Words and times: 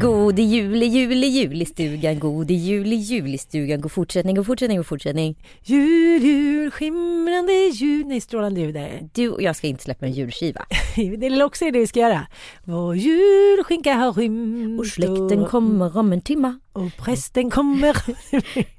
God 0.00 0.38
jul, 0.38 0.82
jul, 0.82 1.24
jul 1.24 1.62
i 1.62 1.64
stugan, 1.64 2.18
god 2.18 2.50
jul, 2.50 2.92
jul 2.92 3.34
i 3.34 3.38
stugan, 3.38 3.80
god 3.80 3.92
fortsättning, 3.92 4.36
god 4.36 4.46
fortsättning, 4.46 4.78
god 4.78 4.86
fortsättning. 4.86 5.36
Jul, 5.62 6.22
jul, 6.22 6.70
skimrande 6.70 7.52
jul. 7.52 8.06
Nej, 8.06 8.20
strålande 8.20 8.60
jul 8.60 8.72
där. 8.72 9.08
Du 9.14 9.28
och 9.28 9.42
jag 9.42 9.56
ska 9.56 9.66
inte 9.66 9.82
släppa 9.82 10.06
en 10.06 10.12
julskiva. 10.12 10.66
Det 10.96 11.26
är 11.26 11.42
också 11.42 11.64
det 11.64 11.78
vi 11.78 11.86
ska 11.86 12.00
göra. 12.00 12.26
Vår 12.64 12.96
julskinka 12.96 13.94
har 13.94 14.12
rymt. 14.12 14.80
Och 14.80 14.86
släkten 14.86 15.44
kommer 15.44 15.98
om 15.98 16.12
en 16.12 16.20
timma. 16.20 16.60
Och 16.72 16.96
prästen 16.96 17.50
kommer. 17.50 17.96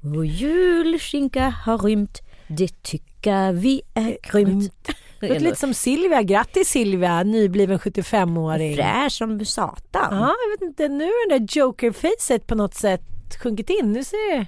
Vår 0.00 0.26
julskinka 0.26 1.54
har 1.64 1.78
rymt. 1.78 2.20
Det 2.48 2.82
tycker 2.82 3.52
vi 3.52 3.82
är 3.94 4.18
grymt. 4.32 4.72
Det 5.28 5.28
låter 5.28 5.40
lite 5.40 5.56
som 5.56 5.74
Silvia. 5.74 6.22
Grattis 6.22 6.68
Silvia, 6.68 7.22
nybliven 7.22 7.78
75-åring. 7.78 8.76
Fräsch 8.76 9.12
som 9.12 9.44
satan. 9.44 10.18
Ja, 10.18 10.34
jag 10.44 10.50
vet 10.50 10.68
inte. 10.68 10.88
Nu 10.88 11.04
är 11.04 11.30
det 11.30 11.38
där 11.38 11.46
jokerfacet 11.58 12.46
på 12.46 12.54
något 12.54 12.74
sätt 12.74 13.02
sjunkit 13.42 13.70
in. 13.70 13.92
Nu 13.92 14.04
ser 14.04 14.36
det... 14.36 14.46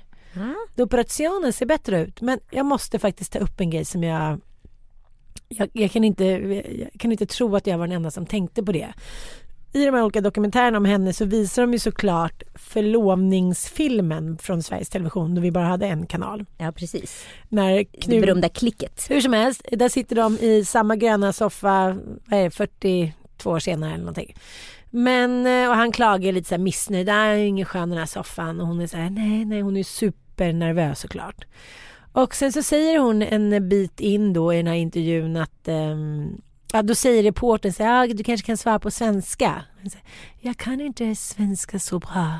Ja. 0.76 0.82
Operationen 0.84 1.52
ser 1.52 1.66
bättre 1.66 2.00
ut. 2.00 2.20
Men 2.20 2.40
jag 2.50 2.66
måste 2.66 2.98
faktiskt 2.98 3.32
ta 3.32 3.38
upp 3.38 3.60
en 3.60 3.70
grej 3.70 3.84
som 3.84 4.04
jag 4.04 4.40
jag, 5.48 5.68
jag, 5.72 5.90
kan 5.90 6.04
inte, 6.04 6.24
jag 6.24 7.00
kan 7.00 7.12
inte 7.12 7.26
tro 7.26 7.56
att 7.56 7.66
jag 7.66 7.78
var 7.78 7.86
den 7.86 7.96
enda 7.96 8.10
som 8.10 8.26
tänkte 8.26 8.62
på 8.62 8.72
det. 8.72 8.92
I 9.74 9.84
de 9.84 9.94
här 9.94 10.02
olika 10.02 10.20
dokumentärerna 10.20 10.78
om 10.78 10.84
henne 10.84 11.12
så 11.12 11.24
visar 11.24 11.62
de 11.62 11.72
ju 11.72 11.78
såklart 11.78 12.42
förlovningsfilmen 12.54 14.38
från 14.38 14.62
Sveriges 14.62 14.88
Television 14.88 15.34
då 15.34 15.40
vi 15.40 15.50
bara 15.50 15.64
hade 15.64 15.86
en 15.86 16.06
kanal. 16.06 16.44
Ja 16.58 16.72
precis. 16.72 17.26
När 17.48 17.84
Knut... 17.84 18.06
Det 18.06 18.20
berömda 18.20 18.48
klicket. 18.48 19.10
Hur 19.10 19.20
som 19.20 19.32
helst, 19.32 19.62
där 19.72 19.88
sitter 19.88 20.16
de 20.16 20.38
i 20.38 20.64
samma 20.64 20.96
gröna 20.96 21.32
soffa, 21.32 21.96
vad 22.26 22.40
är 22.40 22.44
det, 22.44 22.50
42 22.50 23.50
år 23.50 23.58
senare 23.58 23.90
eller 23.90 24.04
någonting. 24.04 24.34
Men, 24.90 25.46
eh, 25.46 25.68
och 25.68 25.76
han 25.76 25.92
klagar 25.92 26.32
lite 26.32 26.48
så 26.48 26.54
här 26.54 26.62
missnöjd, 26.62 27.06
det 27.06 27.12
är 27.12 27.34
ingen 27.34 27.66
skön 27.66 27.88
den 27.88 27.98
här 27.98 28.06
soffan 28.06 28.60
och 28.60 28.66
hon 28.66 28.80
är 28.80 28.86
så 28.86 28.96
här, 28.96 29.10
nej, 29.10 29.44
nej, 29.44 29.60
hon 29.60 29.76
är 29.76 29.82
supernervös 29.82 31.00
såklart. 31.00 31.44
Och 32.12 32.34
sen 32.34 32.52
så 32.52 32.62
säger 32.62 32.98
hon 32.98 33.22
en 33.22 33.68
bit 33.68 34.00
in 34.00 34.32
då 34.32 34.54
i 34.54 34.56
den 34.56 34.66
här 34.66 34.74
intervjun 34.74 35.36
att 35.36 35.68
um, 35.68 36.40
Ja, 36.74 36.82
då 36.82 36.94
säger 36.94 37.22
reportern 37.22 37.72
så 37.72 37.82
här, 37.82 38.06
ja, 38.06 38.14
du 38.14 38.24
kanske 38.24 38.46
kan 38.46 38.56
svara 38.56 38.78
på 38.78 38.90
svenska. 38.90 39.64
Jag 40.40 40.56
kan 40.56 40.80
inte 40.80 41.14
svenska 41.14 41.78
så 41.78 41.98
bra. 41.98 42.38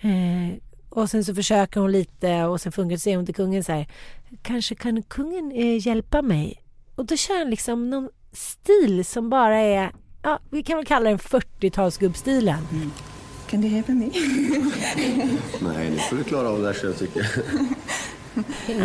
Eh, 0.00 0.58
och 0.88 1.10
sen 1.10 1.24
så 1.24 1.34
försöker 1.34 1.80
hon 1.80 1.92
lite 1.92 2.44
och 2.44 2.60
sen 2.60 2.72
funkar 2.72 2.96
säger 2.96 3.16
hon 3.16 3.26
till 3.26 3.34
kungen 3.34 3.64
så 3.64 3.72
här, 3.72 3.86
kanske 4.42 4.74
kan 4.74 5.02
kungen 5.02 5.52
eh, 5.52 5.86
hjälpa 5.86 6.22
mig? 6.22 6.62
Och 6.94 7.06
då 7.06 7.16
kör 7.16 7.38
han 7.38 7.50
liksom 7.50 7.90
någon 7.90 8.08
stil 8.32 9.04
som 9.04 9.30
bara 9.30 9.58
är, 9.58 9.92
ja, 10.22 10.38
vi 10.50 10.62
kan 10.62 10.76
väl 10.76 10.86
kalla 10.86 11.10
den 11.10 11.18
40-talsgubbstilen. 11.18 12.58
Mm. 12.72 12.90
Kan 13.46 13.60
du 13.60 13.68
hjälpa 13.68 13.92
mig? 13.92 14.10
Nej, 15.60 15.90
nu 15.90 15.98
får 15.98 16.16
du 16.16 16.24
klara 16.24 16.48
av 16.48 16.60
det 16.60 16.66
här 16.66 16.74
själv 16.74 16.92
tycker 16.92 17.20
jag. 17.20 17.66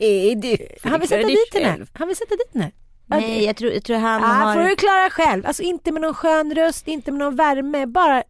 Nej, 0.00 0.34
du, 0.42 0.56
han 0.90 1.00
vill 1.00 1.08
sätta 1.08 1.28
dit 1.28 1.54
henne. 1.54 1.86
Han 1.92 2.08
vill 2.08 2.16
sätta 2.16 2.36
dit 2.36 2.50
henne. 2.54 2.70
Nej, 3.10 3.44
jag 3.44 3.56
tror, 3.56 3.72
jag 3.72 3.84
tror 3.84 3.96
han 3.96 4.22
ja, 4.22 4.28
har... 4.28 4.54
får 4.54 4.62
du 4.62 4.76
klara 4.76 5.10
själv. 5.10 5.46
Alltså 5.46 5.62
inte 5.62 5.92
med 5.92 6.02
någon 6.02 6.14
skön 6.14 6.54
röst, 6.54 6.88
inte 6.88 7.12
med 7.12 7.18
någon 7.18 7.36
värme, 7.36 7.86
bara 7.86 8.22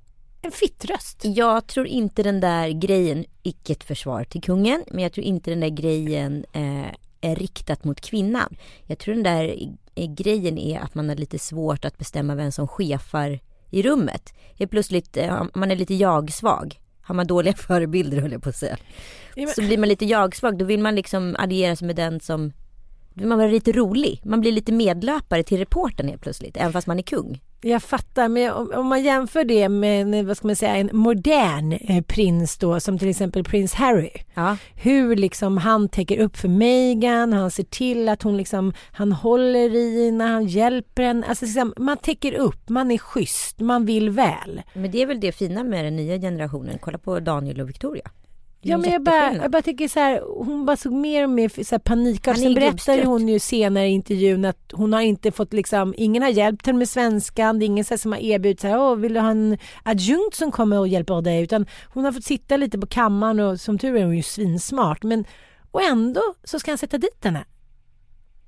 en 0.43 0.51
fittröst. 0.51 1.21
Jag 1.25 1.67
tror 1.67 1.87
inte 1.87 2.23
den 2.23 2.41
där 2.41 2.69
grejen, 2.69 3.25
icke 3.43 3.73
ett 3.73 3.85
försvar 3.85 4.25
till 4.25 4.43
kungen, 4.43 4.85
men 4.91 5.03
jag 5.03 5.13
tror 5.13 5.27
inte 5.27 5.51
den 5.51 5.61
där 5.61 5.69
grejen 5.69 6.45
eh, 6.53 6.95
är 7.21 7.37
riktat 7.37 7.85
mot 7.85 8.01
kvinnan. 8.01 8.57
Jag 8.87 8.99
tror 8.99 9.15
den 9.15 9.23
där 9.23 9.57
grejen 9.95 10.59
är 10.59 10.81
att 10.81 10.95
man 10.95 11.09
har 11.09 11.17
lite 11.17 11.39
svårt 11.39 11.85
att 11.85 11.99
bestämma 11.99 12.35
vem 12.35 12.53
som 12.53 12.69
chefar 12.69 13.41
i 13.71 13.83
rummet. 13.83 14.35
Helt 14.59 14.71
plötsligt, 14.71 15.17
eh, 15.17 15.45
man 15.55 15.71
är 15.71 15.77
lite 15.77 15.95
jag-svag. 15.95 16.81
Har 17.03 17.15
man 17.15 17.27
dåliga 17.27 17.55
förebilder 17.57 18.21
höll 18.21 18.33
jag 18.33 18.43
på 18.43 18.49
att 18.49 18.57
säga. 18.57 18.77
Så 19.55 19.63
blir 19.63 19.79
man 19.79 19.89
lite 19.89 20.05
jag-svag, 20.05 20.59
då 20.59 20.65
vill 20.65 20.81
man 20.81 20.95
liksom 20.95 21.37
alliera 21.39 21.77
sig 21.77 21.87
med 21.87 21.97
den 21.97 22.21
som 22.21 22.53
man 23.15 23.38
vara 23.38 23.48
lite 23.48 23.72
rolig. 23.72 24.21
Man 24.25 24.41
blir 24.41 24.53
lite 24.53 24.72
medlöpare 24.72 25.43
till 25.43 25.59
reporten 25.59 26.09
helt 26.09 26.22
plötsligt, 26.22 26.56
även 26.56 26.72
fast 26.72 26.87
man 26.87 26.98
är 26.98 27.03
kung. 27.03 27.41
Jag 27.62 27.82
fattar, 27.82 28.28
men 28.28 28.53
om, 28.53 28.87
man 28.87 29.03
jämför 29.03 29.44
det 29.44 29.69
med 29.69 30.26
vad 30.26 30.37
ska 30.37 30.47
man 30.47 30.56
säga, 30.56 30.76
en 30.76 30.91
modern 30.93 31.72
eh, 31.72 32.03
prins 32.03 32.59
då, 32.59 32.81
som 32.81 32.98
till 32.98 33.09
exempel 33.09 33.44
prins 33.44 33.75
Harry. 33.75 34.10
Ja. 34.34 34.56
Hur 34.75 35.16
liksom 35.16 35.59
han 35.59 35.88
täcker 35.88 36.19
upp 36.19 36.37
för 36.37 36.48
Meghan, 36.48 37.32
han 37.32 37.50
ser 37.50 37.65
till 37.65 38.09
att 38.09 38.22
hon 38.22 38.37
liksom, 38.37 38.72
han 38.93 39.12
håller 39.12 39.75
i 39.75 40.06
henne, 40.06 40.25
han 40.25 40.47
hjälper 40.47 41.03
henne. 41.03 41.27
Alltså 41.27 41.44
liksom, 41.44 41.75
man 41.77 41.97
täcker 41.97 42.32
upp, 42.32 42.69
man 42.69 42.91
är 42.91 42.98
schysst, 42.98 43.60
man 43.60 43.87
vill 43.87 44.10
väl. 44.10 44.63
Men 44.74 44.91
det 44.91 45.03
är 45.03 45.06
väl 45.06 45.21
det 45.21 45.33
fina 45.33 45.65
med 45.65 45.84
den 45.84 45.97
nya 45.97 46.18
generationen. 46.18 46.78
Kolla 46.80 46.98
på 46.98 47.21
Daniel 47.21 47.60
och 47.60 47.68
Victoria. 47.68 48.10
Ja 48.62 48.78
men 48.78 48.91
jag 48.91 49.03
bara, 49.03 49.34
jag 49.34 49.51
bara 49.51 49.62
tycker 49.62 49.89
så 49.89 50.01
här, 50.01 50.21
hon 50.36 50.66
bara 50.66 50.77
såg 50.77 50.92
mer 50.92 51.24
och 51.24 51.30
mer 51.30 51.65
så 51.65 51.74
här 51.74 51.78
panikartad. 51.78 52.42
Sen 52.42 52.54
berättar 52.54 53.04
hon 53.04 53.28
ju 53.28 53.39
senare 53.39 53.86
i 53.86 53.91
intervjun 53.91 54.45
att 54.45 54.72
hon 54.72 54.92
har 54.92 55.01
inte 55.01 55.33
fått 55.33 55.53
liksom, 55.53 55.95
ingen 55.97 56.22
har 56.22 56.30
hjälpt 56.30 56.66
henne 56.66 56.78
med 56.78 56.89
svenskan, 56.89 57.59
det 57.59 57.65
är 57.65 57.66
ingen 57.66 57.84
så 57.84 57.95
här, 57.95 57.98
som 57.98 58.12
har 58.12 58.18
erbjudit 58.18 58.60
så 58.60 58.66
här, 58.66 58.80
åh 58.80 58.97
vill 58.97 59.15
du 59.15 59.21
ha 59.21 59.30
en 59.30 59.59
adjunkt 59.83 60.36
som 60.36 60.51
kommer 60.51 60.78
och 60.78 60.89
hjälper 60.89 61.22
dig? 61.22 61.42
Utan 61.42 61.66
hon 61.86 62.04
har 62.04 62.12
fått 62.12 62.24
sitta 62.24 62.57
lite 62.57 62.78
på 62.78 62.86
kammaren 62.86 63.41
och 63.41 63.60
som 63.60 63.78
tur 63.78 63.97
är 63.97 64.04
hon 64.04 64.16
ju 64.16 64.22
svinsmart. 64.22 65.03
Men, 65.03 65.24
och 65.71 65.83
ändå 65.83 66.22
så 66.45 66.59
ska 66.59 66.71
han 66.71 66.78
sätta 66.78 66.98
dit 66.98 67.24
henne. 67.24 67.45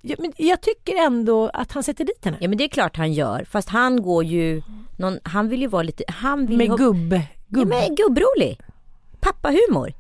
Ja, 0.03 0.17
men 0.19 0.33
jag 0.37 0.61
tycker 0.61 0.95
ändå 1.07 1.49
att 1.49 1.73
han 1.73 1.83
sätter 1.83 2.05
dit 2.05 2.25
henne. 2.25 2.37
Ja 2.41 2.49
men 2.49 2.59
det 2.59 2.65
är 2.65 2.69
klart 2.69 2.97
han 2.97 3.13
gör. 3.13 3.45
Fast 3.51 3.69
han 3.69 4.03
går 4.03 4.25
ju, 4.25 4.63
någon, 4.99 5.19
han 5.23 5.49
vill 5.49 5.61
ju 5.61 5.67
vara 5.67 5.83
lite, 5.83 6.05
han 6.09 6.47
vill 6.47 6.59
Med 6.59 6.69
gubb, 6.69 6.79
gubb. 6.79 7.13
Ja, 7.49 7.65
men 7.65 7.95
gubbrolig 7.95 8.59
pappahumor. 9.23 9.93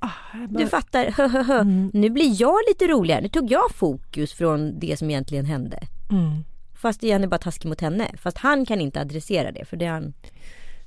Ah, 0.00 0.08
du 0.48 0.66
fattar. 0.66 1.14
Mm. 1.60 1.90
nu 1.94 2.10
blir 2.10 2.40
jag 2.40 2.54
lite 2.68 2.86
roligare. 2.86 3.20
Nu 3.20 3.28
tog 3.28 3.50
jag 3.52 3.70
fokus 3.74 4.32
från 4.32 4.78
det 4.78 4.98
som 4.98 5.10
egentligen 5.10 5.44
hände. 5.44 5.78
Mm. 6.10 6.44
Fast 6.74 7.02
igen 7.04 7.22
är 7.24 7.26
bara 7.28 7.38
taskig 7.38 7.68
mot 7.68 7.80
henne. 7.80 8.06
Fast 8.18 8.38
han 8.38 8.66
kan 8.66 8.80
inte 8.80 9.00
adressera 9.00 9.52
det 9.52 9.64
för 9.64 9.76
det 9.76 9.86
han 9.86 10.14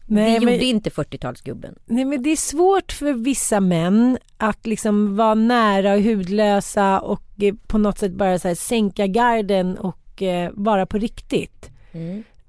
Nej, 0.06 0.39
det 0.39 0.45
men- 0.45 0.54
gjorde 0.54 0.66
inte 0.66 0.89
40-talsgubben. 0.89 1.75
Nej 1.86 2.06
men 2.06 2.24
det 2.24 2.30
är 2.30 2.36
svårt 2.36 2.92
för 2.92 3.13
vissa 3.13 3.60
män 3.60 4.18
att 4.38 4.68
liksom 4.68 5.16
vara 5.16 5.34
nära 5.36 5.94
och 5.94 6.01
hudlösa 6.01 7.00
och 7.00 7.24
eh, 7.44 7.54
på 7.68 7.77
något 7.77 7.98
sätt 7.98 8.12
bara 8.13 8.39
så 8.39 8.56
sänka 8.56 9.07
garden 9.07 9.77
och 9.77 10.22
eh, 10.22 10.51
vara 10.54 10.86
på 10.86 10.98
riktigt. 10.98 11.69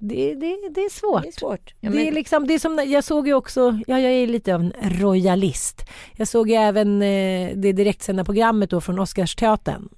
Det, 0.05 0.35
det, 0.35 0.57
det 0.71 0.81
är 0.81 0.91
svårt. 0.91 1.23
Det 1.23 1.29
är 1.29 1.33
svårt. 1.33 1.75
Ja, 1.81 1.91
det 1.91 2.01
är 2.01 2.05
men- 2.05 2.15
liksom, 2.15 2.47
det 2.47 2.55
är 2.55 2.59
som, 2.59 2.85
jag 2.87 3.05
såg 3.05 3.27
ju 3.27 3.35
också, 3.35 3.79
ja 3.87 4.01
jag 4.01 4.13
är 4.13 4.27
lite 4.27 4.55
av 4.55 4.61
en 4.61 4.73
royalist. 5.01 5.85
Jag 6.17 6.29
såg 6.29 6.49
ju 6.51 6.55
även 6.55 7.03
eh, 7.03 7.51
det 7.57 7.73
direktsända 7.73 8.25
programmet 8.25 8.71
då 8.71 8.81
från 8.81 8.99
Oscarsteatern. 8.99 9.89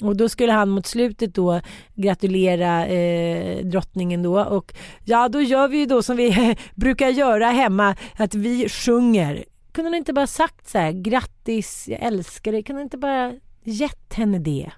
Och 0.00 0.16
då 0.16 0.28
skulle 0.28 0.52
han 0.52 0.68
mot 0.68 0.86
slutet 0.86 1.34
då 1.34 1.60
gratulera 1.94 2.86
eh, 2.86 3.64
drottningen 3.64 4.22
då 4.22 4.40
och 4.44 4.74
ja 5.04 5.28
då 5.28 5.40
gör 5.40 5.68
vi 5.68 5.78
ju 5.78 5.86
då 5.86 6.02
som 6.02 6.16
vi 6.16 6.56
brukar 6.74 7.08
göra 7.08 7.46
hemma 7.46 7.96
att 8.18 8.34
vi 8.34 8.68
sjunger. 8.68 9.44
Kunde 9.72 9.88
han 9.90 9.94
inte 9.94 10.12
bara 10.12 10.26
sagt 10.26 10.68
så 10.68 10.78
här 10.78 10.92
grattis, 10.92 11.88
jag 11.88 12.02
älskar 12.02 12.52
dig. 12.52 12.62
Kunde 12.62 12.80
han 12.80 12.86
inte 12.86 12.98
bara 12.98 13.32
gett 13.64 14.14
henne 14.14 14.38
det? 14.38 14.70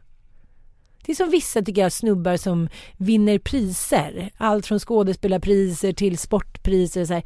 Det 1.06 1.12
är 1.12 1.16
som 1.16 1.30
vissa 1.30 1.62
tycker 1.62 1.82
jag 1.82 1.92
snubbar 1.92 2.36
som 2.36 2.68
vinner 2.96 3.38
priser. 3.38 4.30
Allt 4.36 4.66
från 4.66 4.78
skådespelarpriser 4.78 5.92
till 5.92 6.18
sportpriser. 6.18 7.04
Så 7.04 7.14
här. 7.14 7.22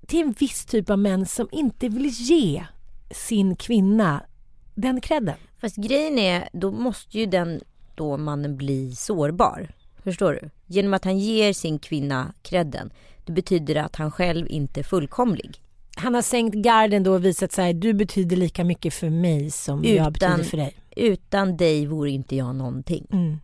Det 0.00 0.20
är 0.20 0.24
en 0.24 0.32
viss 0.32 0.64
typ 0.66 0.90
av 0.90 0.98
män 0.98 1.26
som 1.26 1.48
inte 1.52 1.88
vill 1.88 2.06
ge 2.08 2.64
sin 3.10 3.56
kvinna 3.56 4.22
den 4.74 5.00
credden. 5.00 5.36
Fast 5.60 5.76
grejen 5.76 6.18
är, 6.18 6.48
då 6.52 6.70
måste 6.70 7.18
ju 7.18 7.26
den 7.26 7.60
då 7.94 8.16
mannen 8.16 8.56
bli 8.56 8.96
sårbar. 8.96 9.74
Förstår 10.04 10.32
du? 10.32 10.50
Genom 10.66 10.94
att 10.94 11.04
han 11.04 11.18
ger 11.18 11.52
sin 11.52 11.78
kvinna 11.78 12.32
credden. 12.42 12.90
Det 13.24 13.32
betyder 13.32 13.76
att 13.76 13.96
han 13.96 14.10
själv 14.10 14.46
inte 14.50 14.80
är 14.80 14.84
fullkomlig. 14.84 15.62
Han 15.96 16.14
har 16.14 16.22
sänkt 16.22 16.54
garden 16.54 17.02
då 17.02 17.12
och 17.14 17.24
visat 17.24 17.52
sig 17.52 17.74
du 17.74 17.92
betyder 17.94 18.36
lika 18.36 18.64
mycket 18.64 18.94
för 18.94 19.10
mig 19.10 19.50
som 19.50 19.84
jag 19.84 19.92
Utan- 19.94 20.12
betyder 20.12 20.44
för 20.44 20.56
dig. 20.56 20.74
Utan 20.96 21.56
dig 21.56 21.86
vore 21.86 22.10
inte 22.10 22.36
jag 22.36 22.54
någonting. 22.54 23.06
Mm. 23.12 23.38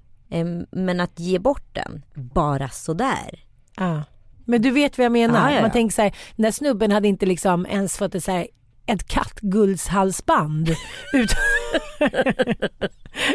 Men 0.70 1.00
att 1.00 1.20
ge 1.20 1.38
bort 1.38 1.64
den, 1.72 2.04
bara 2.14 2.68
sådär. 2.68 3.44
Ja. 3.76 4.02
Men 4.44 4.62
du 4.62 4.70
vet 4.70 4.98
vad 4.98 5.04
jag 5.04 5.12
menar. 5.12 5.50
Ja, 5.50 5.56
ja. 5.56 5.62
Man 5.62 5.70
tänker 5.70 5.94
så 5.94 6.02
här, 6.02 6.16
den 6.36 6.42
där 6.42 6.50
snubben 6.50 6.92
hade 6.92 7.08
inte 7.08 7.26
liksom 7.26 7.66
ens 7.66 7.96
fått 7.96 8.14
ett, 8.14 8.24
så 8.24 8.30
här, 8.30 8.46
ett 8.86 9.08
kattguldshalsband. 9.08 10.68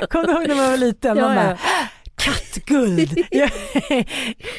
Kommer 0.10 0.28
du 0.28 0.34
ihåg 0.34 0.48
när 0.48 0.56
man 0.56 0.72
var 0.72 0.78
liten? 0.78 1.18
Ja, 1.18 1.26
man 1.26 1.36
bara, 1.36 1.58
kattguld! 2.18 3.18
Ja. 3.32 3.50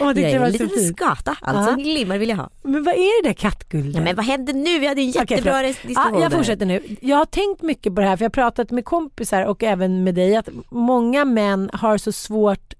och 0.00 0.06
man 0.06 0.14
tyckte 0.14 0.30
Jag 0.30 0.42
är 0.42 0.46
en 0.46 0.52
liten 0.52 0.68
fint. 0.68 0.96
skata, 0.96 1.36
alltså 1.40 1.70
Ja. 1.70 1.76
glimmar 1.76 2.18
vill 2.18 2.28
jag 2.28 2.36
ha. 2.36 2.50
Men 2.62 2.82
vad 2.84 2.94
är 2.94 3.22
det 3.22 3.28
där 3.28 3.34
kattguldet? 3.34 3.94
Ja, 3.96 4.00
men 4.02 4.16
vad 4.16 4.24
hände 4.24 4.52
nu? 4.52 4.78
Vi 4.78 4.86
hade 4.86 5.00
en 5.00 5.10
jättebra 5.10 5.52
förlåt. 5.52 5.62
diskussion. 5.82 6.14
Ja, 6.14 6.20
jag 6.20 6.32
fortsätter 6.32 6.66
nu. 6.66 6.82
Jag 7.00 7.16
har 7.16 7.24
tänkt 7.24 7.62
mycket 7.62 7.94
på 7.94 8.00
det 8.00 8.06
här 8.06 8.16
för 8.16 8.24
jag 8.24 8.30
har 8.30 8.34
pratat 8.34 8.70
med 8.70 8.84
kompisar 8.84 9.42
och 9.44 9.62
även 9.62 10.04
med 10.04 10.14
dig 10.14 10.36
att 10.36 10.48
många 10.70 11.24
män 11.24 11.70
har 11.72 11.98
så 11.98 12.12
svårt 12.12 12.74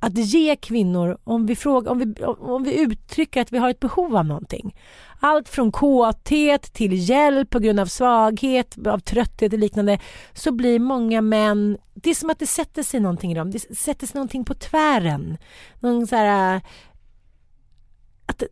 att 0.00 0.18
ge 0.18 0.56
kvinnor 0.56 1.18
om 1.24 1.46
vi, 1.46 1.56
frågar, 1.56 1.90
om 1.90 1.98
vi, 1.98 2.24
om 2.24 2.62
vi 2.62 2.80
uttrycker 2.80 3.40
att 3.40 3.52
vi 3.52 3.58
har 3.58 3.70
ett 3.70 3.80
behov 3.80 4.16
av 4.16 4.24
någonting. 4.24 4.76
Allt 5.20 5.48
från 5.48 5.72
kåthet 5.72 6.72
till 6.72 7.08
hjälp 7.10 7.50
på 7.50 7.58
grund 7.58 7.80
av 7.80 7.86
svaghet, 7.86 8.86
av 8.86 8.98
trötthet 8.98 9.52
och 9.52 9.58
liknande 9.58 9.98
så 10.32 10.52
blir 10.52 10.78
många 10.78 11.20
män, 11.20 11.78
det 11.94 12.10
är 12.10 12.14
som 12.14 12.30
att 12.30 12.38
det 12.38 12.46
sätter 12.46 12.82
sig 12.82 13.00
någonting 13.00 13.32
i 13.32 13.34
dem, 13.34 13.50
det 13.50 13.76
sätter 13.76 14.06
sig 14.06 14.14
någonting 14.14 14.44
på 14.44 14.54
tvären. 14.54 15.38
Någon 15.80 16.06
så 16.06 16.16
här 16.16 16.60
att 18.26 18.42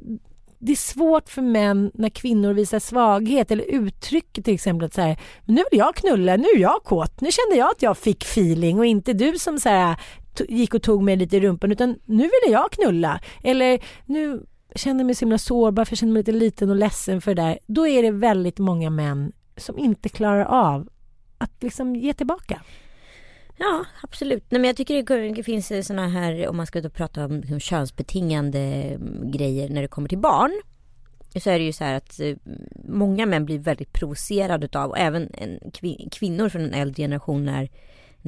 det 0.59 0.73
är 0.73 0.77
svårt 0.77 1.29
för 1.29 1.43
män 1.43 1.91
när 1.95 2.09
kvinnor 2.09 2.53
visar 2.53 2.79
svaghet 2.79 3.51
eller 3.51 3.65
uttrycker 3.65 4.43
till 4.43 4.55
exempel 4.55 4.87
att 4.87 4.95
så 4.95 5.01
här, 5.01 5.21
nu 5.45 5.63
vill 5.71 5.79
jag 5.79 5.95
knulla, 5.95 6.37
nu 6.37 6.45
är 6.57 6.59
jag 6.59 6.85
kåt, 6.85 7.21
nu 7.21 7.29
kände 7.33 7.57
jag 7.57 7.71
att 7.71 7.83
jag 7.83 7.99
fick 7.99 8.25
feeling 8.25 8.79
och 8.79 8.87
inte 8.87 9.13
du 9.13 9.39
som 9.39 9.61
så 9.61 9.69
här, 9.69 9.97
gick 10.49 10.75
och 10.75 10.83
tog 10.83 11.03
mig 11.03 11.17
lite 11.17 11.37
i 11.37 11.41
rumpan 11.41 11.73
utan 11.73 11.99
nu 12.05 12.23
ville 12.23 12.53
jag 12.53 12.73
knulla. 12.73 13.21
Eller 13.43 13.85
nu 14.07 14.47
känner 14.75 15.01
jag 15.01 15.07
mig 15.07 15.15
så 15.15 15.25
himla 15.25 15.39
sårbar 15.39 15.85
för 15.85 15.93
jag 15.93 15.99
känner 15.99 16.13
mig 16.13 16.21
lite 16.21 16.33
liten 16.33 16.71
och 16.71 16.77
ledsen 16.77 17.21
för 17.21 17.35
det 17.35 17.43
där. 17.43 17.59
Då 17.67 17.89
är 17.89 18.03
det 18.03 18.11
väldigt 18.11 18.59
många 18.59 18.91
män 18.91 19.33
som 19.57 19.79
inte 19.79 20.09
klarar 20.09 20.45
av 20.45 20.89
att 21.39 21.63
liksom 21.63 21.97
ge 21.97 22.15
tillbaka. 22.15 22.63
Ja, 23.59 23.85
absolut. 24.03 24.45
Nej, 24.49 24.61
men 24.61 24.69
jag 24.69 24.77
tycker 24.77 25.35
det, 25.35 25.43
finns 25.43 25.87
såna 25.87 26.09
här, 26.09 26.49
om 26.49 26.57
man 26.57 26.67
ska 26.67 26.81
då 26.81 26.91
prata 26.91 27.25
om 27.25 27.41
liksom, 27.41 27.61
könsbetingande 27.61 28.59
mm, 28.61 29.31
grejer 29.31 29.69
när 29.69 29.83
det 29.83 29.89
kommer 29.89 30.09
till 30.09 30.19
barn. 30.19 30.61
Så 31.37 31.51
är 31.51 31.59
det 31.59 31.65
ju 31.65 31.73
så 31.73 31.85
här 31.85 31.95
att 31.95 32.21
eh, 32.21 32.37
många 32.89 33.27
män 33.27 33.45
blir 33.45 33.59
väldigt 33.59 33.93
provocerade 33.93 34.79
av, 34.79 34.91
och 34.91 34.99
även 34.99 35.31
en 35.35 35.59
kvin- 35.71 36.09
kvinnor 36.11 36.49
från 36.49 36.63
en 36.63 36.75
äldre 36.75 37.03
generation 37.03 37.45
när, 37.45 37.69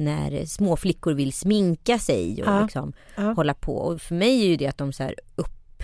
när 0.01 0.45
små 0.45 0.75
flickor 0.77 1.13
vill 1.13 1.33
sminka 1.33 1.99
sig 1.99 2.43
och 2.43 2.49
Ja. 2.49 2.61
liksom 2.61 2.93
Ja. 3.15 3.21
hålla 3.33 3.53
på. 3.53 3.75
Och 3.75 4.01
för 4.01 4.15
mig 4.15 4.41
är 4.41 4.47
ju 4.47 4.55
det 4.57 4.67
att 4.67 4.77
de 4.77 4.93
så 4.93 5.03
här 5.03 5.15
upp, 5.35 5.83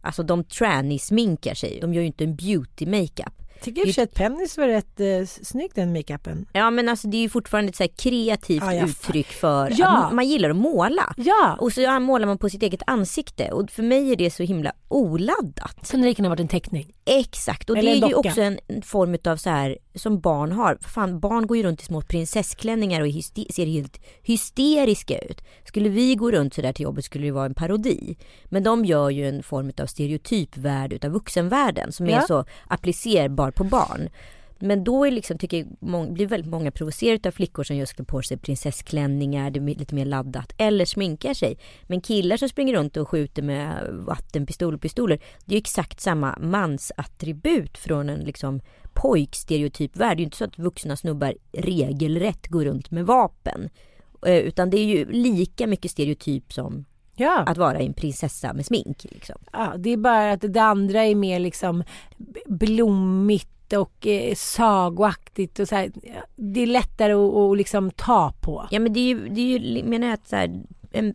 alltså 0.00 0.22
de 0.22 0.44
tranny-sminkar 0.44 1.54
sig. 1.54 1.78
De 1.80 1.94
gör 1.94 2.00
ju 2.00 2.06
inte 2.06 2.24
en 2.24 2.36
beauty 2.36 2.86
makeup. 2.86 3.32
Tycker 3.62 3.86
för 3.86 3.92
sig 3.92 4.04
att 4.04 4.14
Pennis 4.14 4.58
var 4.58 4.66
rätt 4.68 5.00
eh, 5.00 5.24
snygg 5.26 5.70
den 5.74 5.92
makeupen. 5.92 6.46
Ja 6.52 6.70
men 6.70 6.88
alltså 6.88 7.08
det 7.08 7.16
är 7.16 7.20
ju 7.22 7.28
fortfarande 7.28 7.68
ett 7.68 7.76
så 7.76 7.88
kreativt 7.96 8.62
Ja, 8.62 8.74
jag 8.74 8.88
uttryck 8.88 9.26
för 9.26 9.72
Ja. 9.78 9.88
att 9.96 10.02
man- 10.02 10.14
man 10.16 10.28
gillar 10.28 10.50
att 10.50 10.56
måla. 10.56 11.14
Ja, 11.16 11.56
Och 11.60 11.72
så 11.72 12.00
målar 12.00 12.26
man 12.26 12.38
på 12.38 12.48
sitt 12.50 12.62
eget 12.62 12.82
ansikte 12.86 13.50
och 13.52 13.70
för 13.70 13.82
mig 13.82 14.12
är 14.12 14.16
det 14.16 14.30
så 14.30 14.42
himla 14.42 14.72
oladdat. 14.88 15.90
kunde 15.90 16.06
det 16.06 16.14
kunna 16.14 16.28
varit 16.28 16.40
en 16.40 16.48
teckning. 16.48 16.92
Exakt 17.04 17.70
och 17.70 17.78
Eller 17.78 17.90
det 17.90 18.06
är 18.06 18.08
ju 18.08 18.14
också 18.14 18.40
en 18.40 18.58
form 18.82 19.16
av 19.24 19.36
så 19.36 19.50
här 19.50 19.78
som 19.94 20.20
barn 20.20 20.52
har. 20.52 20.78
Fan, 20.80 21.20
barn 21.20 21.46
går 21.46 21.56
ju 21.56 21.62
runt 21.62 21.82
i 21.82 21.84
små 21.84 22.00
prinsessklänningar 22.00 23.00
och 23.00 23.24
ser 23.54 23.66
helt 23.66 24.00
hysteriska 24.22 25.18
ut. 25.18 25.40
Skulle 25.64 25.88
vi 25.88 26.14
gå 26.14 26.30
runt 26.30 26.54
sådär 26.54 26.72
till 26.72 26.82
jobbet 26.84 27.04
skulle 27.04 27.26
det 27.26 27.30
vara 27.30 27.46
en 27.46 27.54
parodi. 27.54 28.16
Men 28.44 28.62
de 28.62 28.84
gör 28.84 29.10
ju 29.10 29.28
en 29.28 29.42
form 29.42 29.72
av 29.80 29.86
stereotypvärld 29.86 30.92
utav 30.92 31.10
vuxenvärlden 31.10 31.92
som 31.92 32.06
är 32.06 32.10
Ja. 32.10 32.22
så 32.22 32.44
applicerbar 32.68 33.50
på 33.50 33.64
barn. 33.64 34.08
Men 34.64 34.84
då 34.84 35.04
är 35.04 35.10
liksom, 35.10 35.38
tycker 35.38 35.56
jag, 35.56 35.66
mång, 35.80 36.14
blir 36.14 36.26
väldigt 36.26 36.50
många 36.50 36.70
provocerade 36.70 37.28
av 37.28 37.32
flickor 37.32 37.64
som 37.64 37.76
just 37.76 37.94
klär 37.96 38.04
på 38.04 38.22
sig 38.22 38.36
prinsessklänningar, 38.36 39.50
det 39.50 39.60
är 39.60 39.78
lite 39.78 39.94
mer 39.94 40.04
laddat, 40.04 40.52
eller 40.58 40.84
sminkar 40.84 41.34
sig. 41.34 41.58
Men 41.86 42.00
killar 42.00 42.36
som 42.36 42.48
springer 42.48 42.74
runt 42.74 42.96
och 42.96 43.08
skjuter 43.08 43.42
med 43.42 43.88
vattenpistol 43.92 44.74
och 44.74 44.80
pistoler, 44.80 45.16
det 45.44 45.52
är 45.54 45.56
ju 45.56 45.60
exakt 45.60 46.00
samma 46.00 46.38
mansattribut 46.40 47.78
från 47.78 48.08
en 48.08 48.20
liksom 48.20 48.60
pojkstereotypvärld. 48.92 50.16
Det 50.16 50.20
är 50.20 50.22
ju 50.22 50.24
inte 50.24 50.36
så 50.36 50.44
att 50.44 50.58
vuxna 50.58 50.96
snubbar 50.96 51.34
regelrätt 51.52 52.48
går 52.48 52.64
runt 52.64 52.90
med 52.90 53.06
vapen. 53.06 53.68
Eh, 54.26 54.36
Utan 54.36 54.70
det 54.70 54.78
är 54.78 54.84
ju 54.84 55.12
lika 55.12 55.66
mycket 55.66 55.90
stereotyp 55.90 56.52
som 56.52 56.84
Ja. 57.16 57.38
att 57.46 57.58
vara 57.58 57.78
en 57.78 57.94
prinsessa 57.94 58.52
med 58.52 58.66
smink. 58.66 59.04
Liksom. 59.04 59.36
Ja, 59.52 59.74
det 59.78 59.90
är 59.90 59.96
bara 59.96 60.32
att 60.32 60.44
det 60.52 60.62
andra 60.62 61.04
är 61.04 61.14
mer 61.14 61.38
liksom 61.38 61.84
blommigt 62.46 63.48
och 63.72 64.06
eh, 64.06 64.34
sagoaktigt 64.34 65.58
och 65.58 65.68
så 65.68 65.74
här. 65.74 65.92
Det 66.36 66.60
är 66.60 66.66
lättare 66.66 67.12
att, 67.12 67.34
att 67.34 67.56
liksom 67.56 67.90
ta 67.90 68.32
på. 68.40 68.68
Ja 68.70 68.80
men 68.80 68.92
det 68.92 69.00
är 69.00 69.04
ju, 69.04 69.28
det 69.28 69.40
är 69.40 69.58
ju 69.58 69.84
menar 69.84 70.06
jag 70.06 70.14
att 70.14 70.28
så 70.28 70.36
här, 70.36 70.62
en, 70.92 71.14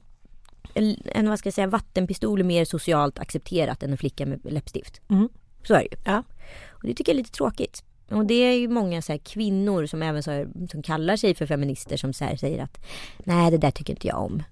en, 0.74 0.96
en 1.06 1.30
vad 1.30 1.40
ska 1.40 1.48
jag 1.48 1.54
säga, 1.54 1.68
vattenpistol 1.68 2.40
är 2.40 2.44
mer 2.44 2.66
socialt 2.66 3.20
accepterat 3.20 3.84
än 3.84 3.92
en 3.92 3.98
flicka 3.98 4.26
med 4.26 4.40
läppstift. 4.44 5.02
Mm. 5.10 5.30
Så 5.64 5.74
är 5.74 5.80
det 5.80 5.88
ju. 5.92 5.98
Ja. 6.06 6.24
Och 6.70 6.84
det 6.84 6.94
tycker 6.94 7.12
jag 7.12 7.16
är 7.16 7.24
lite 7.24 7.32
tråkigt. 7.32 7.84
Och 8.10 8.26
det 8.26 8.34
är 8.34 8.54
ju 8.54 8.68
många 8.68 9.02
så 9.02 9.12
här 9.12 9.20
kvinnor 9.20 9.86
som 9.86 10.02
även 10.02 10.24
så 10.24 10.32
här, 10.32 10.48
som 10.72 10.84
kallar 10.84 11.16
sig 11.16 11.36
för 11.36 11.46
feminister 11.46 11.98
som 11.98 12.14
så 12.14 12.26
här 12.26 12.36
säger 12.36 12.64
att 12.64 12.86
nej 13.18 13.52
det 13.52 13.58
där 13.58 13.72
tycker 13.72 13.94
inte 13.94 14.08
jag 14.08 14.24
om. 14.24 14.44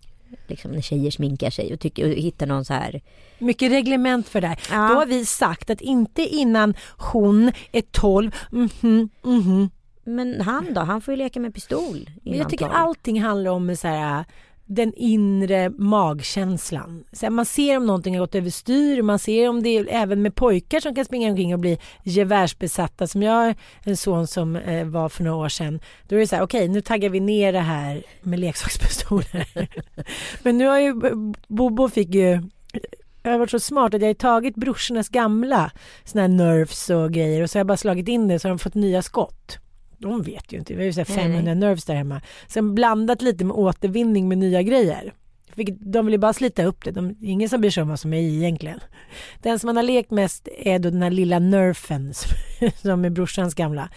Liksom 0.49 0.71
när 0.71 0.81
tjejer 0.81 1.11
sminkar 1.11 1.49
sig 1.49 1.73
och, 1.73 1.79
tycker, 1.79 2.05
och 2.05 2.09
hittar 2.09 2.45
någon 2.45 2.65
så 2.65 2.73
här 2.73 3.01
Mycket 3.39 3.71
reglement 3.71 4.29
för 4.29 4.41
det 4.41 4.47
här. 4.47 4.59
Ja. 4.71 4.87
Då 4.87 4.93
har 4.95 5.05
vi 5.05 5.25
sagt 5.25 5.69
att 5.69 5.81
inte 5.81 6.21
innan 6.21 6.73
hon 6.97 7.51
är 7.71 7.81
12, 7.81 8.31
mhm, 8.51 9.09
mhm. 9.23 9.69
Men 10.03 10.41
han 10.41 10.73
då? 10.73 10.81
Han 10.81 11.01
får 11.01 11.11
ju 11.11 11.17
leka 11.17 11.39
med 11.39 11.53
pistol 11.53 12.09
jag 12.23 12.49
tycker 12.49 12.65
12. 12.65 12.77
allting 12.77 13.21
handlar 13.21 13.51
om 13.51 13.75
så 13.75 13.87
här, 13.87 14.25
den 14.65 14.93
inre 14.93 15.69
magkänslan. 15.69 17.03
Så 17.11 17.29
man 17.29 17.45
ser 17.45 17.77
om 17.77 17.85
någonting 17.85 18.13
har 18.13 18.19
gått 18.19 18.35
överstyr, 18.35 19.01
man 19.01 19.19
ser 19.19 19.49
om 19.49 19.63
det 19.63 19.69
är 19.69 19.87
även 19.89 20.21
med 20.21 20.35
pojkar 20.35 20.79
som 20.79 20.95
kan 20.95 21.05
springa 21.05 21.29
omkring 21.29 21.53
och 21.53 21.59
bli 21.59 21.77
gevärsbesatta. 22.03 23.07
Som 23.07 23.23
jag 23.23 23.33
har 23.33 23.55
en 23.83 23.97
son 23.97 24.27
som 24.27 24.55
eh, 24.55 24.85
var 24.85 25.09
för 25.09 25.23
några 25.23 25.37
år 25.37 25.49
sedan. 25.49 25.79
Då 26.07 26.15
är 26.15 26.19
det 26.19 26.27
så 26.27 26.35
här, 26.35 26.43
okej 26.43 26.67
nu 26.67 26.81
taggar 26.81 27.09
vi 27.09 27.19
ner 27.19 27.53
det 27.53 27.59
här 27.59 28.03
med 28.21 28.39
leksakspistoler. 28.39 29.67
Men 30.43 30.57
nu 30.57 30.65
har 30.65 30.79
ju 30.79 30.93
Bobo 31.47 31.89
fick 31.89 32.15
ju 32.15 32.41
jag 33.23 33.31
har 33.31 33.39
varit 33.39 33.51
så 33.51 33.59
smart 33.59 33.93
att 33.93 34.01
jag 34.01 34.09
har 34.09 34.13
tagit 34.13 34.55
brorsornas 34.55 35.09
gamla 35.09 35.71
såna 36.03 36.21
här 36.21 36.27
nerfs 36.27 36.89
och 36.89 37.11
grejer 37.11 37.41
och 37.41 37.49
så 37.49 37.57
har 37.57 37.59
jag 37.59 37.67
bara 37.67 37.77
slagit 37.77 38.07
in 38.07 38.27
det 38.27 38.39
så 38.39 38.47
har 38.47 38.49
de 38.49 38.59
fått 38.59 38.75
nya 38.75 39.01
skott. 39.01 39.59
De 40.09 40.21
vet 40.21 40.53
ju 40.53 40.57
inte, 40.57 40.73
vi 40.73 40.79
har 40.79 40.85
ju 40.85 40.93
så 40.93 40.99
här 40.99 41.07
Nej, 41.15 41.17
500 41.25 41.53
nerfs 41.53 41.85
där 41.85 41.95
hemma. 41.95 42.21
Sen 42.47 42.75
blandat 42.75 43.21
lite 43.21 43.45
med 43.45 43.55
återvinning 43.55 44.27
med 44.27 44.37
nya 44.37 44.61
grejer. 44.61 45.13
De 45.79 46.05
vill 46.05 46.13
ju 46.13 46.17
bara 46.17 46.33
slita 46.33 46.65
upp 46.65 46.83
det. 46.85 46.91
De, 46.91 47.13
det 47.19 47.27
är 47.27 47.31
ingen 47.31 47.49
som 47.49 47.61
bryr 47.61 47.71
sig 47.71 47.83
om 47.83 47.89
vad 47.89 47.99
som 47.99 48.13
är 48.13 48.19
i 48.21 48.35
egentligen. 48.37 48.79
Den 49.41 49.59
som 49.59 49.67
man 49.67 49.75
har 49.75 49.83
lekt 49.83 50.11
mest 50.11 50.47
är 50.57 50.79
då 50.79 50.89
den 50.89 51.01
här 51.01 51.11
lilla 51.11 51.39
nerfen 51.39 52.13
som- 52.81 53.05
är 53.05 53.09
brorsans 53.09 53.53
gamla. 53.53 53.89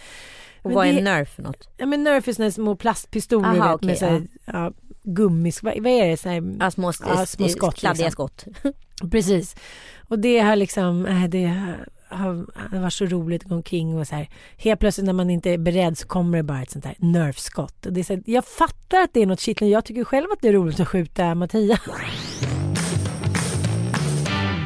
Och 0.61 0.65
Men 0.65 0.75
vad 0.75 0.87
är 0.87 0.93
det- 0.93 1.01
nerf 1.01 1.29
för 1.29 1.43
något? 1.43 1.69
Ja 1.77 1.85
men 1.85 2.03
nerf 2.03 2.27
är 2.27 2.43
här 2.43 2.49
små 2.51 2.75
plastpistoler 2.75 3.47
Aha, 3.49 3.67
vet, 3.67 3.75
okej, 3.75 3.87
med 3.87 3.97
så 3.97 4.05
här, 4.05 4.27
ja. 4.45 4.71
gummis, 5.03 5.63
vad, 5.63 5.73
vad 5.79 5.91
är 5.91 6.07
det? 6.07 6.17
Så 6.17 6.29
här, 6.29 6.55
Ja, 6.59 6.71
små, 6.71 6.91
Ja, 7.07 7.25
små 7.25 7.47
skott, 7.47 7.75
kladdiga 7.75 8.05
liksom. 8.05 8.11
skott. 8.11 8.45
Precis. 9.11 9.55
Och 10.07 10.19
det 10.19 10.39
har 10.39 10.55
liksom, 10.55 11.05
äh, 11.05 11.23
det 11.29 11.45
har, 11.45 11.87
det 12.71 12.79
var 12.79 12.89
så 12.89 13.05
roligt 13.05 13.43
att 13.43 13.49
gå 13.49 13.55
omkring 13.55 13.97
och 13.97 14.07
så 14.07 14.15
här. 14.15 14.29
Helt 14.57 14.79
plötsligt 14.79 15.05
när 15.05 15.13
man 15.13 15.29
inte 15.29 15.49
är 15.49 15.57
beredd 15.57 15.97
så 15.97 16.07
kommer 16.07 16.37
det 16.37 16.43
bara 16.43 16.61
ett 16.61 16.71
sånt 16.71 16.83
där 16.83 16.95
nerfskott. 16.97 17.85
Och 17.85 17.93
det 17.93 17.99
är 17.99 18.03
så 18.03 18.13
här, 18.13 18.23
jag 18.25 18.45
fattar 18.45 19.01
att 19.01 19.13
det 19.13 19.21
är 19.21 19.25
något 19.25 19.39
kittlande. 19.39 19.73
Jag 19.73 19.85
tycker 19.85 20.03
själv 20.03 20.27
att 20.31 20.41
det 20.41 20.47
är 20.47 20.53
roligt 20.53 20.79
att 20.79 20.87
skjuta 20.87 21.35
Mattias. 21.35 21.79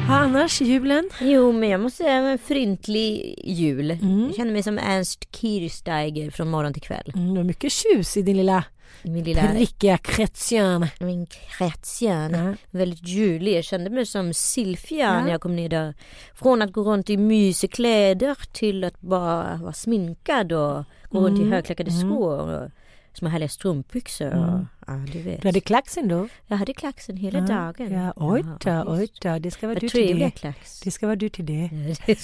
Ja, 0.08 0.14
annars 0.14 0.60
julen? 0.60 1.10
Jo 1.20 1.52
men 1.52 1.68
jag 1.68 1.80
måste 1.80 1.96
säga 1.96 2.12
en 2.12 2.38
fryntlig 2.38 3.34
jul. 3.44 3.90
Mm. 3.90 4.26
Jag 4.26 4.34
känner 4.34 4.52
mig 4.52 4.62
som 4.62 4.78
Ernst 4.78 5.36
Kirchsteiger 5.36 6.30
från 6.30 6.50
morgon 6.50 6.72
till 6.72 6.82
kväll. 6.82 7.12
Mm, 7.14 7.34
du 7.34 7.36
har 7.40 7.44
mycket 7.44 7.72
tjus 7.72 8.16
i 8.16 8.22
din 8.22 8.36
lilla 8.36 8.64
Min 9.02 9.24
lilla 9.24 9.42
prickiga 9.52 9.98
chrétien. 9.98 10.86
min 11.00 11.26
kretsen. 11.26 12.30
Ja. 12.34 12.54
Väldigt 12.70 13.08
julig. 13.08 13.56
Jag 13.56 13.64
kände 13.64 13.90
mig 13.90 14.06
som 14.06 14.34
Silvia 14.34 14.98
Ja. 15.14 15.20
när 15.24 15.30
jag 15.30 15.40
kom 15.40 15.56
ner 15.56 15.68
där. 15.68 15.94
Från 16.34 16.62
att 16.62 16.72
gå 16.72 16.82
runt 16.82 17.10
i 17.10 17.16
mysiga 17.16 17.70
kläder 17.70 18.36
till 18.52 18.84
att 18.84 19.00
bara 19.00 19.56
vara 19.62 19.72
sminkad 19.72 20.52
och 20.52 20.84
gå 21.10 21.20
runt 21.20 21.38
Mm. 21.38 21.48
i 21.48 21.54
högklackade 21.54 21.90
skor. 21.90 22.48
Och 22.62 22.70
små 23.12 23.28
härliga 23.28 23.48
strumpbyxor. 23.48 24.28
Och, 24.34 24.60
ja, 24.86 24.92
du 25.12 25.22
vet. 25.22 25.42
Du 25.42 25.48
hade 25.48 25.60
klacksen 25.60 26.08
då? 26.08 26.28
Jag 26.46 26.56
hade 26.56 26.74
klacksen 26.74 27.16
hela 27.16 27.38
Ja, 27.38 27.44
dagen. 27.46 27.92
Ja, 27.92 28.12
oj 28.16 28.44
då, 28.60 28.84
oj 28.86 29.08
då. 29.20 29.38
Det 29.38 29.50
ska 29.50 29.66
vara 29.66 29.78
du 29.78 29.88
till 29.88 30.18
det. 30.18 30.30
klacks. 30.30 30.80
Det 30.80 30.90
ska 30.90 31.06
vara 31.06 31.16
du 31.16 31.28
till 31.28 31.46
det. 31.46 31.70
Ja, 32.06 32.14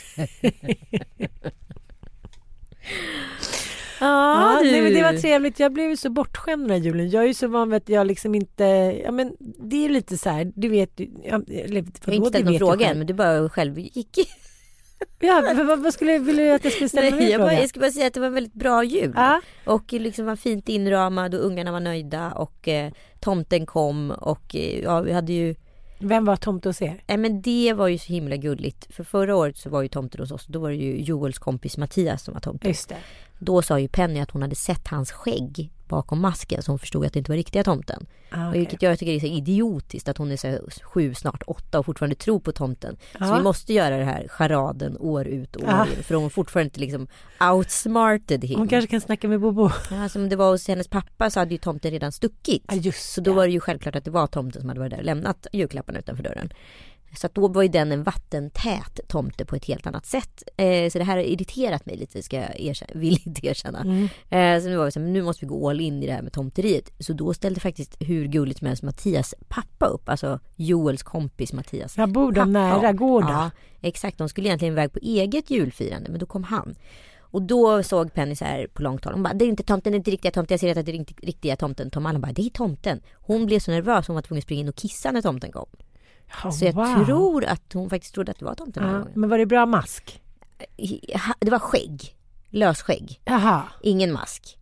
Ja, 4.00 4.58
du. 4.62 4.70
nej, 4.70 4.82
men 4.82 4.92
det 4.92 5.02
var 5.02 5.12
trevligt. 5.12 5.60
Jag 5.60 5.72
blev 5.72 5.90
ju 5.90 5.96
så 5.96 6.10
bortskämd 6.10 6.62
den 6.62 6.70
här 6.70 6.84
julen. 6.84 7.10
Jag 7.10 7.22
är 7.22 7.26
ju 7.26 7.34
så 7.34 7.48
van 7.48 7.70
vid 7.70 7.76
att 7.76 7.88
jag 7.88 8.06
liksom 8.06 8.34
inte, 8.34 8.64
ja 9.04 9.10
men 9.10 9.36
det 9.58 9.84
är 9.84 9.88
lite 9.88 10.18
så 10.18 10.30
här, 10.30 10.52
du 10.54 10.68
vet 10.68 11.00
ju, 11.00 11.10
ja, 11.24 11.42
eller, 11.48 11.84
Jag 12.04 12.06
har 12.06 12.12
inte 12.12 12.28
ställt 12.28 12.44
någon 12.44 12.54
jag 12.54 12.60
fråga 12.60 12.86
än 12.90 12.98
men 12.98 13.06
du 13.06 13.14
bara 13.14 13.48
själv 13.48 13.78
gick. 13.78 14.18
Ja, 15.20 15.54
vad, 15.66 15.82
vad 15.82 15.94
skulle, 15.94 16.18
ville 16.18 16.42
du 16.42 16.50
att 16.50 16.64
jag 16.64 16.72
skulle 16.72 16.88
ställa 16.88 17.16
Nej, 17.16 17.30
jag, 17.30 17.40
bara, 17.40 17.54
jag 17.54 17.68
ska 17.68 17.80
bara 17.80 17.90
säga 17.90 18.06
att 18.06 18.14
det 18.14 18.20
var 18.20 18.26
en 18.26 18.34
väldigt 18.34 18.54
bra 18.54 18.84
jul. 18.84 19.12
Ja, 19.16 19.40
Och 19.64 19.92
liksom 19.92 20.26
var 20.26 20.36
fint 20.36 20.68
inramad 20.68 21.34
och 21.34 21.44
ungarna 21.46 21.72
var 21.72 21.80
nöjda 21.80 22.32
och 22.32 22.68
eh, 22.68 22.92
tomten 23.20 23.66
kom 23.66 24.10
och 24.10 24.56
eh, 24.56 24.80
ja, 24.80 25.00
vi 25.00 25.12
hade 25.12 25.32
ju 25.32 25.54
vem 25.98 26.24
var 26.24 26.36
tomte 26.36 26.68
hos 26.68 26.82
er? 26.82 27.02
Nej 27.06 27.16
men 27.16 27.42
det 27.42 27.72
var 27.72 27.88
ju 27.88 27.98
så 27.98 28.12
himla 28.12 28.36
gulligt. 28.36 28.94
För 28.94 29.04
förra 29.04 29.36
året 29.36 29.56
så 29.56 29.70
var 29.70 29.82
ju 29.82 29.88
tomten 29.88 30.20
hos 30.20 30.30
oss. 30.30 30.46
Då 30.46 30.58
var 30.58 30.70
det 30.70 30.76
ju 30.76 31.02
Joels 31.02 31.38
kompis 31.38 31.76
Mattias 31.76 32.24
som 32.24 32.34
var 32.34 32.40
tomten. 32.40 32.70
Just 32.70 32.88
det. 32.88 32.96
Då 33.42 33.62
sa 33.62 33.78
ju 33.78 33.88
Penny 33.88 34.20
att 34.20 34.30
hon 34.30 34.42
hade 34.42 34.54
sett 34.54 34.88
hans 34.88 35.12
skägg 35.12 35.70
bakom 35.88 36.20
masken. 36.20 36.62
Så 36.62 36.72
hon 36.72 36.78
förstod 36.78 37.06
att 37.06 37.12
det 37.12 37.18
inte 37.18 37.30
var 37.30 37.36
riktiga 37.36 37.64
tomten. 37.64 38.06
Ah, 38.30 38.48
okej. 38.48 38.58
Vilket 38.60 38.82
jag 38.82 38.98
tycker 38.98 39.12
är 39.12 39.20
så 39.20 39.26
idiotiskt 39.26 40.08
att 40.08 40.18
hon 40.18 40.30
är 40.32 40.36
så 40.36 40.58
sju, 40.82 41.14
snart 41.14 41.42
åtta 41.46 41.78
och 41.78 41.86
fortfarande 41.86 42.16
tror 42.16 42.40
på 42.40 42.52
tomten. 42.52 42.96
Så 43.12 43.24
Ja. 43.24 43.36
vi 43.36 43.42
måste 43.42 43.72
göra 43.72 43.96
det 43.96 44.04
här 44.04 44.28
charaden 44.28 44.96
år 44.98 45.26
ut 45.26 45.56
och 45.56 45.62
år 45.62 45.68
Ja. 45.70 45.86
in. 45.96 46.02
För 46.02 46.14
hon 46.14 46.30
fortfarande 46.30 46.66
inte 46.66 46.80
liksom 46.80 47.06
outsmarted 47.54 48.44
him. 48.44 48.58
Hon 48.58 48.68
kanske 48.68 48.90
kan 48.90 49.00
snacka 49.00 49.28
med 49.28 49.40
Bobo. 49.40 49.70
Ja, 49.90 50.08
som 50.08 50.28
det 50.28 50.36
var 50.36 50.50
hos 50.50 50.68
hennes 50.68 50.88
pappa 50.88 51.30
så 51.30 51.40
hade 51.40 51.50
ju 51.52 51.58
tomten 51.58 51.90
redan 51.90 52.12
stuckit. 52.12 52.64
Ja, 52.68 52.74
just 52.74 53.12
Så 53.12 53.20
då 53.20 53.32
var 53.32 53.46
det 53.46 53.52
ju 53.52 53.60
självklart 53.60 53.96
att 53.96 54.04
det 54.04 54.10
var 54.10 54.26
tomten 54.26 54.60
som 54.62 54.68
hade 54.68 54.80
varit 54.80 54.90
där 54.90 54.98
och 54.98 55.04
lämnat 55.04 55.46
julklapparna 55.52 55.98
utanför 55.98 56.22
dörren. 56.22 56.52
Så 57.16 57.28
då 57.32 57.48
var 57.48 57.62
ju 57.62 57.68
den 57.68 57.92
en 57.92 58.02
vattentät 58.02 59.00
tomte 59.08 59.44
på 59.44 59.56
ett 59.56 59.64
helt 59.64 59.86
annat 59.86 60.06
sätt. 60.06 60.42
Eh, 60.56 60.90
så 60.90 60.98
det 60.98 61.04
här 61.04 61.16
har 61.16 61.24
irriterat 61.24 61.86
mig 61.86 61.96
lite, 61.96 62.22
ska 62.22 62.36
jag 62.36 62.60
erkänna, 62.60 62.92
villigt 63.00 63.44
erkänna. 63.44 63.80
Mm. 63.80 64.08
Eh, 64.28 64.62
så 64.62 64.68
nu 64.68 64.76
var 64.76 64.84
vi 64.84 64.90
så 64.90 65.00
här, 65.00 65.06
nu 65.06 65.22
måste 65.22 65.44
vi 65.44 65.48
gå 65.48 65.70
all 65.70 65.80
in 65.80 66.02
i 66.02 66.06
det 66.06 66.12
här 66.12 66.22
med 66.22 66.32
tomteriet. 66.32 66.92
Så 66.98 67.12
då 67.12 67.34
ställde 67.34 67.60
faktiskt 67.60 67.96
hur 68.00 68.26
gulligt 68.26 68.58
som 68.58 68.66
helst 68.66 68.82
Mattias 68.82 69.34
pappa 69.48 69.86
upp, 69.86 70.08
alltså 70.08 70.40
Joels 70.56 71.02
kompis 71.02 71.52
Mattias. 71.52 71.96
Jag 71.96 72.12
bor 72.12 72.32
de 72.32 72.52
nära, 72.52 72.92
går 72.92 73.22
då? 73.22 73.28
Ja, 73.28 73.50
exakt. 73.80 74.18
De 74.18 74.28
skulle 74.28 74.48
egentligen 74.48 74.74
iväg 74.74 74.92
på 74.92 74.98
eget 75.02 75.50
julfirande, 75.50 76.10
men 76.10 76.20
då 76.20 76.26
kom 76.26 76.44
han. 76.44 76.74
Och 77.20 77.42
då 77.42 77.82
såg 77.82 78.14
Penny 78.14 78.36
så 78.36 78.44
här 78.44 78.66
på 78.66 78.82
långt 78.82 79.04
håll. 79.04 79.14
Hon 79.14 79.22
bara, 79.22 79.34
det 79.34 79.44
är 79.44 79.48
inte 79.48 79.62
tomten, 79.62 79.92
det 79.92 79.96
är 79.96 79.98
inte 79.98 80.10
riktiga 80.10 80.32
tomten. 80.32 80.54
Jag 80.54 80.60
ser 80.60 80.78
att 80.78 80.86
det 80.86 80.92
är 80.92 80.96
inte 80.96 81.14
riktiga 81.22 81.56
tomten. 81.56 81.90
Tom 81.90 82.06
Allen 82.06 82.20
bara, 82.20 82.32
det 82.32 82.42
är 82.42 82.50
tomten. 82.50 83.00
Hon 83.14 83.46
blev 83.46 83.58
så 83.58 83.70
nervös, 83.70 84.06
hon 84.06 84.14
var 84.14 84.22
tvungen 84.22 84.38
att 84.38 84.44
springa 84.44 84.60
in 84.60 84.68
och 84.68 84.76
kissa 84.76 85.12
när 85.12 85.22
tomten 85.22 85.52
kom. 85.52 85.66
Ja, 86.44 86.52
Så 86.52 86.64
jag 86.64 86.72
wow. 86.72 87.04
tror 87.06 87.44
att 87.44 87.72
hon 87.72 87.90
faktiskt 87.90 88.14
trodde 88.14 88.30
att 88.32 88.38
det 88.38 88.44
var 88.44 88.54
tomten 88.54 88.88
Ja, 88.88 89.04
men 89.14 89.30
var 89.30 89.38
det 89.38 89.46
bra 89.46 89.66
mask? 89.66 90.22
Det 91.40 91.50
var 91.50 91.58
skägg. 91.58 92.16
Lösskägg. 92.50 93.20
Jaha, 93.24 93.62
Ingen 93.82 94.12
mask. 94.12 94.58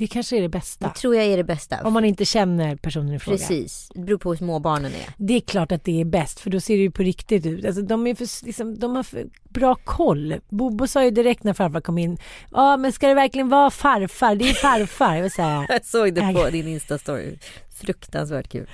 Det 0.00 0.06
kanske 0.06 0.36
är 0.36 0.40
det 0.40 0.46
Det 0.46 0.48
bästa. 0.48 0.88
tror 0.88 1.16
jag 1.16 1.24
är 1.24 1.36
det 1.36 1.44
bästa. 1.44 1.78
Om 1.84 1.92
man 1.92 2.04
inte 2.04 2.24
känner 2.24 2.76
personen 2.76 3.14
i 3.14 3.18
fråga. 3.18 3.38
Precis. 3.38 3.88
Det 3.94 4.00
beror 4.00 4.18
på 4.18 4.30
hur 4.30 4.36
små 4.36 4.58
barnen 4.58 4.92
är. 4.92 5.14
Det 5.16 5.34
är 5.34 5.40
klart 5.40 5.72
att 5.72 5.84
det 5.84 6.00
är 6.00 6.04
bäst 6.04 6.40
för 6.40 6.50
då 6.50 6.60
ser 6.60 6.74
det 6.76 6.82
ju 6.82 6.90
på 6.90 7.02
riktigt 7.02 7.46
ut. 7.46 7.64
Alltså, 7.64 7.82
de, 7.82 8.06
är 8.06 8.14
för, 8.14 8.46
liksom, 8.46 8.78
de 8.78 8.96
har 8.96 9.02
för 9.02 9.26
bra 9.48 9.74
koll. 9.74 10.34
Bobo 10.48 10.86
sa 10.86 11.04
ju 11.04 11.10
direkt 11.10 11.44
när 11.44 11.54
farfar 11.54 11.80
kom 11.80 11.98
in. 11.98 12.18
Ja 12.52 12.76
men 12.76 12.92
ska 12.92 13.08
det 13.08 13.14
verkligen 13.14 13.48
vara 13.48 13.70
farfar? 13.70 14.34
Det 14.34 14.48
är 14.50 14.54
farfar. 14.54 15.16
Jag 15.16 15.32
säga. 15.32 15.66
Jag 15.68 15.84
såg 15.84 16.14
det 16.14 16.34
på 16.34 16.50
din 16.50 16.68
instastory. 16.68 17.38
Fruktansvärt 17.80 18.48
kul. 18.48 18.68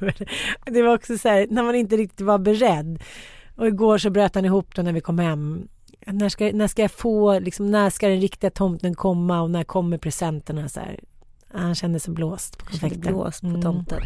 det 0.66 0.82
var 0.82 0.94
också 0.94 1.18
så 1.18 1.28
här 1.28 1.46
när 1.50 1.62
man 1.62 1.74
inte 1.74 1.96
riktigt 1.96 2.26
var 2.26 2.38
beredd. 2.38 3.02
Och 3.56 3.66
igår 3.66 3.98
så 3.98 4.10
bröt 4.10 4.34
han 4.34 4.44
ihop 4.44 4.74
då 4.74 4.82
när 4.82 4.92
vi 4.92 5.00
kom 5.00 5.18
hem. 5.18 5.68
När 6.12 6.28
ska, 6.28 6.50
när 6.52 6.66
ska 6.68 6.82
jag 6.82 6.90
få, 6.90 7.38
liksom, 7.38 7.70
när 7.70 7.90
ska 7.90 8.08
den 8.08 8.20
riktiga 8.20 8.50
tomten 8.50 8.94
komma 8.94 9.40
och 9.40 9.50
när 9.50 9.64
kommer 9.64 9.98
presenterna? 9.98 10.68
Så 10.68 10.80
här. 10.80 11.00
Han 11.52 11.74
kände 11.74 12.00
sig 12.00 12.14
blåst 12.14 12.58
på 12.58 12.64
konfekten. 12.66 13.00
blåst 13.00 13.40
på 13.40 13.46
Mm. 13.46 13.60
tomten. 13.62 13.98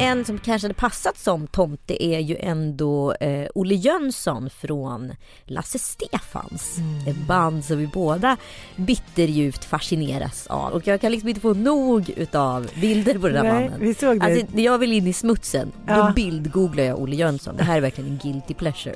En 0.00 0.24
som 0.24 0.38
kanske 0.38 0.64
hade 0.68 0.74
passat 0.74 1.18
som 1.18 1.46
tomte 1.46 2.04
är 2.04 2.18
ju 2.18 2.36
ändå 2.36 3.12
eh, 3.12 3.46
Olle 3.54 3.74
Jönsson 3.74 4.50
från 4.50 5.12
Lasse 5.44 5.78
Stefans. 5.78 6.78
Mm. 6.78 7.06
Ett 7.08 7.26
band 7.26 7.64
som 7.64 7.78
vi 7.78 7.86
båda 7.86 8.36
bitterljuvt 8.76 9.64
fascineras 9.64 10.46
av. 10.46 10.72
Och 10.72 10.86
jag 10.86 11.00
kan 11.00 11.12
liksom 11.12 11.28
inte 11.28 11.40
få 11.40 11.54
nog 11.54 12.10
utav 12.16 12.70
bilder 12.80 13.18
på 13.18 13.28
den 13.28 13.46
här 13.46 13.54
mannen. 13.54 13.80
vi 13.80 13.94
såg 13.94 14.20
det. 14.20 14.26
Alltså 14.26 14.46
när 14.54 14.62
jag 14.62 14.78
vill 14.78 14.92
in 14.92 15.06
i 15.06 15.12
smutsen, 15.12 15.72
Ja. 15.86 16.06
då 16.06 16.12
bildgooglar 16.14 16.84
jag 16.84 16.98
Olle 17.00 17.16
Jönsson. 17.16 17.56
Det 17.56 17.64
här 17.64 17.76
är 17.76 17.80
verkligen 17.80 18.10
en 18.10 18.18
guilty 18.22 18.54
pleasure. 18.54 18.94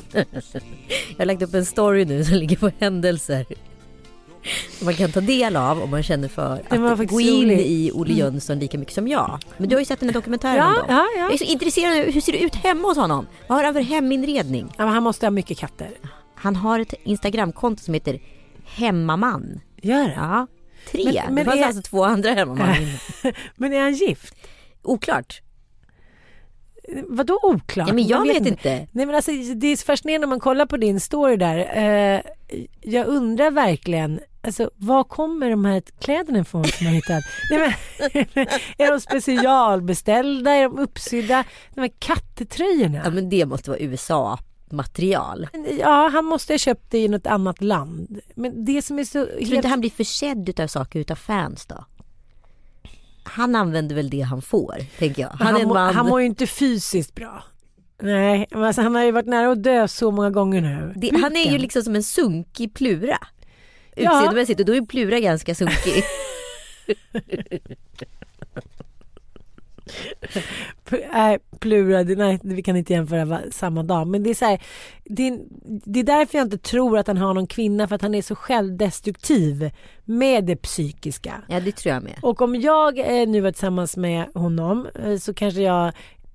jag 0.12 1.18
har 1.18 1.24
lagt 1.24 1.42
upp 1.42 1.54
en 1.54 1.64
story 1.66 2.04
nu 2.04 2.24
som 2.24 2.36
ligger 2.36 2.56
på 2.56 2.70
händelser. 2.78 3.46
Som 4.78 4.84
man 4.84 4.94
kan 4.94 5.12
ta 5.12 5.20
del 5.20 5.56
av 5.56 5.82
om 5.82 5.90
man 5.90 6.02
känner 6.02 6.28
för 6.28 6.62
att 7.02 7.08
gå 7.08 7.20
in 7.20 7.42
rolig. 7.42 7.60
i 7.66 7.90
Olle 7.94 8.12
Jönsson 8.14 8.58
lika 8.58 8.78
mycket 8.78 8.94
som 8.94 9.08
jag. 9.08 9.38
Men 9.56 9.68
du 9.68 9.74
har 9.76 9.80
ju 9.80 9.84
sett 9.84 10.00
den 10.00 10.08
här 10.08 10.14
dokumentären 10.14 10.56
ja, 10.56 10.68
om 10.68 10.74
dem. 10.74 10.84
ja, 10.88 11.06
ja. 11.16 11.22
Jag 11.22 11.32
är 11.32 11.38
så 11.38 11.44
intresserad 11.44 11.98
av 12.00 12.12
hur 12.12 12.20
ser 12.20 12.32
det 12.32 12.42
ut 12.42 12.54
hemma 12.54 12.88
hos 12.88 12.96
honom? 12.96 13.26
Vad 13.48 13.58
har 13.58 13.64
han 13.64 13.74
för 13.74 13.80
heminredning? 13.80 14.72
ja 14.78 14.84
han 14.84 15.02
måste 15.02 15.26
ha 15.26 15.30
mycket 15.30 15.58
katter. 15.58 15.90
Han 16.34 16.56
har 16.56 16.80
ett 16.80 16.94
Instagramkonto 17.04 17.82
som 17.82 17.94
heter 17.94 18.20
Hemmaman. 18.64 19.60
Gör? 19.82 20.12
Ja, 20.16 20.46
tre. 20.90 21.04
Men- 21.04 21.34
men 21.34 21.44
det 21.44 21.44
fanns 21.44 21.60
är- 21.62 21.66
alltså 21.66 21.82
två 21.82 22.04
andra 22.04 22.30
hemmaman. 22.30 22.74
Men 23.56 23.72
är 23.72 23.80
han 23.80 23.94
gift? 23.94 24.34
Oklart. 24.82 25.42
Vadå 27.08 27.38
oklart? 27.42 27.88
Ja, 27.88 27.94
men 27.94 28.06
jag 28.06 28.18
Man 28.18 28.28
vet 28.28 28.46
inte. 28.46 28.88
Nej 28.92 29.06
men 29.06 29.14
alltså 29.14 29.30
det 29.54 29.66
är 29.66 29.76
så 29.76 29.84
fascinerande 29.84 30.26
när 30.26 30.30
man 30.30 30.40
kollar 30.40 30.66
på 30.66 30.76
din 30.76 31.00
story 31.00 31.36
där. 31.36 31.58
Eh, 31.58 32.20
jag 32.80 33.06
undrar 33.06 33.50
verkligen, 33.50 34.20
alltså 34.40 34.70
var 34.76 35.04
kommer 35.04 35.50
de 35.50 35.64
här 35.64 35.82
kläderna 36.00 36.38
ifrån 36.38 36.64
som 36.64 36.84
man 36.84 36.94
hittat? 36.94 37.24
Nej, 37.50 38.28
men, 38.34 38.46
är 38.78 38.90
de 38.90 39.00
specialbeställda? 39.00 40.50
Är 40.50 40.62
de 40.62 40.78
uppsydda? 40.78 41.44
De 41.74 41.80
här 41.80 41.92
kattetröjorna? 41.98 43.00
Ja 43.04 43.10
men 43.10 43.30
det 43.30 43.46
måste 43.46 43.70
vara 43.70 43.80
USA-material. 43.80 45.48
Ja, 45.78 46.08
han 46.12 46.24
måste 46.24 46.52
ha 46.52 46.58
köpt 46.58 46.90
det 46.90 46.98
i 46.98 47.08
något 47.08 47.26
annat 47.26 47.62
land. 47.62 48.20
Men 48.34 48.64
det 48.64 48.82
som 48.82 48.98
är 48.98 49.04
så... 49.04 49.26
Tror 49.26 49.46
du 49.50 49.56
inte 49.56 49.68
han 49.68 49.80
blir 49.80 49.90
försedd 49.90 50.48
utav 50.48 50.66
saker 50.66 51.00
utav 51.00 51.16
fans 51.16 51.66
då? 51.66 51.84
Han 53.22 53.56
använder 53.56 53.96
väl 53.96 54.10
det 54.10 54.20
han 54.20 54.42
får, 54.42 54.76
tänker 54.98 55.22
jag. 55.22 55.28
Han, 55.28 55.54
han, 55.54 55.68
må, 55.68 55.74
han 55.74 56.06
mår 56.06 56.20
ju 56.20 56.26
inte 56.26 56.46
fysiskt 56.46 57.14
bra. 57.14 57.44
Nej, 58.02 58.48
alltså, 58.50 58.82
han 58.82 58.94
har 58.94 59.04
ju 59.04 59.10
varit 59.10 59.26
nära 59.26 59.52
att 59.52 59.62
dö 59.62 59.88
så 59.88 60.10
många 60.10 60.30
gånger 60.30 60.60
nu. 60.60 60.92
det, 60.96 61.10
han 61.22 61.36
är 61.36 61.52
ju 61.52 61.58
liksom 61.58 61.82
som 61.82 61.94
en 61.94 62.02
sunkig 62.02 62.74
plura. 62.74 63.18
Ja. 63.96 64.02
Utseendemässigt 64.02 64.60
och 64.60 64.66
då 64.66 64.74
är 64.74 64.86
plura 64.86 65.20
ganska 65.20 65.54
sunkig. 65.54 66.04
Nej, 71.12 71.38
Plura, 71.60 72.04
det- 72.04 72.16
nej 72.16 72.38
vi 72.42 72.62
kan 72.62 72.76
inte 72.76 72.92
jämföra 72.92 73.40
samma 73.50 73.82
dag. 73.82 74.06
Men 74.06 74.22
det 74.22 74.30
är 74.30 74.34
så 74.34 74.44
här, 74.44 74.62
det, 75.04 75.28
är- 75.28 75.38
det 75.64 76.00
är 76.00 76.04
därför 76.04 76.38
jag 76.38 76.46
inte 76.46 76.58
tror 76.58 76.98
att 76.98 77.06
han 77.06 77.16
har 77.16 77.34
någon 77.34 77.46
kvinna 77.46 77.88
för 77.88 77.94
att 77.94 78.02
han 78.02 78.14
är 78.14 78.22
så 78.22 78.34
självdestruktiv 78.34 79.70
med 80.04 80.44
det 80.44 80.56
psykiska. 80.56 81.42
Ja 81.48 81.60
det 81.60 81.72
tror 81.76 81.94
jag 81.94 82.02
med. 82.02 82.18
Och 82.22 82.42
om 82.42 82.54
jag 82.60 82.98
eh, 82.98 83.28
nu 83.28 83.40
var 83.40 83.50
tillsammans 83.52 83.96
med 83.96 84.26
honom 84.34 84.88
eh, 85.04 85.16
så 85.16 85.34
kanske 85.34 85.60
jag 85.60 85.92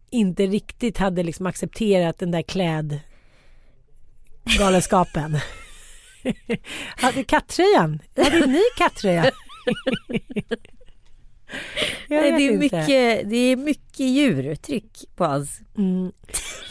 inte 0.10 0.46
riktigt 0.46 0.98
hade 0.98 1.24
liksom 1.24 1.46
accepterat 1.46 2.20
den 2.20 2.32
där 2.32 2.42
klädgalenskapen. 2.42 5.38
hade 6.98 7.24
kattröjan? 7.24 8.00
Hade 8.18 8.46
ni 8.46 8.62
kattröja? 8.78 9.26
Nej, 12.08 12.32
det, 12.32 12.48
är 12.48 12.58
mycket, 12.58 13.30
det 13.30 13.38
är 13.38 13.56
mycket 13.56 14.00
djurtryck 14.00 15.06
på 15.16 15.26
hans. 15.26 15.60
Mm. 15.78 16.12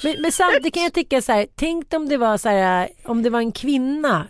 Men, 0.03 0.17
men 0.23 0.33
samtidigt 0.33 0.75
kan 0.75 0.83
jag 0.83 0.93
tycka 0.93 1.23
så 1.23 1.33
här, 1.33 1.47
tänk 1.55 1.95
om 1.95 2.09
det 2.09 2.17
var 2.17 2.39
så 2.39 2.49
här, 2.49 2.89
om 3.05 3.23
det 3.23 3.31
var 3.31 3.39
en 3.39 3.53
kvinna 3.53 4.27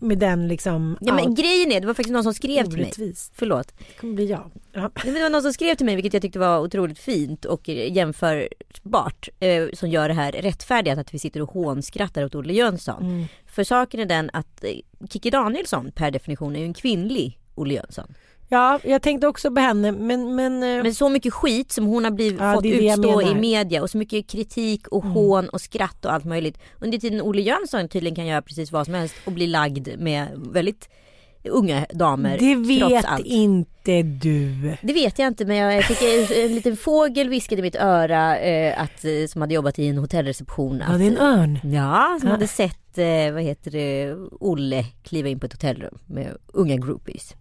med 0.00 0.18
den 0.18 0.48
liksom, 0.48 0.98
Ja, 1.00 1.14
men 1.14 1.24
out- 1.24 1.36
grejen 1.36 1.72
är, 1.72 1.80
det 1.80 1.86
var 1.86 1.94
faktiskt 1.94 2.12
någon 2.12 2.22
som 2.22 2.34
skrev 2.34 2.64
till 2.64 2.72
mig. 2.72 2.82
Orättvist. 2.82 3.32
Förlåt. 3.36 3.72
det 3.78 4.00
kommer 4.00 4.14
bli 4.14 4.26
jag. 4.26 4.50
Ja. 4.72 4.90
Det 5.04 5.10
var 5.10 5.30
någon 5.30 5.42
som 5.42 5.52
skrev 5.52 5.74
till 5.74 5.86
mig, 5.86 5.94
vilket 5.94 6.12
jag 6.12 6.22
tyckte 6.22 6.38
var 6.38 6.58
otroligt 6.58 6.98
fint 6.98 7.44
och 7.44 7.68
jämförbart, 7.68 9.28
eh, 9.40 9.68
som 9.72 9.88
gör 9.90 10.08
det 10.08 10.14
här 10.14 10.32
rättfärdigt 10.32 10.98
att 10.98 11.14
vi 11.14 11.18
sitter 11.18 11.42
och 11.42 11.50
hånskrattar 11.50 12.24
åt 12.24 12.34
Olle 12.34 12.52
Jönsson. 12.52 13.02
Mm. 13.02 13.26
För 13.46 13.64
saken 13.64 14.00
är 14.00 14.06
den 14.06 14.30
att 14.32 14.64
eh, 14.64 14.70
Kikki 15.10 15.30
Danielsson 15.30 15.92
per 15.94 16.10
definition 16.10 16.56
är 16.56 16.60
ju 16.60 16.66
en 16.66 16.74
kvinnlig 16.74 17.38
Olle 17.54 17.74
Jönsson. 17.74 18.14
Ja, 18.48 18.80
jag 18.84 19.02
tänkte 19.02 19.26
också 19.26 19.50
på 19.50 19.60
henne 19.60 19.92
men, 19.92 20.34
men, 20.36 20.62
eh, 20.62 20.82
Men 20.82 20.94
så 20.94 21.08
mycket 21.08 21.32
skit 21.32 21.72
som 21.72 21.86
hon 21.86 22.04
har 22.04 22.10
blivit, 22.10 22.40
Ja, 22.40 22.54
fått 22.54 22.64
utstå 22.64 23.22
i. 23.22 23.28
Mm. 23.28 23.40
media 23.40 23.82
och 23.82 23.90
så 23.90 23.98
mycket 23.98 24.30
kritik 24.30 24.88
och 24.88 25.04
hån 25.04 25.48
och 25.48 25.60
skratt 25.60 26.04
och 26.04 26.12
allt 26.12 26.24
möjligt. 26.24 26.58
Under 26.80 26.98
tiden 26.98 27.22
Olle 27.22 27.42
Jönsson 27.42 27.88
tydligen 27.88 28.16
kan 28.16 28.26
göra 28.26 28.42
precis 28.42 28.72
vad 28.72 28.84
som 28.84 28.94
helst 28.94 29.14
och 29.24 29.32
bli 29.32 29.46
lagd 29.46 29.88
med 29.98 30.26
väldigt 30.52 30.88
unga 31.44 31.86
damer. 31.94 32.38
det 32.38 32.54
vet 32.54 33.04
inte 33.24 34.02
du. 34.02 34.76
Det 34.82 34.92
vet 34.92 35.18
jag 35.18 35.28
inte 35.28 35.44
men 35.44 35.56
jag 35.56 35.84
fick 35.84 36.02
en, 36.02 36.44
en 36.44 36.54
liten 36.54 36.76
fågel 36.76 37.28
viskade 37.28 37.58
i 37.58 37.62
mitt 37.62 37.76
öra 37.76 38.38
eh, 38.38 38.82
att, 38.82 39.04
eh, 39.04 39.26
som 39.28 39.40
hade 39.40 39.54
jobbat 39.54 39.78
i 39.78 39.86
en 39.88 39.98
hotellreception. 39.98 40.78
Ja, 40.86 40.92
att, 40.92 40.98
det 40.98 41.04
är 41.04 41.10
en 41.10 41.18
örn. 41.18 41.58
Ja, 41.62 42.16
som 42.20 42.28
Ja. 42.28 42.34
hade 42.34 42.48
sett, 42.48 42.98
eh, 42.98 43.32
vad 43.34 43.42
heter 43.42 43.70
det, 43.70 44.14
Olle 44.40 44.84
kliva 45.02 45.28
in 45.28 45.40
på 45.40 45.46
ett 45.46 45.52
hotellrum 45.52 45.98
med 46.06 46.36
unga 46.46 46.76
groupies. 46.76 47.34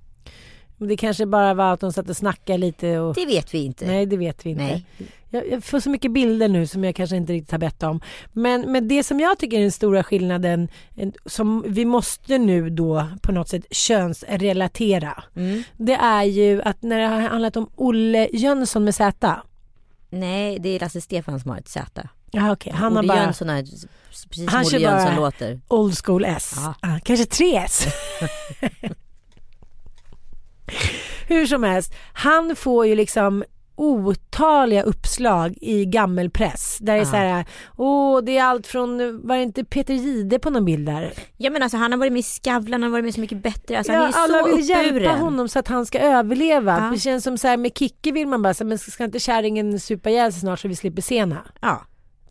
Det 0.78 0.98
kanske 0.98 1.26
bara 1.26 1.54
var 1.54 1.74
att 1.74 1.80
de 1.80 1.94
satt 1.94 2.10
och 2.10 2.18
snackade 2.18 2.58
lite 2.58 3.00
och... 3.00 3.16
Det 3.16 3.26
vet 3.26 3.54
vi 3.54 3.58
inte. 3.66 3.86
Nej, 3.88 4.06
det 4.06 4.18
vet 4.18 4.46
vi 4.46 4.50
inte. 4.50 4.64
Nej. 4.64 4.86
Jag, 5.30 5.52
jag 5.52 5.64
får 5.64 5.80
så 5.80 5.90
mycket 5.90 6.12
bilder 6.12 6.48
nu 6.48 6.68
som 6.68 6.84
jag 6.84 6.96
kanske 6.96 7.16
inte 7.16 7.34
riktigt 7.34 7.52
har 7.52 7.58
bett 7.60 7.84
om. 7.84 8.02
Men, 8.34 8.72
men 8.72 8.88
det 8.88 9.04
som 9.04 9.20
jag 9.20 9.40
tycker 9.40 9.58
är 9.58 9.62
den 9.62 9.72
stora 9.72 10.04
skillnaden 10.04 10.68
en- 10.96 11.14
som 11.26 11.64
vi 11.68 11.86
måste 11.86 12.38
nu 12.38 12.70
då 12.70 13.08
på 13.22 13.32
något 13.32 13.50
sätt 13.50 13.66
könsrelatera. 13.72 15.24
Mm. 15.36 15.64
Det 15.78 15.94
är 15.94 16.24
ju 16.24 16.62
att 16.62 16.82
när 16.82 17.00
det 17.00 17.08
har 17.08 17.22
handlat 17.22 17.58
om 17.58 17.70
Olle 17.76 18.28
Jönsson 18.34 18.84
med 18.84 18.96
Z. 18.96 19.36
Nej, 20.10 20.60
det 20.60 20.70
är 20.70 20.80
Lasse 20.80 21.02
Stefan 21.02 21.40
som 21.40 21.52
har 21.52 21.58
ett 21.58 21.68
Z. 21.70 22.08
Ja, 22.32 22.52
okej. 22.52 22.74
Han 22.74 22.92
har 22.96 23.00
Olle 23.02 23.08
bara 23.08 23.24
Jönsson 23.24 23.50
är 23.50 23.62
precis 23.64 24.36
som 24.36 24.48
Han 24.48 24.66
kör 24.66 24.78
Olle 24.78 24.84
Jönsson 24.86 25.16
bara- 25.16 25.26
låter. 25.26 25.60
old 25.68 25.98
school 26.06 26.26
S. 26.26 26.54
Ja. 26.56 26.74
Ah, 26.82 27.00
kanske 27.04 27.26
3S. 27.26 27.88
Hur 31.28 31.46
som 31.46 31.64
helst, 31.64 31.94
han 32.14 32.56
får 32.56 32.88
ju 32.88 32.96
liksom 32.96 33.44
otaliga 33.78 34.84
uppslag 34.84 35.58
i 35.62 35.86
gammelpress. 35.86 36.78
Där 36.82 36.94
det 36.96 37.02
är 37.02 37.06
så 37.06 37.16
här, 37.16 37.46
åh 37.78 38.22
det 38.24 38.38
är 38.38 38.44
allt 38.44 38.68
från, 38.68 39.22
var 39.28 39.36
det 39.36 39.44
inte 39.44 39.64
Peter 39.64 39.94
Jihde 39.94 40.40
på 40.40 40.50
någon 40.50 40.66
bild 40.66 40.86
där? 40.86 41.14
Ja 41.38 41.50
men 41.50 41.64
alltså 41.64 41.78
han 41.78 41.92
har 41.92 42.00
varit 42.00 42.14
med 42.14 42.20
i 42.20 42.24
Skavlan, 42.24 42.84
han 42.84 42.84
har 42.84 42.90
varit 42.90 43.06
med 43.06 43.14
Så 43.14 43.22
mycket 43.22 43.44
bättre. 43.44 43.78
Alltså, 43.78 43.94
ja, 43.94 44.00
han 44.00 44.14
är 44.14 44.18
alla 44.18 44.44
så 44.44 44.56
vill 44.56 44.70
hjälpa 44.70 45.10
honom 45.10 45.50
så 45.50 45.60
att 45.60 45.68
han 45.68 45.86
ska 45.86 46.00
överleva. 46.00 46.80
Ja. 46.84 46.92
Det 46.92 47.00
känns 47.00 47.24
som 47.24 47.38
så 47.38 47.48
här 47.48 47.58
med 47.58 47.78
Kicke 47.78 48.12
vill 48.12 48.28
man 48.28 48.42
bara, 48.42 48.54
så, 48.54 48.66
men 48.66 48.78
ska 48.78 49.04
inte 49.04 49.20
kärringen 49.20 49.80
supa 49.80 50.10
ihjäl 50.10 50.32
sig 50.34 50.42
snart 50.42 50.60
så 50.60 50.68
vi 50.68 50.76
slipper 50.76 51.02
sena? 51.02 51.38
Ja. 51.62 51.82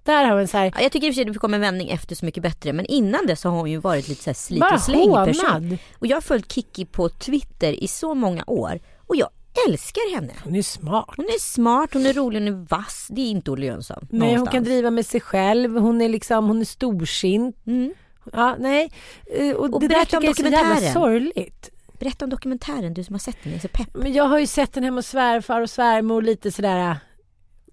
Där 0.07 0.25
har 0.25 0.37
vi 0.37 0.47
så 0.47 0.57
här, 0.59 0.73
Ja, 0.75 0.83
Jag 0.83 0.93
tycker 0.93 1.07
i 1.07 1.11
och 1.11 1.15
för 1.15 1.23
sig 1.23 1.27
att 1.29 1.33
det 1.33 1.39
kom 1.39 1.55
en 1.55 1.61
vändning 1.61 1.89
efter 1.89 2.15
Så 2.17 2.25
mycket 2.25 2.43
bättre. 2.43 2.73
Men 2.73 2.87
innan 2.87 3.27
det 3.27 3.37
så 3.37 3.49
har 3.49 3.57
hon 3.57 3.71
ju 3.71 3.79
varit 3.79 4.09
lite 4.09 4.23
så 4.23 4.31
här 4.31 4.35
slit 4.35 4.63
och 4.73 4.81
släng 4.81 5.13
person. 5.13 5.79
Och 5.99 6.07
jag 6.07 6.17
har 6.17 6.21
följt 6.21 6.53
Kikki 6.53 6.85
på 6.85 7.09
Twitter 7.09 7.73
i 7.85 7.89
så 7.89 8.15
många 8.15 8.45
år. 8.47 8.81
Och 9.07 9.17
jag 9.17 9.29
älskar 9.69 10.15
henne. 10.15 10.33
Hon 10.45 10.55
är 10.55 10.63
smart. 10.63 11.15
Hon 11.17 11.25
är 11.27 11.41
smart, 11.41 11.91
hon 11.93 12.07
är 12.07 12.13
rolig, 12.13 12.41
hon 12.41 12.49
är 12.49 12.67
vass. 12.69 13.07
Det 13.11 13.21
är 13.21 13.31
inte 13.31 13.51
Olle 13.51 13.67
Jönsson. 13.67 14.07
Nej, 14.11 14.21
hon 14.21 14.29
någonstans. 14.29 14.53
kan 14.55 14.65
driva 14.65 14.91
med 14.91 15.07
sig 15.07 15.21
själv, 15.21 15.77
hon 15.79 16.01
är 16.01 16.09
liksom, 16.09 16.47
hon 16.47 16.61
är 16.61 16.65
storsint. 16.65 17.57
Mm. 17.67 17.95
Ja, 18.33 18.57
nej. 18.59 18.93
Eh, 19.39 19.51
Och, 19.57 19.75
Och 19.75 19.81
det 19.81 19.89
där 19.89 20.05
tycker 20.05 20.17
om 20.19 20.25
jag 20.25 20.31
är 20.31 20.43
så 20.45 20.49
jävla 20.49 20.93
sorgligt. 20.93 21.71
Berätta 21.99 22.25
om 22.25 22.31
dokumentären, 22.31 22.95
du 22.95 23.05
som 23.05 23.15
har 23.15 23.21
sett 23.21 23.37
den, 23.43 23.53
jag 23.53 23.59
är 23.59 23.63
så 23.63 23.69
pepp. 23.69 23.89
Men 23.95 24.13
jag 24.13 24.25
har 24.25 24.39
ju 24.39 24.47
sett 24.47 24.73
den 24.73 24.85
hemma 24.85 24.99
hos 24.99 25.07
svärfar 25.07 25.61
och 25.61 25.71
svärmor 25.71 26.23
lite 26.23 26.53
sådär. 26.53 26.97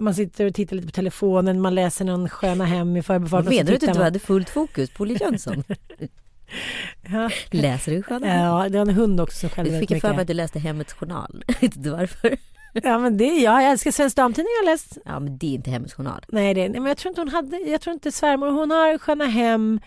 Man 0.03 0.13
sitter 0.15 0.45
och 0.45 0.53
tittar 0.53 0.75
lite 0.75 0.87
på 0.87 0.91
telefonen, 0.91 1.61
man 1.61 1.75
läser 1.75 2.05
någon 2.05 2.29
sköna 2.29 2.65
hem 2.65 2.97
i 2.97 3.01
förbifarten. 3.03 3.49
Menar 3.49 3.63
du 3.63 3.73
att 3.75 3.79
du 3.81 3.87
inte 3.87 4.03
hade 4.03 4.19
fullt 4.19 4.49
fokus 4.49 4.89
på 4.89 5.03
Olle 5.03 5.13
Jönsson? 5.13 5.63
Ja. 7.11 7.29
Läser 7.51 7.91
du 7.91 8.03
själv? 8.03 8.25
Ja, 8.25 8.67
det 8.69 8.77
var 8.77 8.85
en 8.85 8.93
hund 8.95 9.21
också 9.21 9.39
som 9.39 9.49
skällde 9.49 9.69
Du 9.69 9.73
väldigt 9.73 9.89
fick 9.89 9.95
ju 9.97 10.01
för 10.01 10.07
mig 10.07 10.11
att 10.13 10.17
mycket. 10.17 10.27
du 10.27 10.33
läste 10.33 10.59
Hemmets 10.59 10.93
Journal. 10.93 11.43
Vet 11.61 11.75
inte 11.75 11.91
varför. 11.91 12.37
Ja, 12.73 12.97
men 12.99 13.17
det, 13.17 13.25
ja, 13.25 13.61
jag 13.61 13.71
älskar 13.71 13.91
Svensk 13.91 14.15
Damtidning 14.15 14.47
jag 14.61 14.67
har 14.67 14.73
läst. 14.73 14.97
Ja 15.05 15.19
men 15.19 15.37
det 15.37 15.45
är 15.47 15.53
inte 15.53 15.69
Hemmets 15.69 15.93
Journal. 15.93 16.25
Nej, 16.27 16.53
det, 16.53 16.69
men 16.69 16.85
jag 16.85 16.97
tror 16.97 17.09
inte 17.09 17.21
hon 17.21 17.29
hade, 17.29 17.57
jag 17.57 17.81
tror 17.81 17.93
inte 17.93 18.11
svärmor, 18.11 18.47
hon 18.51 18.71
har 18.71 18.97
Sköna 18.97 19.25
Hem, 19.25 19.79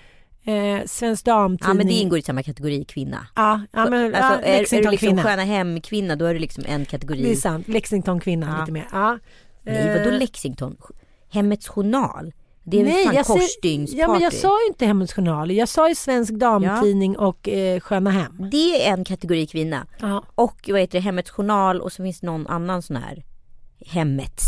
eh, 0.44 0.87
Svensk 0.87 1.24
Damtidning. 1.24 1.68
Ja 1.70 1.74
men 1.74 1.87
det 1.87 1.92
ingår 1.92 2.18
i 2.18 2.22
samma 2.22 2.42
kategori 2.42 2.85
kvinna. 2.85 3.26
Ja, 3.35 3.61
ja 3.72 3.90
men 3.90 4.14
alltså, 4.14 4.33
ja, 4.33 4.40
är, 4.40 4.74
är 4.74 4.83
du 4.83 4.90
liksom 4.90 4.96
kvinna. 5.09 5.22
Sköna 5.22 5.44
Hem-kvinna 5.44 6.16
då 6.16 6.24
är 6.24 6.35
du 6.35 6.40
liksom 6.40 6.64
en 6.66 6.85
kategori. 6.85 7.22
Det 7.22 7.31
är 7.33 7.37
sant, 7.37 7.68
Lexington 7.68 8.20
kvinna 8.20 8.46
Ja. 8.46 8.61
lite 8.61 8.72
mer. 8.72 8.87
Ja. 8.92 9.18
Nej 9.66 9.98
vadå 9.98 10.11
Eh, 10.11 10.18
Lexington? 10.18 10.76
Hemmets 11.31 11.68
Journal? 11.68 12.33
Det 12.64 12.81
är 12.81 12.85
Nej, 12.85 13.05
fan 13.05 13.14
jag 13.14 13.26
korsstygnsparty? 13.26 14.00
Ja 14.00 14.09
men 14.12 14.20
jag 14.20 14.33
sa 14.33 14.61
ju 14.62 14.66
inte 14.68 14.87
Hemmets 14.87 15.12
Journal, 15.14 15.50
jag 15.52 15.68
sa 15.68 15.88
ju 15.88 15.94
Svensk 15.94 16.33
Damtidning 16.33 17.18
och 17.18 17.48
eh, 17.48 17.81
Sköna 17.81 18.11
Hem. 18.11 18.48
Det 18.50 18.87
är 18.88 18.92
en 18.92 19.05
kategori 19.05 19.46
kvinna. 19.46 19.87
Ja. 20.00 20.22
Och 20.35 20.68
vad 20.72 20.81
heter 20.81 20.98
det, 20.98 21.02
Hemmets 21.05 21.31
Journal 21.31 21.81
och 21.81 21.92
så 21.92 22.02
finns 22.02 22.20
det 22.20 22.26
någon 22.26 22.46
annan 22.46 22.83
sån 22.83 22.96
här 22.96 23.24
Hemmets 23.87 24.42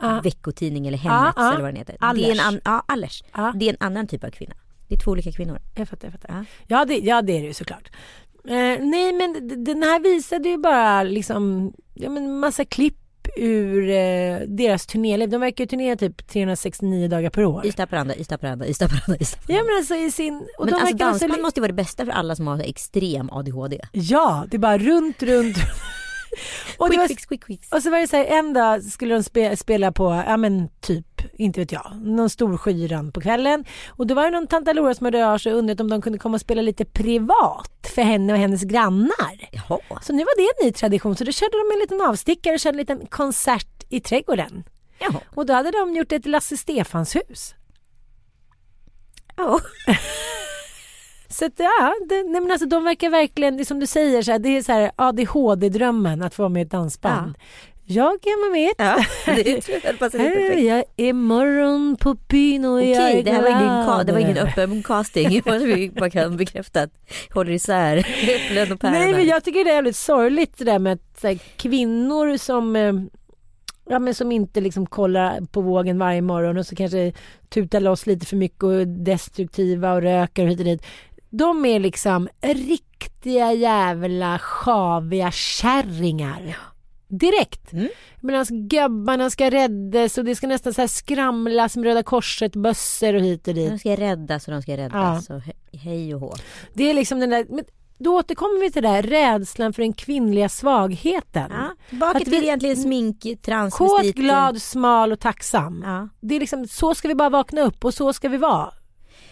Ja. 0.00 0.20
veckotidning 0.24 0.86
eller 0.86 0.98
Hemmets 0.98 1.32
Ja, 1.36 1.42
ja. 1.44 1.48
eller 1.52 1.60
vad 1.62 1.68
den 1.68 1.76
heter. 1.76 1.96
Det 2.00 2.04
är 2.04 2.08
Allers. 2.08 2.40
en, 2.40 2.46
an, 2.46 2.60
ja, 2.64 2.84
Allers. 2.88 3.22
Ja. 3.36 3.52
Det 3.56 3.64
är 3.68 3.70
en 3.70 3.86
annan 3.86 4.06
typ 4.06 4.24
av 4.24 4.30
kvinna. 4.30 4.54
Det 4.88 4.94
är 4.94 4.98
två 4.98 5.10
olika 5.10 5.32
kvinnor. 5.32 5.58
Jag 5.74 5.88
fattar, 5.88 6.06
jag 6.08 6.12
fattar. 6.12 6.34
Ja. 6.38 6.44
Ja, 6.78 6.84
det, 6.84 6.98
ja 6.98 7.22
det 7.22 7.32
är 7.36 7.40
det 7.40 7.46
ju 7.46 7.54
såklart. 7.54 7.90
Eh, 8.44 8.54
nej 8.80 9.12
men 9.12 9.48
den 9.64 9.82
här 9.82 10.00
visade 10.00 10.48
ju 10.48 10.56
bara 10.58 11.02
liksom, 11.02 11.72
ja 11.94 12.10
men 12.10 12.38
massa 12.38 12.64
klipp 12.64 12.96
ur 13.36 13.90
eh, 13.90 14.40
deras 14.48 14.86
turnéliv. 14.86 15.28
De 15.30 15.40
verkar 15.40 15.64
ju 15.64 15.68
turnera 15.68 15.96
typ 15.96 16.26
369 16.28 17.08
dagar 17.08 17.30
per 17.30 17.44
år. 17.44 17.66
Ystad 17.66 17.82
Haparanda, 17.82 18.16
Ystad 18.16 18.34
Haparanda, 18.34 18.66
Ystad 18.66 18.90
Haparanda, 18.90 19.22
Ystad 19.22 19.40
Ja 19.46 19.62
men 19.64 19.76
alltså 19.76 19.94
i 19.94 20.10
sin... 20.10 20.34
Och 20.58 20.64
Men 20.64 20.74
de 20.74 20.80
alltså 20.80 20.98
så 20.98 21.04
dansband 21.04 21.32
li- 21.36 21.42
måste 21.42 21.60
ju 21.60 21.62
vara 21.62 21.68
det 21.72 21.74
bästa 21.82 22.04
för 22.04 22.12
alla 22.12 22.36
som 22.36 22.46
har 22.46 22.58
extrem 22.60 23.30
ADHD. 23.32 23.80
Ja, 23.92 24.44
det 24.50 24.56
är 24.56 24.58
bara 24.58 24.78
runt, 24.78 25.22
runt. 25.22 25.56
och, 26.78 26.88
Quick 26.88 26.98
var, 27.00 27.08
fix, 27.08 27.26
quick 27.26 27.44
fix. 27.46 27.72
och 27.72 27.82
så 27.82 27.90
var 27.90 27.98
det 27.98 28.08
så 28.08 28.16
här, 28.16 28.24
en 28.24 28.52
dag 28.52 28.82
skulle 28.82 29.14
de 29.14 29.22
spe, 29.22 29.56
spela 29.56 29.92
på, 29.92 30.22
ja 30.26 30.36
men 30.36 30.68
typ, 30.80 31.22
inte 31.34 31.60
vet 31.60 31.72
jag, 31.72 31.92
någon 32.02 32.30
stor 32.30 32.56
skyran 32.56 33.12
på 33.12 33.20
kvällen. 33.20 33.64
Och 33.88 34.06
då 34.06 34.14
var 34.14 34.24
det 34.24 34.30
någon 34.30 34.46
tantalora 34.46 34.94
som 34.94 35.04
hörde 35.04 35.28
av 35.28 35.38
sig 35.38 35.52
och 35.52 35.58
undrade 35.58 35.82
om 35.82 35.90
de 35.90 36.02
kunde 36.02 36.18
komma 36.18 36.34
och 36.34 36.40
spela 36.40 36.62
lite 36.62 36.84
privat 36.84 37.90
för 37.94 38.02
henne 38.02 38.32
och 38.32 38.38
hennes 38.38 38.62
grannar. 38.62 39.48
Jaha. 39.52 40.00
Så 40.02 40.12
nu 40.12 40.24
var 40.24 40.36
det 40.36 40.62
en 40.62 40.66
ny 40.66 40.72
tradition, 40.72 41.16
så 41.16 41.24
då 41.24 41.32
körde 41.32 41.52
de 41.58 41.74
en 41.74 41.78
liten 41.78 42.08
avstickare 42.08 42.54
och 42.54 42.60
körde 42.60 42.74
en 42.74 42.78
liten 42.78 43.06
konsert 43.06 43.84
i 43.88 44.00
trädgården. 44.00 44.64
Jaha. 44.98 45.20
Och 45.34 45.46
då 45.46 45.52
hade 45.52 45.70
de 45.70 45.94
gjort 45.96 46.12
ett 46.12 46.26
Lasse 46.26 46.56
Stefans 46.56 47.16
hus. 47.16 47.54
Ja. 49.36 49.60
Så 51.32 51.44
att, 51.46 51.52
ja, 51.56 51.94
det, 52.08 52.22
nej 52.22 52.40
men 52.40 52.50
alltså 52.50 52.66
de 52.66 52.84
verkar 52.84 53.10
verkligen, 53.10 53.56
det 53.56 53.62
är 53.62 53.64
som 53.64 53.80
du 53.80 53.86
säger, 53.86 54.22
så 54.22 54.32
här, 54.32 54.38
det 54.38 54.48
är 54.48 54.62
så 54.62 54.72
här 54.72 54.90
ADHD-drömmen 54.96 56.22
att 56.22 56.34
få 56.34 56.42
vara 56.42 56.48
med 56.48 56.60
i 56.60 56.62
ett 56.62 56.70
dansband. 56.70 57.34
Jag 57.84 58.22
kan 58.22 58.32
vara 58.40 58.52
med. 58.52 58.72
ja. 58.78 59.04
Det 59.26 59.68
jag 59.84 59.98
passar 59.98 60.18
perfekt. 60.18 60.58
är 60.58 60.76
jag 60.76 60.84
imorgon 60.96 61.96
på 62.00 62.14
byn 62.14 62.64
och 62.64 62.84
jag 62.84 62.90
Okej, 62.90 63.18
är 63.18 63.22
det 63.22 63.30
här 63.30 63.42
var 63.42 63.48
ingen, 63.48 63.84
glad. 63.84 64.06
det 64.06 64.12
var 64.12 64.20
ingen 64.20 64.38
öppen 64.38 64.82
casting. 64.82 65.42
Vi 65.46 65.90
bara 65.90 66.10
kan 66.10 66.36
bekräfta 66.36 66.82
att 66.82 66.90
håller 67.34 67.52
isär 67.52 67.96
äpplen 68.22 68.72
och 68.72 68.80
päron. 68.80 68.94
Nej 68.94 69.12
men 69.12 69.26
jag 69.26 69.44
tycker 69.44 69.64
det 69.64 69.70
är 69.70 69.74
jävligt 69.74 69.96
sorgligt 69.96 70.58
det 70.58 70.64
där 70.64 70.78
med 70.78 70.92
att 70.92 71.22
här, 71.22 71.38
kvinnor 71.56 72.36
som 72.36 72.76
eh, 72.76 72.92
Ja 73.88 73.98
men 73.98 74.14
som 74.14 74.32
inte 74.32 74.60
liksom 74.60 74.86
kollar 74.86 75.40
på 75.40 75.60
vågen 75.60 75.98
varje 75.98 76.22
morgon 76.22 76.56
och 76.58 76.66
så 76.66 76.76
kanske 76.76 77.12
tutar 77.48 77.80
loss 77.80 78.06
lite 78.06 78.26
för 78.26 78.36
mycket 78.36 78.62
och 78.62 78.74
är 78.74 78.84
destruktiva 78.84 79.92
och 79.92 80.02
röker 80.02 80.42
och 80.42 80.50
hit 80.50 80.58
och 80.58 80.64
dit. 80.64 80.82
De 81.32 81.64
är 81.64 81.80
liksom 81.80 82.28
riktiga 82.42 83.52
jävla 83.52 84.38
sjaviga 84.38 85.30
kärringar. 85.30 86.56
Direkt. 87.08 87.72
Mm. 87.72 87.88
Medan 88.20 88.44
gubbarna 88.68 89.30
ska 89.30 89.50
räddas 89.50 90.18
och 90.18 90.24
det 90.24 90.34
ska 90.34 90.46
nästan 90.46 90.74
så 90.74 90.88
skramlas 90.88 91.76
med 91.76 91.84
Röda 91.84 92.02
Korset, 92.02 92.56
bössor 92.56 93.14
och 93.14 93.20
hit 93.20 93.48
och 93.48 93.54
dit. 93.54 93.70
De 93.70 93.78
ska 93.78 93.96
räddas 93.96 94.46
och 94.48 94.52
de 94.52 94.62
ska 94.62 94.76
räddas. 94.76 95.30
Och 95.30 95.36
he- 95.40 95.78
hej 95.78 96.14
och 96.14 96.20
hå. 96.20 96.34
Det 96.74 96.90
är 96.90 96.94
liksom 96.94 97.20
den 97.20 97.30
där, 97.30 97.46
då 97.98 98.16
återkommer 98.18 98.60
vi 98.60 98.70
till 98.70 98.82
det 98.82 98.88
där 98.88 99.02
rädslan 99.02 99.72
för 99.72 99.82
den 99.82 99.92
kvinnliga 99.92 100.48
svagheten. 100.48 101.50
Ja, 101.50 101.74
tillbaka 101.88 102.18
Att 102.18 102.24
till 102.24 102.30
vi- 102.32 102.42
egentligen 102.42 102.76
smink, 102.76 103.26
Kåt, 103.70 104.02
glad, 104.04 104.62
smal 104.62 105.12
och 105.12 105.20
tacksam. 105.20 105.82
Ja. 105.86 106.08
Det 106.20 106.34
är 106.34 106.40
liksom, 106.40 106.66
så 106.66 106.94
ska 106.94 107.08
vi 107.08 107.14
bara 107.14 107.28
vakna 107.30 107.60
upp 107.60 107.84
och 107.84 107.94
så 107.94 108.12
ska 108.12 108.28
vi 108.28 108.36
vara. 108.36 108.70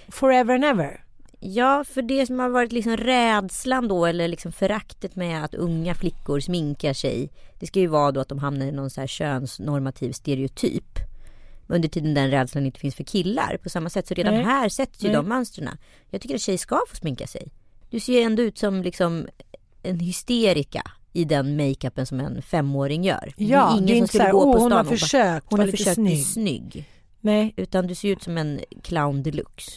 Forever 0.08 0.54
and 0.54 0.64
ever. 0.64 1.04
Ja, 1.40 1.84
för 1.84 2.02
det 2.02 2.26
som 2.26 2.38
har 2.38 2.48
varit 2.48 2.72
liksom 2.72 2.96
rädslan 2.96 3.88
då 3.88 4.06
eller 4.06 4.28
liksom 4.28 4.52
föraktet 4.52 5.16
med 5.16 5.44
att 5.44 5.54
unga 5.54 5.94
flickor 5.94 6.40
sminkar 6.40 6.92
sig. 6.92 7.30
Det 7.58 7.66
ska 7.66 7.80
ju 7.80 7.86
vara 7.86 8.12
då 8.12 8.20
att 8.20 8.28
de 8.28 8.38
hamnar 8.38 8.66
i 8.66 8.72
någon 8.72 8.90
så 8.90 9.00
här 9.00 9.08
könsnormativ 9.08 10.12
stereotyp. 10.12 10.98
Under 11.66 11.88
tiden 11.88 12.14
den 12.14 12.30
rädslan 12.30 12.66
inte 12.66 12.80
finns 12.80 12.94
för 12.94 13.04
killar 13.04 13.58
på 13.62 13.68
samma 13.70 13.90
sätt. 13.90 14.06
Så 14.06 14.14
redan 14.14 14.34
Nej. 14.34 14.44
här 14.44 14.68
sätts 14.68 15.02
ju 15.04 15.08
Nej. 15.08 15.16
de 15.16 15.28
mönstren. 15.28 15.68
Jag 16.10 16.20
tycker 16.20 16.34
att 16.34 16.40
tjejer 16.40 16.58
ska 16.58 16.80
få 16.88 16.96
sminka 16.96 17.26
sig. 17.26 17.48
Du 17.90 18.00
ser 18.00 18.12
ju 18.12 18.20
ändå 18.20 18.42
ut 18.42 18.58
som 18.58 18.82
liksom 18.82 19.26
en 19.82 20.00
hysterika 20.00 20.82
i 21.12 21.24
den 21.24 21.56
makeupen 21.56 22.06
som 22.06 22.20
en 22.20 22.42
femåring 22.42 23.04
gör. 23.04 23.32
Ja, 23.36 23.72
ingen 23.72 23.86
det 23.86 23.92
är 23.92 23.94
som 23.94 23.96
inte 23.96 24.08
skulle 24.08 24.22
så 24.22 24.26
här, 24.26 24.32
gå 24.32 24.40
på 24.42 24.48
"Åh, 24.48 24.58
hon 24.62 24.72
har 24.72 24.80
och 24.80 24.84
bara, 24.86 24.96
försökt 24.98 25.46
hon 25.50 25.60
har 25.60 25.66
försökt 25.66 25.94
snygg." 25.94 26.26
snygg. 26.26 26.88
Nej, 27.20 27.54
Utan 27.56 27.86
du 27.86 27.94
ser 27.94 28.08
ut 28.08 28.22
som 28.22 28.38
en 28.38 28.60
clown 28.82 29.22
deluxe. 29.22 29.70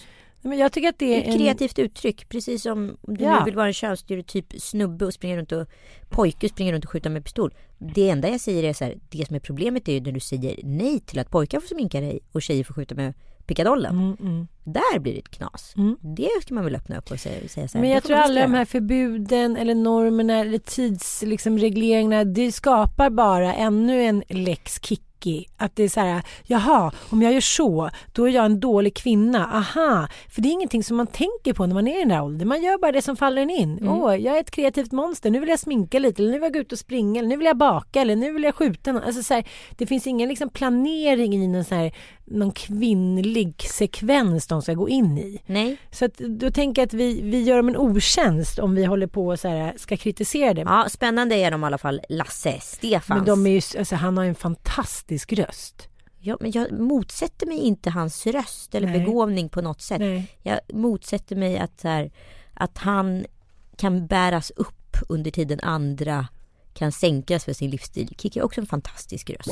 Men 0.44 0.58
jag 0.58 0.72
tycker 0.72 0.90
att 0.90 1.00
det 1.00 1.16
är 1.16 1.30
ett 1.30 1.38
kreativt 1.38 1.80
uttryck. 1.80 2.30
Precis 2.30 2.62
som 2.62 2.98
om 3.02 3.18
du 3.18 3.24
Ja. 3.24 3.40
nu 3.40 3.46
vill 3.46 3.56
vara 3.56 3.68
en 3.68 3.74
könsstereotyp 3.74 4.54
snubbe 4.62 5.06
och 5.06 5.14
springa 5.14 5.38
runt 5.38 5.52
och 5.52 5.68
pojke 6.10 6.50
springer 6.50 6.74
runt 6.74 6.86
och 6.86 6.92
skjuta 6.92 7.10
med 7.10 7.24
pistol. 7.24 7.54
Det 7.78 8.10
enda 8.10 8.30
jag 8.30 8.40
säger 8.40 8.64
är 8.64 8.74
så 8.74 8.84
här, 8.84 8.96
det 9.10 9.28
som 9.28 9.36
är 9.36 9.40
problemet 9.40 9.88
är 9.88 9.94
ju 9.94 10.02
när 10.02 10.12
du 10.12 10.20
säger 10.20 10.60
nej 10.64 11.00
till 11.00 11.20
att 11.20 11.30
pojkar 11.30 11.60
får 11.60 11.68
sminka 11.68 12.02
dig 12.02 12.20
och 12.32 12.42
tjejer 12.42 12.64
får 12.64 12.74
skjuta 12.74 12.96
med 12.96 13.14
pickadollen. 13.46 13.96
Mm, 14.00 14.18
mm. 14.20 14.48
Där 14.64 15.00
blir 15.00 15.14
det 15.14 15.20
ett 15.20 15.30
knas. 15.30 15.74
Mm. 15.78 15.98
Det 16.02 16.30
ska 16.42 16.54
man 16.54 16.64
väl 16.64 16.76
öppna 16.76 16.98
upp 16.98 17.12
och 17.12 17.20
säga, 17.20 17.48
säga 17.48 17.68
så 17.68 17.78
här. 17.78 17.82
Men 17.82 17.92
jag 17.92 18.04
tror 18.04 18.18
alla 18.18 18.42
de 18.42 18.54
här 18.54 18.66
förbuden 18.66 19.58
eller 19.58 19.76
normerna 19.76 20.40
eller 20.40 20.58
tidsregleringarna 20.58 22.24
liksom, 22.24 22.34
det 22.34 22.52
skapar 22.52 23.10
bara 23.10 23.54
ännu 23.54 24.04
en 24.04 24.24
lex 24.30 24.80
Kicki. 25.24 25.46
Att 25.58 25.76
det 25.76 25.84
är 25.84 25.90
så 25.90 26.00
här, 26.00 26.24
jaha, 26.44 26.92
om 27.10 27.22
jag 27.22 27.34
gör 27.34 27.42
så, 27.42 27.90
då 28.12 28.28
är 28.28 28.32
jag 28.32 28.46
en 28.46 28.60
dålig 28.60 28.96
kvinna. 28.96 29.46
Aha, 29.54 30.08
för 30.30 30.42
det 30.42 30.50
är 30.50 30.52
ingenting 30.52 30.84
som 30.84 30.98
man 30.98 31.08
tänker 31.08 31.54
på 31.54 31.66
när 31.66 31.74
man 31.74 31.88
är 31.88 31.96
i 31.96 32.00
den 32.00 32.10
där 32.10 32.24
åldern. 32.24 32.48
Man 32.48 32.64
gör 32.64 32.78
bara 32.78 32.92
det 32.92 33.02
som 33.02 33.16
faller 33.16 33.42
en 33.42 33.50
in. 33.50 33.78
Mm. 33.78 33.94
Åh, 33.94 34.16
jag 34.16 34.36
är 34.36 34.40
ett 34.40 34.52
kreativt 34.52 34.92
monster, 34.92 35.32
nu 35.32 35.40
vill 35.40 35.50
jag 35.50 35.60
sminka 35.60 36.00
lite, 36.00 36.22
eller 36.22 36.32
nu 36.32 36.38
vill 36.38 36.44
jag 36.44 36.54
gå 36.54 36.60
ut 36.60 36.72
och 36.72 36.80
springa, 36.80 37.20
eller 37.20 37.30
nu 37.30 37.38
vill 37.38 37.46
jag 37.46 37.58
baka, 37.58 38.02
eller 38.02 38.16
nu 38.16 38.34
vill 38.34 38.44
jag 38.44 38.56
skjuta. 38.56 38.92
Alltså 38.92 39.24
så 39.24 39.34
här, 39.34 39.48
det 39.78 39.86
finns 39.86 40.08
ingen 40.08 40.30
liksom 40.30 40.50
planering 40.50 41.34
i 41.34 41.48
någon, 41.48 41.64
så 41.64 41.76
här, 41.76 41.94
någon 42.26 42.52
kvinnlig 42.52 43.62
sekvens 43.62 44.48
de 44.48 44.62
ska 44.62 44.74
gå 44.74 44.90
in 44.90 45.18
i. 45.18 45.42
Nej. 45.46 45.78
Så 45.92 46.06
att, 46.06 46.18
då 46.18 46.52
tänker 46.52 46.82
jag 46.82 46.88
att 46.88 46.94
vi, 46.94 47.22
vi 47.22 47.42
gör 47.44 47.58
dem 47.58 47.70
en 47.70 47.78
otjänst 47.78 48.60
om 48.60 48.76
vi 48.76 48.86
håller 48.86 49.08
på 49.08 49.28
och 49.28 49.40
så 49.40 49.48
här, 49.48 49.74
ska 49.78 49.98
kritisera 49.98 50.54
det. 50.54 50.62
Ja, 50.62 50.86
spännande 50.90 51.36
är 51.36 51.52
de 51.52 51.64
i 51.64 51.66
alla 51.66 51.78
fall 51.78 52.02
Lasse 52.10 52.60
Stefans. 52.62 53.18
Men 53.18 53.26
de 53.26 53.48
är 53.48 53.52
ju, 53.52 53.80
alltså, 53.80 53.96
han 53.96 54.18
har 54.18 54.26
en 54.26 54.36
fantastisk 54.36 55.34
röst. 55.34 55.88
ja, 56.20 56.38
men 56.40 56.52
jag 56.52 56.72
motsätter 56.72 57.48
mig 57.48 57.58
inte 57.58 57.90
hans 57.90 58.28
röst 58.28 58.76
eller 58.76 58.88
Nej. 58.88 59.00
begåvning 59.00 59.50
på 59.50 59.62
något 59.62 59.82
sätt. 59.82 60.00
Nej. 60.00 60.38
Jag 60.42 60.60
motsätter 60.74 61.36
mig 61.36 61.58
att, 61.58 61.82
så 61.82 61.88
här, 61.88 62.12
att 62.54 62.78
han 62.78 63.26
kan 63.78 64.08
bäras 64.08 64.52
upp 64.56 64.98
under 65.10 65.32
tiden 65.32 65.60
andra 65.60 66.28
kan 66.74 66.92
sänkas 66.92 67.46
för 67.46 67.54
sin 67.54 67.70
livsstil. 67.70 68.16
Kikki 68.18 68.40
har 68.40 68.46
också 68.46 68.62
en 68.62 68.68
fantastisk 68.68 69.30
röst. 69.30 69.50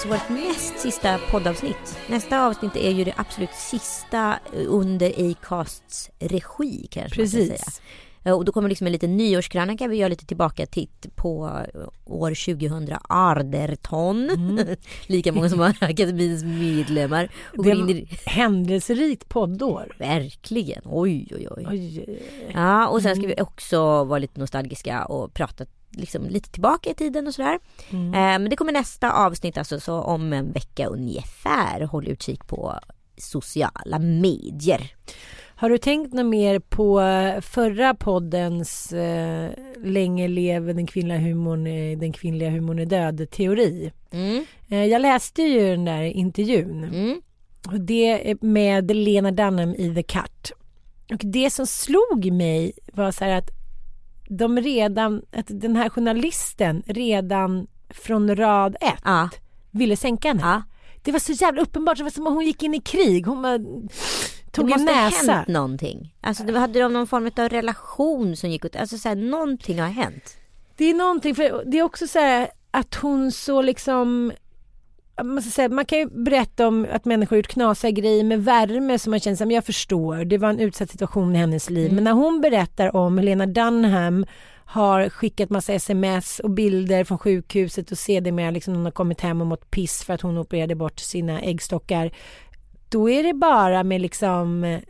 Alltså 0.00 0.08
vårt 0.08 0.28
näst 0.46 0.78
sista 0.80 1.18
poddavsnitt. 1.30 1.98
Nästa 2.10 2.46
avsnitt 2.46 2.76
är 2.76 2.90
ju 2.90 3.04
det 3.04 3.14
absolut 3.16 3.52
sista 3.54 4.38
under 4.52 5.30
Acasts 5.30 6.10
regi 6.18 6.86
kanske 6.90 7.20
man 7.20 7.24
Precis. 7.24 7.46
ska 7.60 7.70
säga. 7.70 7.82
Eh, 8.24 8.32
Och 8.32 8.44
då 8.44 8.52
kommer 8.52 8.68
liksom 8.68 8.86
en 8.86 8.92
liten 8.92 9.16
nyårskrönika. 9.16 9.88
Vi 9.88 9.96
gör 9.96 10.08
lite 10.08 10.26
tillbaka 10.26 10.66
titt 10.66 11.06
på 11.16 11.60
eh, 11.74 11.80
år 12.04 12.54
2000 12.54 12.96
Arderton. 13.08 14.30
Lika 15.06 15.32
många 15.32 15.48
som 15.48 15.58
har 15.58 15.76
akademins 15.80 16.44
medlemmar. 16.44 17.30
Och 17.58 17.64
Det 17.64 17.74
var 17.74 18.28
händelserikt 18.30 19.28
poddår. 19.28 19.96
Verkligen. 19.98 20.82
Oj, 20.84 21.28
oj, 21.34 21.48
oj. 21.50 21.66
Oj, 21.70 22.18
Ja, 22.54 22.88
och 22.88 23.02
sen 23.02 23.16
ska 23.16 23.26
vi 23.26 23.34
också 23.40 24.04
vara 24.04 24.18
lite 24.18 24.40
nostalgiska 24.40 25.04
och 25.04 25.34
prata 25.34 25.64
liksom 25.90 26.26
lite 26.28 26.50
tillbaka 26.50 26.90
i 26.90 26.94
tiden 26.94 27.26
och 27.26 27.34
sådär. 27.34 27.58
Eh, 27.90 28.10
men 28.12 28.50
det 28.50 28.56
kommer 28.56 28.72
nästa 28.72 29.12
avsnitt 29.12 29.58
alltså 29.58 29.80
så 29.80 29.94
om 30.00 30.32
en 30.32 30.52
vecka 30.52 30.86
ungefär. 30.86 31.80
Håll 31.80 32.08
utkik 32.08 32.46
på 32.46 32.78
sociala 33.16 33.98
medier. 33.98 34.92
Har 35.54 35.70
du 35.70 35.78
tänkt 35.78 36.12
något 36.14 36.26
mer 36.26 36.58
på 36.58 37.00
eh, 37.00 37.40
förra 37.40 37.94
poddens 37.94 38.92
eh, 38.92 39.50
länge 39.84 40.28
lever 40.28 40.74
den 40.74 40.86
kvinnliga 40.86 41.18
humorn, 41.18 41.66
eh, 41.66 41.98
den 41.98 42.12
kvinnliga 42.12 42.50
humorn 42.50 42.78
är 42.78 42.86
död-teori? 42.86 43.92
Mm, 44.10 44.44
Eh, 44.68 44.84
jag 44.84 45.02
läste 45.02 45.42
ju 45.42 45.60
den 45.70 45.84
där 45.84 46.02
intervjun. 46.02 46.84
mm, 46.84 47.20
Och 47.66 47.80
det 47.80 48.34
med 48.42 48.96
Lena 48.96 49.30
Dunham 49.30 49.74
i 49.74 49.94
The 49.94 50.02
Cut. 50.02 50.52
Och 51.12 51.20
det 51.24 51.50
som 51.50 51.66
slog 51.66 52.32
mig 52.32 52.72
var 52.92 53.10
så 53.12 53.24
här 53.24 53.38
att 53.38 53.50
de 54.38 54.60
redan, 54.60 55.22
att 55.32 55.46
den 55.48 55.76
här 55.76 55.88
journalisten 55.88 56.82
redan 56.86 57.66
från 57.90 58.36
rad 58.36 58.76
ett 58.80 59.00
ja, 59.04 59.28
ville 59.70 59.96
sänka 59.96 60.28
henne. 60.28 60.40
ja. 60.42 60.62
Det 61.02 61.12
var 61.12 61.18
så 61.18 61.32
jävla 61.32 61.62
uppenbart, 61.62 61.96
det 61.98 62.02
var 62.02 62.10
som 62.10 62.26
om 62.26 62.34
hon 62.34 62.44
gick 62.46 62.62
in 62.62 62.74
i 62.74 62.80
krig. 62.80 63.26
Hon 63.26 63.42
bara, 63.42 63.58
Det 63.58 63.88
tog 64.50 64.64
en 64.64 64.70
måste 64.70 64.92
ha 64.92 65.04
näsa. 65.04 65.32
hänt 65.32 65.48
någonting. 65.48 66.14
Alltså 66.20 66.44
det 66.44 66.58
hade 66.58 66.80
de 66.80 66.92
någon 66.92 67.06
form 67.06 67.30
av 67.36 67.48
relation 67.48 68.36
som 68.36 68.50
gick 68.50 68.64
åt, 68.64 68.76
alltså 68.76 68.98
så 68.98 69.08
här, 69.08 69.16
någonting 69.16 69.80
har 69.80 69.88
hänt. 69.88 70.36
Det 70.76 70.84
är 70.84 70.94
någonting, 70.94 71.34
för 71.34 71.64
det 71.70 71.78
är 71.78 71.82
också 71.82 72.06
så 72.06 72.18
här 72.18 72.48
att 72.70 72.94
hon 72.94 73.32
så 73.32 73.62
liksom 73.62 74.32
man, 75.24 75.42
ska 75.42 75.50
säga, 75.50 75.68
man 75.68 75.84
kan 75.84 75.98
ju 75.98 76.06
berätta 76.06 76.68
om 76.68 76.86
att 76.92 77.04
människor 77.04 77.30
har 77.30 77.36
gjort 77.36 77.46
knasiga 77.46 77.90
grejer 77.90 78.24
med 78.24 78.44
värme 78.44 78.98
som 78.98 79.10
man 79.10 79.20
känner 79.20 79.36
som 79.36 79.50
jag 79.50 79.64
förstår, 79.64 80.24
det 80.24 80.38
var 80.38 80.50
en 80.50 80.60
utsatt 80.60 80.90
situation 80.90 81.36
i 81.36 81.38
hennes 81.38 81.70
liv. 81.70 81.92
Men 81.92 82.04
när 82.04 82.12
hon 82.12 82.40
berättar 82.40 82.96
om 82.96 83.18
Helena 83.18 83.46
Dunham 83.46 84.26
har 84.64 85.08
skickat 85.08 85.50
massa 85.50 85.72
sms 85.72 86.38
och 86.38 86.50
bilder 86.50 87.04
från 87.04 87.18
sjukhuset 87.18 87.90
och 87.90 87.98
sedermera 87.98 88.50
liksom 88.50 88.74
hon 88.74 88.84
har 88.84 88.92
kommit 88.92 89.20
hem 89.20 89.40
och 89.40 89.46
mått 89.46 89.70
piss 89.70 90.04
för 90.04 90.14
att 90.14 90.20
hon 90.20 90.38
opererade 90.38 90.74
bort 90.74 90.98
sina 90.98 91.40
äggstockar. 91.40 92.10
Då 92.88 93.10
är 93.10 93.22
det 93.22 93.34
bara 93.34 93.84
med 93.84 94.00
liksom 94.00 94.80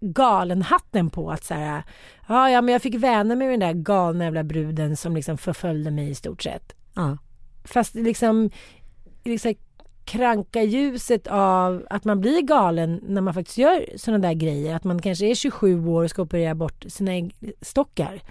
galenhatten 0.00 1.10
på 1.10 1.30
att 1.30 1.44
så 1.44 1.54
här, 1.54 1.82
ja, 2.28 2.50
ja 2.50 2.62
men 2.62 2.72
jag 2.72 2.82
fick 2.82 2.94
vänner 2.94 3.36
med 3.36 3.50
den 3.50 3.60
där 3.60 3.72
galna 3.72 4.24
jävla 4.24 4.44
bruden 4.44 4.96
som 4.96 5.14
liksom 5.14 5.38
förföljde 5.38 5.90
mig 5.90 6.10
i 6.10 6.14
stort 6.14 6.42
sett. 6.42 6.72
Ja. 6.94 7.18
Fast 7.64 7.94
liksom, 7.94 8.50
liksom 9.28 9.54
kranka 10.04 10.62
ljuset 10.62 11.26
av 11.26 11.86
att 11.90 12.04
man 12.04 12.20
blir 12.20 12.42
galen 12.42 13.00
när 13.02 13.20
man 13.20 13.34
faktiskt 13.34 13.58
gör 13.58 13.86
sådana 13.96 14.28
där 14.28 14.34
grejer. 14.34 14.74
Att 14.74 14.84
man 14.84 15.02
kanske 15.02 15.26
är 15.26 15.34
27 15.34 15.86
år 15.86 16.04
och 16.04 16.10
ska 16.10 16.22
operera 16.22 16.54
bort 16.54 16.84
sina 16.88 17.12
äggstockar. 17.12 18.22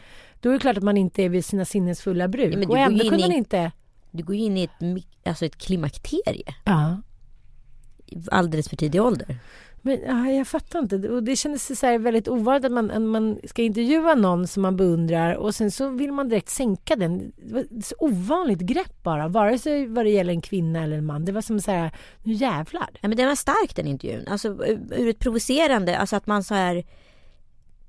Då 0.42 0.50
är 0.50 0.54
det 0.54 0.60
klart 0.60 0.78
att 0.78 0.84
man 0.84 0.98
inte 0.98 1.24
är 1.24 1.30
vid 1.30 1.46
sina 1.46 1.66
sinnesfulla 1.66 2.28
bruk. 2.28 2.56
Ja, 2.58 2.70
och 2.70 2.78
ändå 2.78 3.10
kunde 3.10 3.24
hon 3.24 3.34
inte... 3.34 3.72
Du 4.12 4.24
går 4.24 4.36
in 4.36 4.58
i 4.58 4.64
ett, 4.64 5.06
alltså 5.24 5.46
ett 5.46 5.58
klimakterie. 5.58 6.56
Ja. 6.64 7.02
Alldeles 8.32 8.70
för 8.70 8.76
tidig 8.76 9.02
ålder. 9.02 9.38
Men 9.82 10.00
ja, 10.06 10.32
jag 10.32 10.48
fattar 10.48 10.80
inte. 10.80 11.10
Och 11.10 11.24
det 11.24 11.36
kändes 11.36 11.80
så 11.80 11.86
här 11.86 12.00
väldigt 12.00 12.28
ovanligt 12.28 12.66
att 12.66 12.72
man, 12.72 13.08
man 13.08 13.40
ska 13.44 13.62
intervjua 13.62 14.16
någon 14.16 14.48
som 14.48 14.62
man 14.62 14.78
beundrar 14.78 15.36
och 15.36 15.56
sen 15.56 15.72
så 15.72 15.90
vill 15.90 16.12
man 16.12 16.30
direkt 16.30 16.50
sänka 16.50 16.96
den. 16.96 17.32
Det 17.36 17.54
var 17.54 17.60
ett 17.60 17.86
så 17.86 17.96
ovanligt 18.00 18.60
grepp 18.60 19.04
bara. 19.04 19.28
Vare 19.28 19.60
sig 19.60 19.88
vad 19.88 20.06
det 20.06 20.10
gäller 20.10 20.34
en 20.34 20.42
kvinna 20.42 20.84
eller 20.84 20.98
en 20.98 21.06
man. 21.06 21.26
Det 21.26 21.32
var 21.32 21.42
som 21.42 21.62
så 21.62 21.72
här, 21.72 21.92
nu 22.24 22.34
jävlar. 22.34 22.90
Ja, 23.02 23.08
men 23.08 23.18
den 23.18 23.28
var 23.28 23.36
stark 23.36 23.76
den 23.76 23.88
intervjun. 23.88 24.28
Alltså 24.28 24.48
ur 24.96 25.08
ett 25.08 25.20
provocerande, 25.20 25.98
alltså 25.98 26.16
att 26.16 26.28
man 26.28 26.44
så 26.44 26.54
här. 26.54 26.84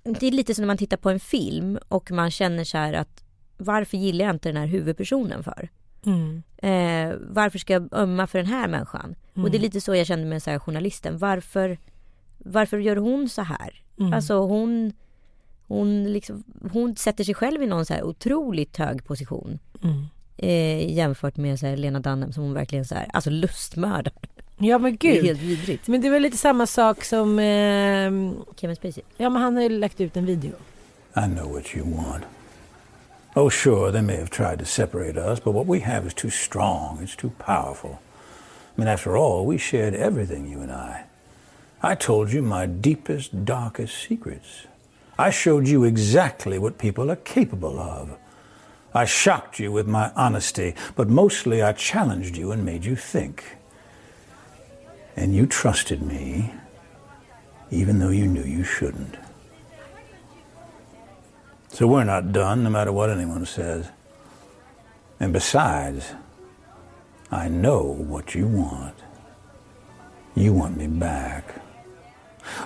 Det 0.03 0.27
är 0.27 0.31
lite 0.31 0.55
som 0.55 0.63
när 0.63 0.67
man 0.67 0.79
tittar 0.79 0.97
på 0.97 1.11
en 1.11 1.21
film 1.21 1.79
och 1.89 2.11
man 2.11 2.31
känner 2.31 2.65
så 2.65 2.79
här 2.79 2.93
att 2.93 3.25
varför 3.57 3.97
gillar 3.97 4.25
jag 4.25 4.35
inte 4.35 4.49
den 4.49 4.57
här 4.57 4.67
huvudpersonen 4.67 5.45
för? 5.45 5.69
Mm. 6.07 6.43
Eh, 6.57 7.17
varför 7.21 7.59
ska 7.59 7.73
jag 7.73 7.89
ömma 7.93 8.27
för 8.27 8.39
den 8.39 8.47
här 8.47 8.69
människan? 8.69 9.15
Och 9.45 9.51
det 9.51 9.57
är 9.57 9.61
lite 9.61 9.81
så 9.81 9.95
jag 9.95 10.07
kände 10.07 10.27
med 10.27 10.43
så 10.43 10.51
här 10.51 10.59
journalisten. 10.59 11.19
Varför 11.19 11.79
varför 12.39 12.79
gör 12.79 12.97
hon 12.97 13.29
så 13.29 13.43
här? 13.43 13.83
Mm. 14.01 14.13
Alltså 14.13 14.35
hon, 14.39 14.93
hon, 15.67 16.05
liksom, 16.13 16.45
hon 16.73 16.97
sätter 16.97 17.25
sig 17.25 17.35
själv 17.35 17.63
i 17.63 17.67
någon 17.67 17.87
så 17.87 17.95
här 17.95 18.05
otroligt 18.05 18.77
hög 18.77 19.05
position. 19.05 19.59
Mm. 19.83 20.07
Eh, 20.37 20.93
jämfört 20.97 21.37
med 21.37 21.59
så 21.59 21.67
här, 21.67 21.77
Lena 21.77 22.01
Dunham 22.01 22.33
som 22.33 22.43
hon 22.43 22.55
verkligen 22.55 22.85
så 22.85 22.95
här, 22.95 23.07
alltså 23.13 23.31
lustmördar. 23.31 24.13
Ja 24.59 24.79
men 24.79 24.97
Det 24.97 25.09
är 25.09 25.15
gud. 25.15 25.25
helt 25.25 25.41
vidrigt. 25.43 25.89
Men 25.89 26.01
det 26.01 26.11
var 26.11 26.21
lite 26.21 26.37
samma 26.37 26.67
sak 26.67 27.05
som, 27.05 27.39
ehm, 27.39 28.35
Kevin 28.57 28.77
Spacey. 28.77 29.03
ja 29.17 29.31
men 29.31 29.43
han 29.43 29.57
har 29.57 29.63
ju 29.63 29.69
lagt 29.69 30.01
ut 30.01 30.17
en 30.17 30.27
video. 30.27 30.53
I 31.17 31.21
know 31.21 31.53
what 31.53 31.77
you 31.77 31.97
want. 31.97 32.25
Oh, 33.35 33.51
sure, 33.51 33.93
they 33.93 34.03
may 34.03 34.17
have 34.17 34.29
tried 34.29 34.59
to 34.59 34.65
separate 34.65 35.21
us, 35.21 35.45
but 35.45 35.55
what 35.55 35.67
we 35.67 35.81
have 35.81 36.07
is 36.07 36.15
too 36.15 36.31
strong, 36.31 36.99
it's 37.03 37.17
too 37.21 37.31
powerful. 37.39 37.91
I 38.79 38.81
mean, 38.81 38.89
after 38.89 39.17
all, 39.17 39.45
we 39.45 39.59
shared 39.59 39.95
everything, 39.95 40.47
you 40.47 40.61
and 40.61 40.71
I. 40.71 41.07
I 41.83 41.97
told 41.97 42.33
you 42.33 42.43
my 42.43 42.67
deepest, 42.67 43.45
darkest 43.45 43.99
secrets. 43.99 44.69
I 45.19 45.31
showed 45.31 45.67
you 45.67 45.83
exactly 45.83 46.61
what 46.61 46.79
people 46.79 47.11
are 47.11 47.17
capable 47.17 47.81
of. 47.81 48.17
I 48.95 49.05
shocked 49.05 49.59
you 49.59 49.73
with 49.73 49.89
my 49.89 50.13
honesty, 50.15 50.77
but 50.95 51.09
mostly 51.09 51.61
I 51.61 51.73
challenged 51.73 52.37
you 52.37 52.53
and 52.53 52.65
made 52.65 52.85
you 52.85 52.95
think. 52.95 53.45
And 55.17 55.35
you 55.35 55.47
trusted 55.47 56.01
me, 56.01 56.53
even 57.73 57.99
though 57.99 58.11
you 58.11 58.29
knew 58.29 58.45
you 58.45 58.63
shouldn't. 58.63 59.17
So 61.71 61.89
we're 61.89 62.05
not 62.05 62.33
done, 62.33 62.63
no 62.63 62.71
matter 62.71 62.93
what 62.93 63.11
anyone 63.11 63.45
says. 63.45 63.89
And 65.19 65.33
besides, 65.33 66.13
I 67.31 67.49
know 67.49 67.83
what 67.83 68.35
you 68.35 68.47
want. 68.47 68.95
You 70.35 70.53
want 70.53 70.77
me 70.77 70.87
back. 70.87 71.61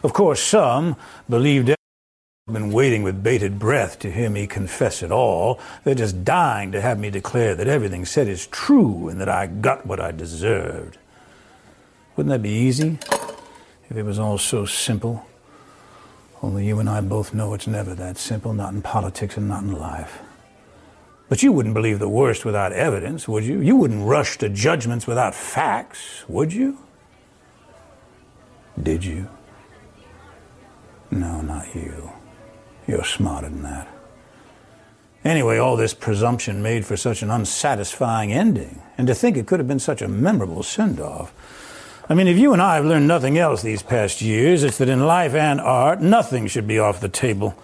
Of 0.02 0.12
course, 0.12 0.40
some 0.40 0.96
believed 1.28 1.70
I've 1.70 2.54
been 2.54 2.72
waiting 2.72 3.02
with 3.02 3.22
bated 3.22 3.58
breath 3.58 3.98
to 4.00 4.10
hear 4.10 4.28
me 4.28 4.46
confess 4.46 5.02
it 5.02 5.10
all. 5.10 5.58
They're 5.84 5.94
just 5.94 6.24
dying 6.24 6.72
to 6.72 6.80
have 6.80 6.98
me 6.98 7.10
declare 7.10 7.54
that 7.54 7.66
everything 7.66 8.04
said 8.04 8.28
is 8.28 8.46
true 8.46 9.08
and 9.08 9.20
that 9.20 9.28
I 9.28 9.46
got 9.46 9.86
what 9.86 10.00
I 10.00 10.12
deserved. 10.12 10.98
Wouldn't 12.16 12.30
that 12.30 12.42
be 12.42 12.50
easy 12.50 12.98
if 13.88 13.96
it 13.96 14.02
was 14.02 14.18
all 14.18 14.38
so 14.38 14.66
simple? 14.66 15.26
Only 16.42 16.66
you 16.66 16.78
and 16.80 16.90
I 16.90 17.00
both 17.00 17.32
know 17.32 17.54
it's 17.54 17.66
never 17.66 17.94
that 17.94 18.18
simple, 18.18 18.52
not 18.52 18.74
in 18.74 18.82
politics 18.82 19.36
and 19.36 19.48
not 19.48 19.62
in 19.62 19.72
life. 19.72 20.20
But 21.32 21.42
you 21.42 21.50
wouldn't 21.50 21.72
believe 21.72 21.98
the 21.98 22.10
worst 22.10 22.44
without 22.44 22.74
evidence, 22.74 23.26
would 23.26 23.42
you? 23.42 23.62
You 23.62 23.74
wouldn't 23.74 24.06
rush 24.06 24.36
to 24.36 24.50
judgments 24.50 25.06
without 25.06 25.34
facts, 25.34 26.28
would 26.28 26.52
you? 26.52 26.76
Did 28.82 29.02
you? 29.02 29.30
No, 31.10 31.40
not 31.40 31.74
you. 31.74 32.12
You're 32.86 33.02
smarter 33.02 33.48
than 33.48 33.62
that. 33.62 33.88
Anyway, 35.24 35.56
all 35.56 35.74
this 35.74 35.94
presumption 35.94 36.62
made 36.62 36.84
for 36.84 36.98
such 36.98 37.22
an 37.22 37.30
unsatisfying 37.30 38.30
ending, 38.30 38.82
and 38.98 39.06
to 39.06 39.14
think 39.14 39.38
it 39.38 39.46
could 39.46 39.58
have 39.58 39.66
been 39.66 39.78
such 39.78 40.02
a 40.02 40.08
memorable 40.08 40.62
send 40.62 41.00
off. 41.00 41.32
I 42.10 42.14
mean, 42.14 42.28
if 42.28 42.36
you 42.36 42.52
and 42.52 42.60
I 42.60 42.74
have 42.74 42.84
learned 42.84 43.08
nothing 43.08 43.38
else 43.38 43.62
these 43.62 43.82
past 43.82 44.20
years, 44.20 44.64
it's 44.64 44.76
that 44.76 44.90
in 44.90 45.06
life 45.06 45.32
and 45.32 45.62
art, 45.62 46.02
nothing 46.02 46.46
should 46.46 46.66
be 46.66 46.78
off 46.78 47.00
the 47.00 47.08
table. 47.08 47.56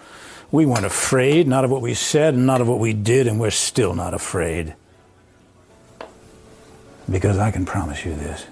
We 0.51 0.65
weren't 0.65 0.85
afraid, 0.85 1.47
not 1.47 1.63
of 1.63 1.71
what 1.71 1.81
we 1.81 1.93
said 1.93 2.33
and 2.33 2.45
not 2.45 2.61
of 2.61 2.67
what 2.67 2.79
we 2.79 2.93
did, 2.93 3.27
and 3.27 3.39
we're 3.39 3.51
still 3.51 3.93
not 3.93 4.13
afraid. 4.13 4.75
Because 7.09 7.37
I 7.37 7.51
can 7.51 7.65
promise 7.65 8.05
you 8.05 8.15
this 8.15 8.45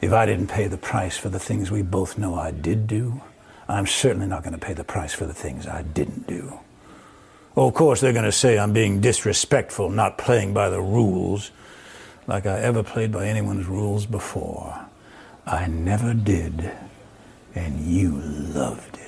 if 0.00 0.12
I 0.12 0.26
didn't 0.26 0.48
pay 0.48 0.66
the 0.66 0.76
price 0.76 1.16
for 1.16 1.30
the 1.30 1.38
things 1.38 1.70
we 1.70 1.80
both 1.80 2.18
know 2.18 2.34
I 2.34 2.50
did 2.50 2.86
do, 2.86 3.22
I'm 3.68 3.86
certainly 3.86 4.26
not 4.26 4.42
going 4.42 4.52
to 4.52 4.58
pay 4.58 4.74
the 4.74 4.84
price 4.84 5.14
for 5.14 5.24
the 5.24 5.32
things 5.32 5.66
I 5.66 5.80
didn't 5.82 6.26
do. 6.26 6.60
Oh, 7.56 7.68
of 7.68 7.74
course, 7.74 8.00
they're 8.00 8.12
going 8.12 8.24
to 8.24 8.32
say 8.32 8.58
I'm 8.58 8.74
being 8.74 9.00
disrespectful, 9.00 9.88
not 9.88 10.18
playing 10.18 10.52
by 10.52 10.68
the 10.68 10.82
rules 10.82 11.50
like 12.26 12.46
I 12.46 12.58
ever 12.60 12.82
played 12.82 13.12
by 13.12 13.26
anyone's 13.28 13.66
rules 13.66 14.06
before. 14.06 14.86
I 15.46 15.66
never 15.68 16.14
did, 16.14 16.70
and 17.54 17.80
you 17.80 18.16
loved 18.18 18.96
it. 18.96 19.03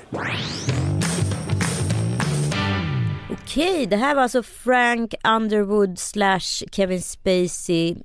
Okej, 3.33 3.87
det 3.87 3.97
här 3.97 4.15
var 4.15 4.23
alltså 4.23 4.43
Frank 4.43 5.15
Underwood 5.29 5.99
slash 5.99 6.65
Kevin 6.73 7.03
Spacey 7.03 7.97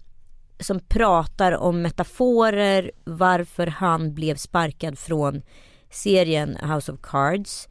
som 0.59 0.79
pratar 0.79 1.51
om 1.51 1.81
metaforer 1.81 2.91
varför 3.03 3.67
han 3.67 4.13
blev 4.13 4.35
sparkad 4.35 4.99
från 4.99 5.41
serien 5.89 6.57
House 6.63 6.91
of 6.91 6.99
Cards. 7.01 7.67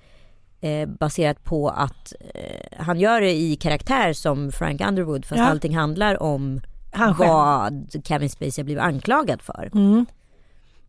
Eh, 0.61 0.89
baserat 0.89 1.45
på 1.45 1.69
att 1.69 2.13
eh, 2.35 2.79
han 2.85 3.01
gör 3.01 3.21
det 3.21 3.33
i 3.33 3.57
karaktär 3.57 4.13
som 4.13 4.53
Frank 4.53 4.81
Underwood 4.81 5.25
fast 5.25 5.39
Ja. 5.39 5.45
allting 5.47 5.77
handlar 5.77 6.23
om 6.23 6.61
Han 6.93 7.15
vad 7.19 8.01
Kevin 8.05 8.31
Spacey 8.31 8.63
har 8.63 8.65
blivit 8.65 8.83
anklagad 8.83 9.43
för. 9.43 9.71
Mm. 9.75 10.07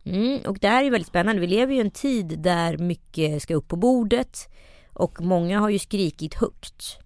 Mm, 0.04 0.40
och 0.46 0.58
det 0.58 0.68
här 0.68 0.84
är 0.84 0.90
väldigt 0.90 1.08
spännande. 1.08 1.40
Vi 1.40 1.46
lever 1.46 1.72
ju 1.72 1.78
i 1.78 1.80
en 1.80 1.90
tid 1.90 2.38
där 2.38 2.78
mycket 2.78 3.42
ska 3.42 3.54
upp 3.54 3.68
på 3.68 3.76
bordet 3.76 4.48
och 4.92 5.20
många 5.20 5.60
har 5.60 5.68
ju 5.68 5.78
skrikit 5.78 6.34
högt. 6.34 6.98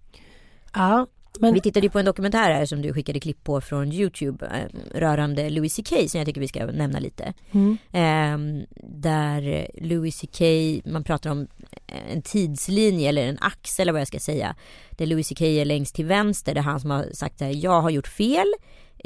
Ja, 0.74 1.06
men 1.40 1.54
Vi 1.54 1.60
tittade 1.60 1.86
ju 1.86 1.90
på 1.90 1.98
en 1.98 2.04
dokumentär 2.04 2.50
här 2.50 2.66
som 2.66 2.82
du 2.82 2.92
skickade 2.92 3.20
klipp 3.20 3.44
på 3.44 3.60
från 3.60 3.92
Youtube 3.92 4.46
eh, 4.46 4.98
rörande 4.98 5.50
Louis 5.50 5.76
CK 5.76 6.10
som 6.10 6.18
jag 6.18 6.26
tycker 6.26 6.40
vi 6.40 6.48
ska 6.48 6.66
nämna 6.66 6.98
lite. 6.98 7.34
Mm. 7.52 7.78
Eh, 7.92 8.66
där 8.82 9.68
Louis 9.80 10.20
CK, 10.20 10.40
man 10.84 11.04
pratar 11.04 11.30
om 11.30 11.46
en 11.86 12.22
tidslinje 12.22 13.08
eller 13.08 13.26
en 13.26 13.38
axel 13.40 13.82
eller 13.82 13.92
vad 13.92 14.00
jag 14.00 14.08
ska 14.08 14.18
säga. 14.18 14.56
Där 14.90 15.06
Louis 15.06 15.28
CK 15.28 15.40
är 15.40 15.64
längst 15.64 15.94
till 15.94 16.06
vänster, 16.06 16.54
det 16.54 16.60
är 16.60 16.62
han 16.62 16.80
som 16.80 16.90
har 16.90 17.06
sagt 17.12 17.38
så 17.38 17.44
här, 17.44 17.64
jag 17.64 17.80
har 17.80 17.90
gjort 17.90 18.08
fel, 18.08 18.54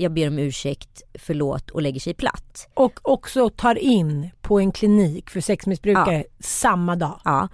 jag 0.01 0.13
ber 0.13 0.29
om 0.29 0.39
ursäkt, 0.39 1.03
förlåt 1.15 1.71
och 1.71 1.83
lägger 1.83 2.01
sig 2.01 2.15
platt. 2.15 2.69
och 2.75 3.01
också 3.03 3.51
tar 3.51 3.79
in 3.79 4.31
på 4.41 4.61
en 4.61 4.73
klinik 4.73 5.31
för 5.31 5.41
sexmissbrukare 5.41 6.25
samma 6.41 6.97
dag. 6.97 7.21
Ja, 7.25 7.49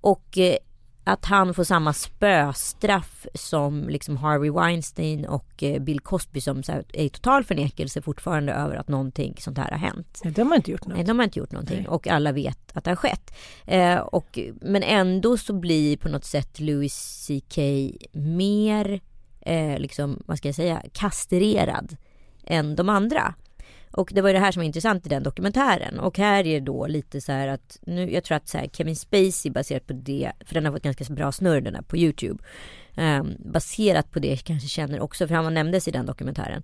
och 0.00 0.38
eh, 0.38 0.56
att 1.04 1.24
han 1.24 1.54
får 1.54 1.64
samma 1.64 1.92
spöstraff 1.92 3.26
som 3.34 3.88
liksom 3.88 4.16
Harvey 4.16 4.50
Weinstein 4.50 5.26
och 5.26 5.62
eh, 5.62 5.82
Bill 5.82 6.00
Cosby 6.00 6.40
som 6.40 6.62
här, 6.68 6.84
är 6.92 7.04
i 7.04 7.08
total 7.08 7.44
förnekelse 7.44 8.02
fortfarande 8.02 8.52
över 8.52 8.76
att 8.76 8.88
någonting 8.88 9.34
sånt 9.38 9.58
här 9.58 9.70
har 9.70 9.78
hänt. 9.78 10.20
Nej, 10.24 10.32
de 10.32 10.48
har 10.48 10.56
inte 10.56 10.70
gjort 10.70 10.86
något. 10.86 10.96
Nej, 10.96 11.06
de 11.06 11.18
har 11.18 11.24
inte 11.24 11.38
gjort 11.38 11.52
någonting 11.52 11.88
och 11.88 12.08
alla 12.08 12.32
vet 12.32 12.76
att 12.76 12.84
det 12.84 12.90
har 12.90 12.96
skett. 12.96 13.34
Eh, 13.66 13.98
och, 13.98 14.38
men 14.60 14.82
ändå 14.82 15.36
så 15.36 15.52
blir 15.52 15.96
på 15.96 16.08
något 16.08 16.24
sätt 16.24 16.60
Louis 16.60 17.26
CK 17.26 17.58
mer, 18.12 19.00
eh, 19.46 19.78
liksom, 19.78 20.22
vad 20.26 20.38
ska 20.38 20.48
jag 20.48 20.54
säga, 20.54 20.82
kastrerad 20.92 21.96
än 22.46 22.76
de 22.76 22.88
andra. 22.88 23.34
Och 23.90 24.10
det 24.12 24.20
var 24.20 24.28
ju 24.28 24.32
det 24.32 24.38
här 24.38 24.52
som 24.52 24.60
var 24.60 24.64
intressant 24.66 25.06
i 25.06 25.08
den 25.08 25.22
dokumentären. 25.22 25.98
Och 25.98 26.18
här 26.18 26.46
är 26.46 26.60
det 26.60 26.60
då 26.60 26.86
lite 26.86 27.20
så 27.20 27.32
här 27.32 27.48
att, 27.48 27.78
nu, 27.82 28.12
jag 28.12 28.24
tror 28.24 28.36
att 28.36 28.48
så 28.48 28.58
här, 28.58 28.66
Kevin 28.66 28.96
Spacey 28.96 29.52
baserat 29.52 29.86
på 29.86 29.92
det, 29.92 30.32
för 30.40 30.54
den 30.54 30.64
har 30.64 30.72
fått 30.72 30.82
ganska 30.82 31.14
bra 31.14 31.32
snurr 31.32 31.60
den 31.60 31.74
här 31.74 31.82
på 31.82 31.96
YouTube. 31.96 32.44
Eh, 32.96 33.22
baserat 33.38 34.10
på 34.10 34.18
det 34.18 34.36
kanske 34.36 34.68
känner 34.68 35.00
också, 35.00 35.28
för 35.28 35.34
han 35.34 35.44
var 35.44 35.50
nämndes 35.50 35.88
i 35.88 35.90
den 35.90 36.06
dokumentären, 36.06 36.62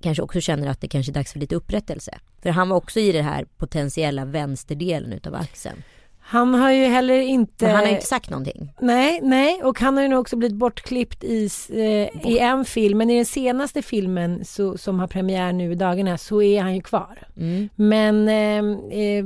kanske 0.00 0.22
också 0.22 0.40
känner 0.40 0.68
att 0.68 0.80
det 0.80 0.88
kanske 0.88 1.12
är 1.12 1.14
dags 1.14 1.32
för 1.32 1.40
lite 1.40 1.56
upprättelse. 1.56 2.18
För 2.42 2.50
han 2.50 2.68
var 2.68 2.76
också 2.76 3.00
i 3.00 3.12
den 3.12 3.24
här 3.24 3.46
potentiella 3.56 4.24
vänsterdelen 4.24 5.12
utav 5.12 5.34
axeln. 5.34 5.82
Han 6.26 6.54
har 6.54 6.70
ju 6.70 6.84
heller 6.84 7.20
inte... 7.20 7.64
Men 7.64 7.74
han 7.74 7.84
har 7.84 7.92
inte 7.92 8.06
sagt 8.06 8.30
någonting. 8.30 8.72
Nej, 8.80 9.20
nej, 9.22 9.62
och 9.62 9.80
han 9.80 9.96
har 9.96 10.02
ju 10.02 10.08
nog 10.08 10.20
också 10.20 10.36
blivit 10.36 10.56
bortklippt 10.56 11.24
i, 11.24 11.48
eh, 11.68 12.30
i 12.30 12.38
en 12.38 12.64
film, 12.64 12.98
men 12.98 13.10
i 13.10 13.16
den 13.16 13.26
senaste 13.26 13.82
filmen 13.82 14.44
så, 14.44 14.78
som 14.78 15.00
har 15.00 15.06
premiär 15.06 15.52
nu 15.52 15.72
i 15.72 15.74
dagarna 15.74 16.18
så 16.18 16.42
är 16.42 16.60
han 16.60 16.74
ju 16.74 16.80
kvar. 16.80 17.18
Mm. 17.36 17.68
Men 17.74 18.28
eh, 18.28 18.98
eh, 19.00 19.24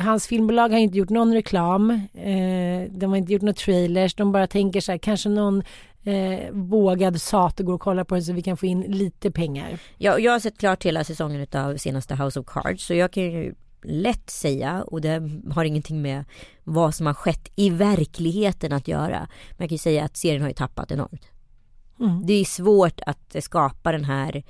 hans 0.00 0.26
filmbolag 0.26 0.68
har 0.68 0.78
inte 0.78 0.98
gjort 0.98 1.10
någon 1.10 1.34
reklam, 1.34 1.90
eh, 2.14 2.90
de 2.90 3.10
har 3.10 3.16
inte 3.16 3.32
gjort 3.32 3.42
några 3.42 3.54
trailers, 3.54 4.14
de 4.14 4.32
bara 4.32 4.46
tänker 4.46 4.80
så 4.80 4.92
här, 4.92 4.98
kanske 4.98 5.28
någon 5.28 5.62
eh, 6.04 6.50
vågad 6.52 7.22
sate 7.22 7.62
går 7.62 7.72
och 7.74 7.80
kollar 7.80 8.04
på 8.04 8.14
den 8.14 8.24
så 8.24 8.32
vi 8.32 8.42
kan 8.42 8.56
få 8.56 8.66
in 8.66 8.80
lite 8.80 9.30
pengar. 9.30 9.78
Jag, 9.96 10.20
jag 10.20 10.32
har 10.32 10.38
sett 10.38 10.58
klart 10.58 10.84
hela 10.84 11.04
säsongen 11.04 11.40
utav 11.40 11.76
senaste 11.76 12.14
House 12.14 12.40
of 12.40 12.46
Cards 12.46 12.86
så 12.86 12.94
jag 12.94 13.12
kan 13.12 13.22
ju 13.22 13.54
lätt 13.82 14.30
säga 14.30 14.82
och 14.82 15.00
det 15.00 15.30
har 15.50 15.64
ingenting 15.64 16.02
med 16.02 16.24
vad 16.64 16.94
som 16.94 17.06
har 17.06 17.14
skett 17.14 17.48
i 17.56 17.70
verkligheten 17.70 18.72
att 18.72 18.88
göra. 18.88 19.18
Men 19.50 19.56
jag 19.58 19.68
kan 19.68 19.74
ju 19.74 19.78
säga 19.78 20.04
att 20.04 20.16
serien 20.16 20.42
har 20.42 20.48
ju 20.48 20.54
tappat 20.54 20.90
enormt. 20.90 21.22
Mm. 22.00 22.26
Det 22.26 22.32
är 22.32 22.44
svårt 22.44 23.00
att 23.06 23.36
skapa 23.40 23.92
den 23.92 24.04
här 24.04 24.42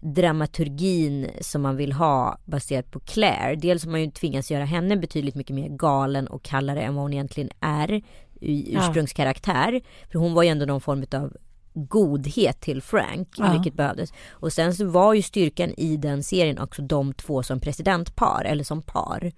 dramaturgin 0.00 1.30
som 1.40 1.62
man 1.62 1.76
vill 1.76 1.92
ha 1.92 2.38
baserat 2.44 2.90
på 2.90 3.00
Claire. 3.00 3.56
Dels 3.56 3.84
har 3.84 3.90
man 3.90 4.00
ju 4.00 4.10
tvingats 4.10 4.50
göra 4.50 4.64
henne 4.64 4.96
betydligt 4.96 5.34
mycket 5.34 5.56
mer 5.56 5.68
galen 5.68 6.26
och 6.26 6.42
kallare 6.42 6.82
än 6.82 6.94
vad 6.94 7.04
hon 7.04 7.12
egentligen 7.12 7.50
är 7.60 8.02
i 8.40 8.72
Ja. 8.74 8.80
ursprungskaraktär. 8.80 9.80
För 10.12 10.18
hon 10.18 10.34
var 10.34 10.42
ju 10.42 10.48
ändå 10.48 10.66
någon 10.66 10.80
form 10.80 11.04
av 11.12 11.36
godhet 11.78 12.60
till 12.60 12.82
Frank, 12.82 13.28
Ja. 13.36 13.52
vilket 13.52 13.74
behövdes. 13.74 14.12
Och 14.30 14.52
sen 14.52 14.74
så 14.74 14.86
var 14.86 15.14
ju 15.14 15.22
styrkan 15.22 15.74
i 15.76 15.96
den 15.96 16.22
serien 16.22 16.58
också 16.58 16.82
de 16.82 17.12
två 17.14 17.42
som 17.42 17.60
presidentpar, 17.60 18.44
eller 18.44 18.64
som 18.64 18.82
par. 18.82 19.32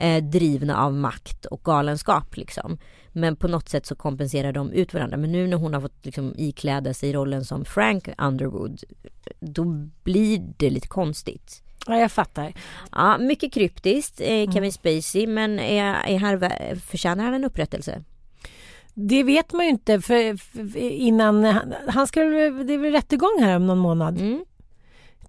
Eh, 0.00 0.24
drivna 0.24 0.76
av 0.78 0.94
makt 0.94 1.44
och 1.44 1.60
galenskap 1.64 2.36
liksom. 2.36 2.78
Men 3.12 3.36
på 3.36 3.48
något 3.48 3.68
sätt 3.68 3.86
så 3.86 3.94
kompenserar 3.94 4.52
de 4.52 4.72
ut 4.72 4.94
varandra. 4.94 5.16
Men 5.16 5.32
nu 5.32 5.46
när 5.46 5.56
hon 5.56 5.74
har 5.74 5.80
fått 5.80 6.04
liksom 6.06 6.34
ikläda 6.36 6.94
sig 6.94 7.12
rollen 7.12 7.44
som 7.44 7.64
Frank 7.64 8.08
Underwood, 8.18 8.80
då 9.40 9.64
blir 10.02 10.52
det 10.56 10.70
lite 10.70 10.88
konstigt. 10.88 11.62
Ja, 11.86 11.98
jag 11.98 12.12
fattar. 12.12 12.52
Ja, 12.92 13.18
mycket 13.18 13.52
kryptiskt, 13.52 14.20
eh, 14.20 14.52
Kevin 14.52 14.72
Spacey, 14.72 15.26
men 15.26 15.58
är, 15.58 15.94
är 16.06 16.18
här, 16.18 16.74
förtjänar 16.74 17.24
han 17.24 17.34
en 17.34 17.44
upprättelse? 17.44 18.04
Det 18.94 19.22
vet 19.22 19.52
man 19.52 19.64
ju 19.64 19.70
inte 19.70 20.00
för, 20.00 20.36
för 20.36 20.76
innan, 20.76 21.44
han, 21.44 21.74
han 21.88 22.06
ska 22.06 22.20
det 22.20 22.74
är 22.74 22.78
väl 22.78 22.92
rättegång 22.92 23.38
här 23.40 23.56
om 23.56 23.66
någon 23.66 23.78
månad. 23.78 24.20
Mm. 24.20 24.44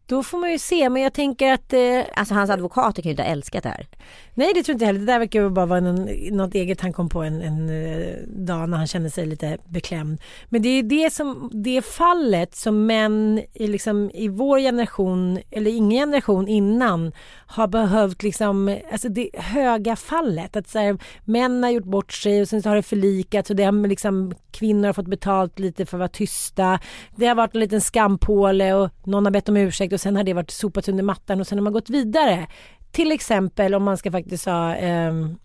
Då 0.06 0.24
får 0.24 0.38
man 0.38 0.52
ju 0.52 0.60
se, 0.60 0.90
men 0.90 1.02
jag 1.02 1.14
tänker 1.14 1.54
att 1.54 1.74
eh, 1.74 2.02
Alltså 2.14 2.34
hans 2.34 2.50
advokater 2.50 3.02
kan 3.02 3.10
ju 3.10 3.12
inte 3.12 3.24
ha 3.24 3.30
älskat 3.30 3.64
det 3.64 3.70
här. 3.70 3.88
Nej 4.34 4.52
det 4.56 4.64
tror 4.64 4.74
inte 4.74 4.86
jag 4.86 4.88
heller. 4.88 5.00
Det 5.00 5.06
där 5.06 5.20
verkar 5.20 5.42
ju 5.42 5.50
bara 5.50 5.66
vara 5.66 5.80
någon, 5.80 6.10
något 6.32 6.56
eget 6.56 6.82
han 6.82 6.94
kom 6.94 7.10
på 7.10 7.24
en, 7.24 7.42
en 7.42 7.70
eh, 7.70 8.16
dag 8.28 8.70
när 8.70 8.78
han 8.78 8.88
kände 8.88 9.10
sig 9.10 9.26
lite 9.26 9.58
beklämd. 9.70 10.22
Men 10.50 10.62
det 10.62 10.70
är 10.70 10.84
det 10.84 11.14
som, 11.14 11.50
det 11.54 11.82
fallet 11.82 12.56
som 12.56 12.86
män 12.86 13.42
i, 13.54 13.68
liksom, 13.68 14.12
i 14.14 14.28
vår 14.28 14.60
generation, 14.60 15.40
eller 15.52 15.72
ingen 15.72 16.00
generation 16.00 16.48
innan, 16.48 17.12
har 17.46 17.68
behövt 17.68 18.24
liksom, 18.24 18.78
alltså 18.92 19.10
det 19.10 19.30
höga 19.34 19.96
fallet. 19.96 20.56
Att 20.56 20.70
så 20.70 20.80
här, 20.80 20.98
män 21.26 21.64
har 21.64 21.70
gjort 21.70 21.84
bort 21.84 22.12
sig 22.12 22.42
och 22.42 22.48
sen 22.48 22.62
så 22.62 22.70
har 22.70 22.76
det 22.76 22.84
förlikats 22.84 23.50
och 23.50 23.56
det 23.56 23.64
har 23.64 23.88
liksom, 23.88 24.34
kvinnor 24.52 24.86
har 24.86 24.94
fått 24.94 25.08
betalt 25.08 25.60
lite 25.60 25.86
för 25.86 25.98
att 25.98 26.00
vara 26.00 26.10
tysta. 26.10 26.80
Det 27.16 27.28
har 27.28 27.36
varit 27.36 27.54
en 27.54 27.60
liten 27.60 27.82
skampåle 27.82 28.74
och 28.74 28.90
någon 29.04 29.26
har 29.26 29.32
bett 29.32 29.50
om 29.50 29.58
ursäkt 29.58 29.91
och 29.94 30.02
sen 30.02 30.16
har 30.16 30.24
det 30.24 30.34
varit 30.34 30.52
sopat 30.52 30.90
under 30.90 31.04
mattan 31.04 31.40
och 31.40 31.48
sen 31.48 31.58
har 31.58 31.64
man 31.64 31.74
gått 31.74 31.90
vidare. 31.90 32.48
Till 32.92 33.12
exempel 33.12 33.76
om 33.76 33.84
man 33.84 33.98
ska 33.98 34.12
faktiskt 34.12 34.46
ha 34.46 34.76
ehm, 34.76 35.36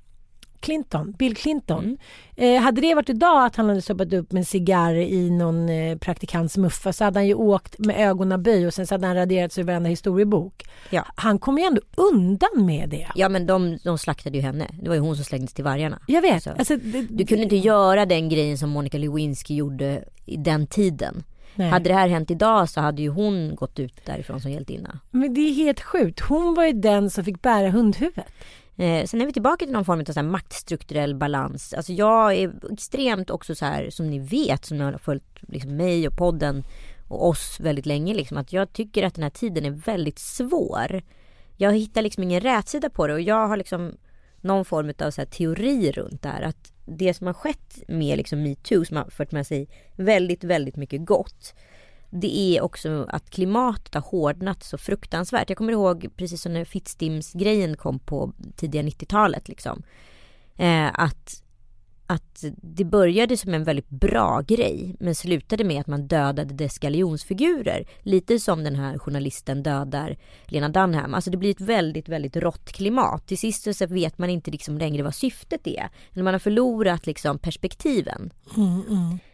Clinton, 0.60 1.14
Bill 1.18 1.36
Clinton. 1.36 1.98
Eh, 2.36 2.60
hade 2.62 2.80
det 2.80 2.94
varit 2.94 3.08
idag 3.08 3.46
att 3.46 3.56
han 3.56 3.68
hade 3.68 3.82
stoppat 3.82 4.12
upp 4.12 4.32
en 4.32 4.44
cigarr 4.44 4.94
i 4.94 5.30
någon 5.30 5.68
eh, 5.68 5.98
praktikants 5.98 6.56
muffa 6.56 6.92
så 6.92 7.04
hade 7.04 7.18
han 7.18 7.26
ju 7.26 7.34
åkt 7.34 7.78
med 7.78 8.08
ögonen 8.08 8.42
böj 8.42 8.66
och 8.66 8.74
sen 8.74 8.86
så 8.86 8.94
hade 8.94 9.06
han 9.06 9.16
raderat 9.16 9.52
sig 9.52 9.60
i 9.60 9.64
varenda 9.64 9.88
historiebok. 9.88 10.62
Ja. 10.90 11.06
Han 11.14 11.38
kom 11.38 11.58
ju 11.58 11.64
ändå 11.64 11.80
undan 11.96 12.66
med 12.66 12.88
det. 12.88 13.06
Ja 13.14 13.28
men 13.28 13.46
de, 13.46 13.78
de 13.84 13.98
slaktade 13.98 14.36
ju 14.36 14.42
henne. 14.42 14.66
Det 14.82 14.88
var 14.88 14.94
ju 14.94 15.00
hon 15.00 15.16
som 15.16 15.24
slängdes 15.24 15.54
till 15.54 15.64
vargarna. 15.64 15.98
Jag 16.06 16.22
vet. 16.22 16.42
Så. 16.42 16.50
Alltså, 16.50 16.76
det, 16.76 17.06
Du 17.10 17.26
kunde 17.26 17.42
inte 17.42 17.56
göra 17.56 18.06
den 18.06 18.28
grejen 18.28 18.58
som 18.58 18.70
Monica 18.70 18.98
Lewinsky 18.98 19.54
gjorde 19.54 20.04
i 20.24 20.36
den 20.36 20.66
tiden. 20.66 21.24
Nej. 21.56 21.70
Hade 21.70 21.88
det 21.88 21.94
här 21.94 22.08
hänt 22.08 22.30
idag 22.30 22.68
så 22.68 22.80
hade 22.80 23.02
ju 23.02 23.08
hon 23.08 23.54
gått 23.54 23.78
ut 23.78 24.06
därifrån 24.06 24.40
som 24.40 24.50
hjältinna. 24.50 24.98
Men 25.10 25.34
det 25.34 25.40
är 25.40 25.54
helt 25.54 25.80
sjukt. 25.80 26.20
Hon 26.20 26.54
var 26.54 26.64
ju 26.64 26.72
den 26.72 27.10
som 27.10 27.24
fick 27.24 27.42
bära 27.42 27.70
hundhuvudet. 27.70 28.32
Eh, 28.76 29.04
sen 29.04 29.20
är 29.22 29.26
vi 29.26 29.32
tillbaka 29.32 29.64
till 29.64 29.72
någon 29.72 29.84
form 29.84 30.00
av 30.00 30.12
så 30.12 30.22
maktstrukturell 30.22 31.14
balans. 31.14 31.74
Alltså 31.74 31.92
jag 31.92 32.34
är 32.34 32.72
extremt 32.72 33.30
också 33.30 33.54
så 33.54 33.64
här 33.64 33.90
som 33.90 34.10
ni 34.10 34.18
vet 34.18 34.64
som 34.64 34.80
har 34.80 34.98
följt 34.98 35.38
liksom 35.48 35.76
mig 35.76 36.08
och 36.08 36.16
podden 36.16 36.64
och 37.08 37.28
oss 37.28 37.60
väldigt 37.60 37.86
länge 37.86 38.14
liksom 38.14 38.36
att 38.36 38.52
jag 38.52 38.72
tycker 38.72 39.02
att 39.02 39.14
den 39.14 39.22
här 39.22 39.30
tiden 39.30 39.64
är 39.64 39.70
väldigt 39.70 40.18
svår. 40.18 41.02
Jag 41.56 41.72
hittar 41.72 42.02
liksom 42.02 42.22
ingen 42.22 42.40
rätsida 42.40 42.90
på 42.90 43.06
det 43.06 43.14
och 43.14 43.20
jag 43.20 43.48
har 43.48 43.56
liksom 43.56 43.92
någon 44.40 44.64
form 44.64 44.92
av 44.98 45.10
så 45.10 45.24
teori 45.24 45.92
runt 45.92 46.22
det 46.22 46.28
här 46.28 46.42
att 46.42 46.72
det 46.86 47.14
som 47.14 47.26
har 47.26 47.34
skett 47.34 47.82
med 47.88 48.18
liksom 48.18 48.42
metoo 48.42 48.84
som 48.84 48.96
har 48.96 49.10
fört 49.10 49.32
med 49.32 49.46
sig 49.46 49.68
väldigt, 49.96 50.44
väldigt 50.44 50.76
mycket 50.76 51.06
gott 51.06 51.54
det 52.10 52.38
är 52.38 52.62
också 52.62 53.06
att 53.08 53.30
klimatet 53.30 53.94
har 53.94 54.00
hårdnat 54.00 54.62
så 54.62 54.78
fruktansvärt. 54.78 55.50
Jag 55.50 55.58
kommer 55.58 55.72
ihåg 55.72 56.08
precis 56.16 56.42
som 56.42 56.52
när 56.52 56.64
Fittstims-grejen 56.64 57.76
kom 57.76 57.98
på 57.98 58.32
tidiga 58.56 58.82
90-talet 58.82 59.48
liksom. 59.48 59.82
Eh, 60.56 60.90
att, 60.94 61.42
att 62.06 62.44
det 62.62 62.84
började 62.84 63.36
som 63.36 63.54
en 63.54 63.64
väldigt 63.64 63.88
bra 63.88 64.40
grej 64.40 64.96
men 65.00 65.14
slutade 65.14 65.64
med 65.64 65.80
att 65.80 65.86
man 65.86 66.06
dödade 66.06 66.54
dess 66.54 66.78
galjonsfigurer. 66.78 67.86
Lite 68.00 68.38
som 68.38 68.64
den 68.64 68.76
här 68.76 68.98
journalisten 68.98 69.62
dödar 69.62 70.16
Lena 70.44 70.68
Dunham. 70.68 71.14
Alltså 71.14 71.30
det 71.30 71.36
blir 71.36 71.50
ett 71.50 71.60
väldigt, 71.60 72.08
väldigt 72.08 72.36
rått 72.36 72.72
klimat. 72.72 73.26
Till 73.26 73.38
sist 73.38 73.76
så 73.76 73.86
vet 73.86 74.18
man 74.18 74.30
inte 74.30 74.50
liksom 74.50 74.78
längre 74.78 75.02
vad 75.02 75.14
syftet 75.14 75.66
är. 75.66 75.88
När 76.10 76.22
man 76.22 76.34
har 76.34 76.38
förlorat 76.38 77.06
liksom 77.06 77.38
perspektiven. 77.38 78.30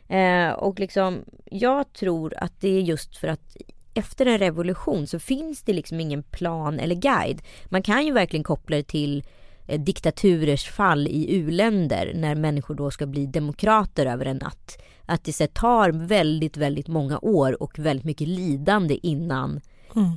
Eh, 0.08 0.52
och 0.52 0.80
liksom, 0.80 1.24
jag 1.44 1.92
tror 1.92 2.34
att 2.36 2.60
det 2.60 2.68
är 2.68 2.80
just 2.80 3.16
för 3.16 3.28
att 3.28 3.56
efter 3.94 4.26
en 4.26 4.38
revolution 4.38 5.06
så 5.06 5.18
finns 5.18 5.62
det 5.62 5.72
liksom 5.72 6.00
ingen 6.00 6.22
plan 6.22 6.80
eller 6.80 6.94
guide. 6.94 7.42
Man 7.64 7.82
kan 7.82 8.06
ju 8.06 8.12
verkligen 8.12 8.44
koppla 8.44 8.76
det 8.76 8.82
till 8.82 9.24
diktaturers 9.66 10.64
fall 10.64 11.08
i 11.08 11.34
u-länder 11.36 12.12
när 12.14 12.34
människor 12.34 12.74
då 12.74 12.90
ska 12.90 13.06
bli 13.06 13.26
demokrater 13.26 14.06
över 14.06 14.26
en 14.26 14.36
natt. 14.36 14.78
Att 15.06 15.24
det 15.24 15.32
så 15.32 15.46
tar 15.46 15.90
väldigt, 15.90 16.56
väldigt 16.56 16.88
många 16.88 17.18
år 17.18 17.62
och 17.62 17.78
väldigt 17.78 18.04
mycket 18.04 18.28
lidande 18.28 18.98
innan 19.02 19.60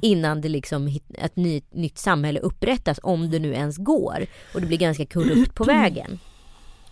Innan 0.02 0.42
det 0.42 0.50
liksom 0.50 1.00
ett 1.14 1.36
ny, 1.36 1.62
nytt 1.72 1.98
samhälle 1.98 2.40
upprättas 2.40 3.00
om 3.04 3.30
det 3.30 3.40
nu 3.40 3.54
ens 3.54 3.78
går. 3.78 4.26
Och 4.54 4.62
det 4.62 4.68
blir 4.68 4.78
ganska 4.78 5.06
korrupt 5.06 5.56
på 5.56 5.64
vägen. 5.64 6.20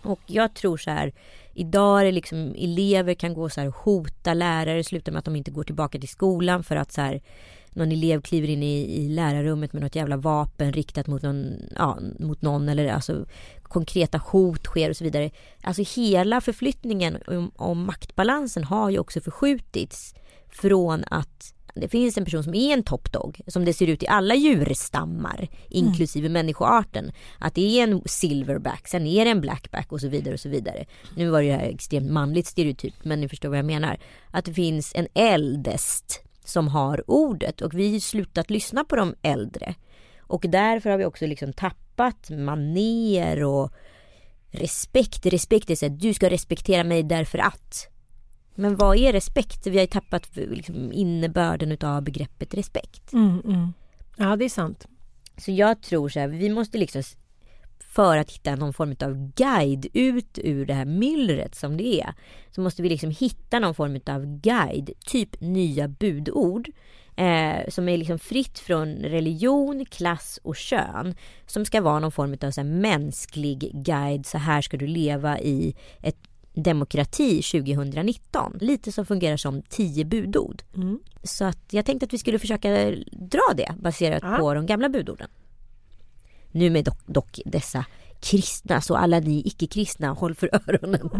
Och 0.02 0.20
jag 0.26 0.54
tror 0.54 0.76
så 0.76 0.90
här, 0.90 1.12
idag 1.54 2.00
är 2.00 2.04
det 2.04 2.12
liksom 2.12 2.54
elever 2.58 3.14
kan 3.14 3.34
gå 3.34 3.48
så 3.48 3.60
här 3.60 3.68
och 3.68 3.74
hota 3.74 4.34
lärare, 4.34 4.84
slutar 4.84 5.12
med 5.12 5.18
att 5.18 5.24
de 5.24 5.36
inte 5.36 5.50
går 5.50 5.64
tillbaka 5.64 5.98
till 5.98 6.08
skolan 6.08 6.64
för 6.64 6.76
att 6.76 6.92
så 6.92 7.00
här 7.00 7.20
någon 7.74 7.92
elev 7.92 8.20
kliver 8.20 8.48
in 8.48 8.62
i, 8.62 9.04
i 9.04 9.08
lärarrummet 9.08 9.72
med 9.72 9.82
något 9.82 9.96
jävla 9.96 10.16
vapen 10.16 10.72
riktat 10.72 11.06
mot 11.06 11.22
någon, 11.22 11.52
ja, 11.76 11.98
mot 12.18 12.42
någon 12.42 12.68
eller 12.68 12.92
alltså 12.92 13.26
konkreta 13.62 14.18
hot 14.18 14.64
sker 14.64 14.90
och 14.90 14.96
så 14.96 15.04
vidare. 15.04 15.30
Alltså 15.62 16.00
hela 16.00 16.40
förflyttningen 16.40 17.18
om, 17.26 17.52
om 17.56 17.86
maktbalansen 17.86 18.64
har 18.64 18.90
ju 18.90 18.98
också 18.98 19.20
förskjutits 19.20 20.14
från 20.48 21.04
att 21.10 21.54
det 21.74 21.88
finns 21.88 22.18
en 22.18 22.24
person 22.24 22.44
som 22.44 22.54
är 22.54 22.72
en 22.72 22.82
topdog, 22.82 23.40
som 23.46 23.64
det 23.64 23.72
ser 23.72 23.86
ut 23.86 24.02
i 24.02 24.06
alla 24.08 24.34
djurstammar, 24.34 25.48
inklusive 25.68 26.28
människoarten. 26.28 27.12
Att 27.38 27.54
det 27.54 27.80
är 27.80 27.82
en 27.82 28.02
silverback, 28.06 28.88
sen 28.88 29.06
är 29.06 29.24
det 29.24 29.30
en 29.30 29.40
blackback 29.40 29.92
och 29.92 30.00
så 30.00 30.08
vidare 30.08 30.34
och 30.34 30.40
så 30.40 30.48
vidare. 30.48 30.84
Nu 31.16 31.28
var 31.28 31.42
det 31.42 31.52
här 31.52 31.68
extremt 31.68 32.10
manligt 32.10 32.46
stereotyp, 32.46 32.94
men 33.02 33.20
ni 33.20 33.28
förstår 33.28 33.48
vad 33.48 33.58
jag 33.58 33.64
menar. 33.64 33.98
Att 34.30 34.44
det 34.44 34.54
finns 34.54 34.92
en 34.94 35.08
äldest 35.14 36.20
som 36.44 36.68
har 36.68 37.10
ordet 37.10 37.60
och 37.60 37.74
vi 37.74 37.92
har 37.92 38.00
slutat 38.00 38.50
lyssna 38.50 38.84
på 38.84 38.96
de 38.96 39.14
äldre. 39.22 39.74
Och 40.20 40.44
därför 40.48 40.90
har 40.90 40.98
vi 40.98 41.04
också 41.04 41.26
liksom 41.26 41.52
tappat 41.52 42.30
maner 42.30 43.44
och 43.44 43.72
respekt. 44.50 45.26
Respekt 45.26 45.70
är 45.70 45.74
så 45.74 45.86
att 45.86 46.00
du 46.00 46.14
ska 46.14 46.30
respektera 46.30 46.84
mig 46.84 47.02
därför 47.02 47.38
att. 47.38 47.88
Men 48.54 48.76
vad 48.76 48.96
är 48.96 49.12
respekt? 49.12 49.66
Vi 49.66 49.76
har 49.76 49.80
ju 49.80 49.86
tappat 49.86 50.36
liksom 50.36 50.92
innebörden 50.92 51.72
utav 51.72 52.02
begreppet 52.02 52.54
respekt. 52.54 53.12
Mm, 53.12 53.40
mm. 53.44 53.72
Ja 54.16 54.36
det 54.36 54.44
är 54.44 54.48
sant. 54.48 54.86
Så 55.36 55.50
jag 55.50 55.82
tror 55.82 56.08
så 56.08 56.20
här, 56.20 56.28
vi 56.28 56.50
måste 56.50 56.78
liksom 56.78 57.02
för 57.94 58.16
att 58.16 58.30
hitta 58.30 58.56
någon 58.56 58.72
form 58.72 58.94
av 59.02 59.32
guide 59.34 59.86
ut 59.92 60.38
ur 60.42 60.66
det 60.66 60.74
här 60.74 60.84
myllret 60.84 61.54
som 61.54 61.76
det 61.76 62.00
är. 62.00 62.14
Så 62.50 62.60
måste 62.60 62.82
vi 62.82 62.88
liksom 62.88 63.10
hitta 63.10 63.58
någon 63.58 63.74
form 63.74 64.00
av 64.06 64.26
guide, 64.40 64.90
typ 65.06 65.40
nya 65.40 65.88
budord. 65.88 66.68
Eh, 67.16 67.68
som 67.68 67.88
är 67.88 67.96
liksom 67.96 68.18
fritt 68.18 68.58
från 68.58 68.94
religion, 68.94 69.84
klass 69.84 70.40
och 70.42 70.56
kön. 70.56 71.14
Som 71.46 71.64
ska 71.64 71.80
vara 71.80 71.98
någon 72.00 72.12
form 72.12 72.36
av 72.42 72.50
så 72.50 72.64
mänsklig 72.64 73.70
guide, 73.84 74.26
så 74.26 74.38
här 74.38 74.62
ska 74.62 74.76
du 74.76 74.86
leva 74.86 75.40
i 75.40 75.74
ett 76.02 76.16
demokrati 76.54 77.42
2019. 77.42 78.56
Lite 78.60 78.92
som 78.92 79.06
fungerar 79.06 79.36
som 79.36 79.62
tio 79.62 80.04
budord. 80.04 80.62
Så 81.22 81.44
att 81.44 81.58
jag 81.70 81.84
tänkte 81.86 82.06
att 82.06 82.12
vi 82.12 82.18
skulle 82.18 82.38
försöka 82.38 82.90
dra 83.12 83.54
det 83.56 83.74
baserat 83.78 84.22
Ja. 84.22 84.36
på 84.38 84.54
de 84.54 84.66
gamla 84.66 84.88
budorden. 84.88 85.28
Nu 86.54 86.70
med 86.70 86.84
dock, 86.84 86.98
dock 87.06 87.40
dessa 87.44 87.84
kristna, 88.20 88.80
så 88.80 88.96
alla 88.96 89.20
ni 89.20 89.42
icke-kristna, 89.46 90.12
håll 90.12 90.34
för 90.34 90.50
öronen. 90.52 91.10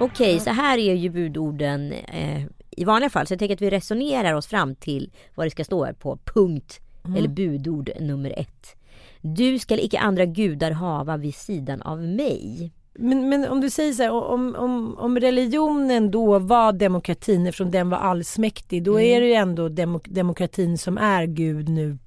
Okej, 0.00 0.40
så 0.40 0.50
här 0.50 0.78
är 0.78 0.94
ju 0.94 1.10
budorden 1.10 1.92
eh, 1.92 2.42
i 2.70 2.84
vanliga 2.84 3.10
fall. 3.10 3.26
Så 3.26 3.32
jag 3.32 3.38
tänker 3.38 3.54
att 3.54 3.60
vi 3.60 3.70
resonerar 3.70 4.34
oss 4.34 4.46
fram 4.46 4.74
till 4.74 5.10
vad 5.34 5.46
det 5.46 5.50
ska 5.50 5.64
stå 5.64 5.84
här 5.84 5.92
på 5.92 6.18
punkt 6.24 6.80
eller 7.16 7.28
budord 7.28 7.90
nummer 8.00 8.34
ett. 8.36 8.76
Du 9.20 9.58
skall 9.58 9.78
icke 9.78 9.98
andra 9.98 10.24
gudar 10.24 10.70
hava 10.70 11.16
vid 11.16 11.34
sidan 11.34 11.82
av 11.82 12.02
mig. 12.02 12.72
Men, 12.98 13.28
men 13.28 13.48
om 13.48 13.60
du 13.60 13.70
säger 13.70 13.92
så 13.92 14.02
här, 14.02 14.10
om, 14.12 14.54
om, 14.54 14.96
om 14.98 15.18
religionen 15.20 16.10
då 16.10 16.38
var 16.38 16.72
demokratin 16.72 17.46
eftersom 17.46 17.70
den 17.70 17.90
var 17.90 17.98
allsmäktig 17.98 18.82
då 18.84 19.00
är 19.00 19.20
det 19.20 19.26
ju 19.26 19.32
ändå 19.32 19.68
demok- 19.68 20.08
demokratin 20.14 20.78
som 20.78 20.98
är 20.98 21.26
Gud 21.26 21.68
nu 21.68 21.98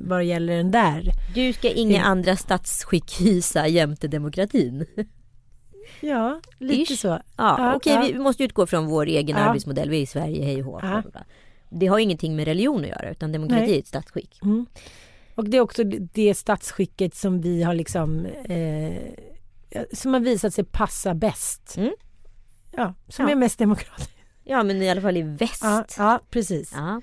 vad 0.00 0.24
gäller 0.24 0.56
den 0.56 0.70
där. 0.70 1.02
Du 1.34 1.52
ska 1.52 1.70
inga 1.70 2.02
andra 2.04 2.36
statsskick 2.36 3.20
hysa 3.20 3.66
jämte 3.68 4.08
demokratin. 4.08 4.86
Ja, 6.00 6.40
lite 6.58 6.92
Ish. 6.94 7.00
så. 7.00 7.08
Ja, 7.08 7.20
Ja, 7.36 7.74
okej 7.76 7.92
ja. 7.92 8.08
vi 8.12 8.18
måste 8.18 8.44
utgå 8.44 8.66
från 8.66 8.86
vår 8.86 9.06
egen 9.06 9.36
Ja. 9.36 9.42
arbetsmodell. 9.42 9.90
Vi 9.90 9.96
är 9.98 10.02
i 10.02 10.06
Sverige, 10.06 10.44
hej 10.44 10.64
och 10.64 10.82
hå. 10.82 11.02
Det 11.70 11.86
har 11.86 11.98
ingenting 11.98 12.36
med 12.36 12.44
religion 12.44 12.80
att 12.84 12.88
göra 12.88 13.10
utan 13.10 13.32
demokrati 13.32 13.62
Nej. 13.66 13.74
är 13.74 13.78
ett 13.78 13.86
statsskick. 13.86 14.40
Och 15.34 15.44
det 15.44 15.56
är 15.56 15.60
också 15.60 15.84
det 16.12 16.34
statsskicket 16.34 17.14
som 17.14 17.40
vi 17.40 17.62
har 17.62 17.74
liksom 17.74 18.26
eh, 18.26 18.92
som 19.92 20.12
har 20.12 20.20
visat 20.20 20.54
sig 20.54 20.64
passa 20.64 21.14
bäst. 21.14 21.74
Mm. 21.76 21.92
Ja, 22.72 22.94
som 23.08 23.24
Ja. 23.24 23.30
är 23.30 23.36
mest 23.36 23.58
demokratiskt. 23.58 24.10
Ja 24.44 24.62
men 24.62 24.82
i 24.82 24.90
alla 24.90 25.00
fall 25.00 25.16
i 25.16 25.22
väst. 25.22 25.62
Ja, 25.62 25.84
ja, 25.98 26.20
precis. 26.30 26.72
Ja. 26.74 27.00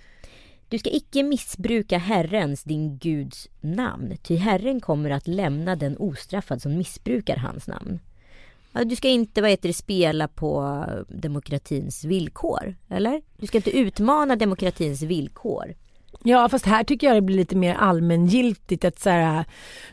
Du 0.69 0.79
ska 0.79 0.89
icke 0.89 1.23
missbruka 1.23 1.97
Herrens, 1.97 2.63
din 2.63 2.97
Guds 2.97 3.49
namn, 3.61 4.17
ty 4.23 4.35
Herren 4.35 4.81
kommer 4.81 5.09
att 5.09 5.27
lämna 5.27 5.75
den 5.75 5.97
ostraffad 5.97 6.61
som 6.61 6.77
missbrukar 6.77 7.37
hans 7.37 7.67
namn. 7.67 7.99
Du 8.85 8.95
ska 8.95 9.07
inte 9.09 9.41
vad 9.41 9.49
heter 9.49 9.69
det, 9.69 9.73
spela 9.73 10.27
på 10.27 10.85
demokratins 11.09 12.03
villkor, 12.03 12.75
eller? 12.89 13.21
Du 13.37 13.47
ska 13.47 13.57
inte 13.57 13.77
utmana 13.77 14.35
demokratins 14.35 15.01
villkor. 15.01 15.75
Ja, 16.23 16.49
fast 16.49 16.65
här 16.65 16.83
tycker 16.83 17.07
jag 17.07 17.15
det 17.15 17.21
blir 17.21 17.35
lite 17.35 17.55
mer 17.55 17.75
allmängiltigt 17.75 18.85
att 18.85 18.99
så 18.99 19.09
här, 19.09 19.45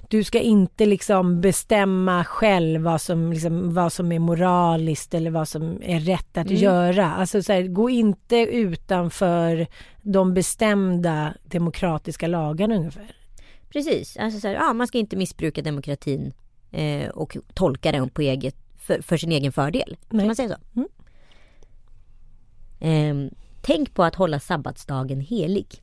du 0.08 0.24
ska 0.24 0.40
inte 0.40 0.86
liksom 0.86 1.40
bestämma 1.40 2.24
själv 2.24 2.82
vad 2.82 3.00
som, 3.00 3.32
liksom, 3.32 3.74
vad 3.74 3.92
som 3.92 4.12
är 4.12 4.18
moraliskt 4.18 5.14
eller 5.14 5.30
vad 5.30 5.48
som 5.48 5.82
är 5.82 6.00
rätt 6.00 6.36
att 6.36 6.50
göra. 6.50 7.12
Alltså 7.12 7.42
så 7.42 7.52
här, 7.52 7.62
gå 7.62 7.90
inte 7.90 8.36
utanför 8.36 9.66
de 10.02 10.34
bestämda 10.34 11.34
demokratiska 11.42 12.26
lagarna 12.26 12.74
ungefär. 12.74 13.16
Precis, 13.68 14.16
alltså 14.16 14.40
så 14.40 14.48
här, 14.48 14.54
ja, 14.54 14.72
man 14.72 14.86
ska 14.86 14.98
inte 14.98 15.16
missbruka 15.16 15.62
demokratin 15.62 16.32
eh, 16.70 17.08
och 17.08 17.36
tolka 17.54 17.92
den 17.92 18.08
på 18.08 18.22
eget, 18.22 18.56
för, 18.76 19.02
för 19.02 19.16
sin 19.16 19.32
egen 19.32 19.52
fördel. 19.52 19.96
Kan 20.08 20.16
Nej. 20.16 20.26
man 20.26 20.36
säga 20.36 20.48
så? 20.48 20.80
Mm. 20.80 20.88
Ehm, 22.80 23.30
tänk 23.62 23.94
på 23.94 24.04
att 24.04 24.14
hålla 24.14 24.40
sabbatsdagen 24.40 25.20
helig. 25.20 25.82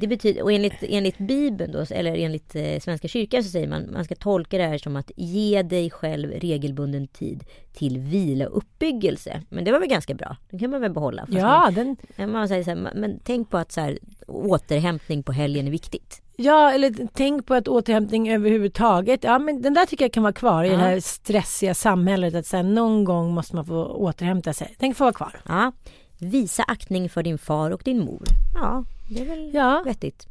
Det 0.00 0.06
betyder, 0.06 0.42
och 0.42 0.52
enligt, 0.52 0.74
enligt 0.82 1.18
Bibeln 1.18 1.72
då, 1.72 1.84
eller 1.90 2.14
enligt 2.14 2.54
eh, 2.56 2.78
Svenska 2.80 3.08
kyrkan 3.08 3.44
så 3.44 3.50
säger 3.50 3.68
man 3.68 3.92
man 3.92 4.04
ska 4.04 4.14
tolka 4.14 4.58
det 4.58 4.64
här 4.66 4.78
som 4.78 4.96
att 4.96 5.10
ge 5.16 5.62
dig 5.62 5.90
själv 5.90 6.30
regelbunden 6.30 7.06
tid 7.08 7.44
till 7.72 7.98
vila 7.98 8.48
och 8.48 8.56
uppbyggelse. 8.56 9.42
Men 9.48 9.64
det 9.64 9.72
var 9.72 9.80
väl 9.80 9.88
ganska 9.88 10.14
bra? 10.14 10.36
Det 10.50 10.58
kan 10.58 10.70
man 10.70 10.80
väl 10.80 10.92
behålla? 10.92 11.26
Ja, 11.30 11.70
man, 11.76 11.96
den, 12.16 12.30
man 12.32 12.48
säger 12.48 12.64
så 12.64 12.70
här, 12.70 12.76
men 12.94 13.20
tänk 13.24 13.50
på 13.50 13.58
att 13.58 13.72
så 13.72 13.80
här, 13.80 13.98
återhämtning 14.26 15.22
på 15.22 15.32
helgen 15.32 15.66
är 15.66 15.70
viktigt. 15.70 16.22
ja, 16.36 16.72
eller 16.72 16.94
tänk 17.12 17.46
på 17.46 17.54
att 17.54 17.68
återhämtning 17.68 18.30
överhuvudtaget. 18.32 19.24
Ja, 19.24 19.38
men 19.38 19.62
den 19.62 19.74
där 19.74 19.86
tycker 19.86 20.04
jag 20.04 20.12
kan 20.12 20.22
vara 20.22 20.32
kvar 20.32 20.64
i 20.64 20.68
Ja. 20.68 20.72
det 20.72 20.78
här 20.82 21.00
stressiga 21.00 21.74
samhället. 21.74 22.34
Att 22.34 22.46
så 22.46 22.56
här, 22.56 22.62
någon 22.64 23.04
gång 23.04 23.34
måste 23.34 23.56
man 23.56 23.66
få 23.66 23.84
återhämta 23.84 24.52
sig. 24.52 24.74
Den 24.78 24.94
får 24.94 25.04
vara 25.04 25.12
kvar. 25.12 25.40
Ja. 25.48 25.72
Visa 26.20 26.62
aktning 26.62 27.08
för 27.10 27.22
din 27.22 27.38
far 27.38 27.70
och 27.70 27.82
din 27.84 27.98
mor. 28.04 28.22
Ja, 28.54 28.84
det 29.08 29.20
är 29.20 29.24
väl 29.26 29.50
Ja. 29.54 29.82
vettigt. 29.84 30.26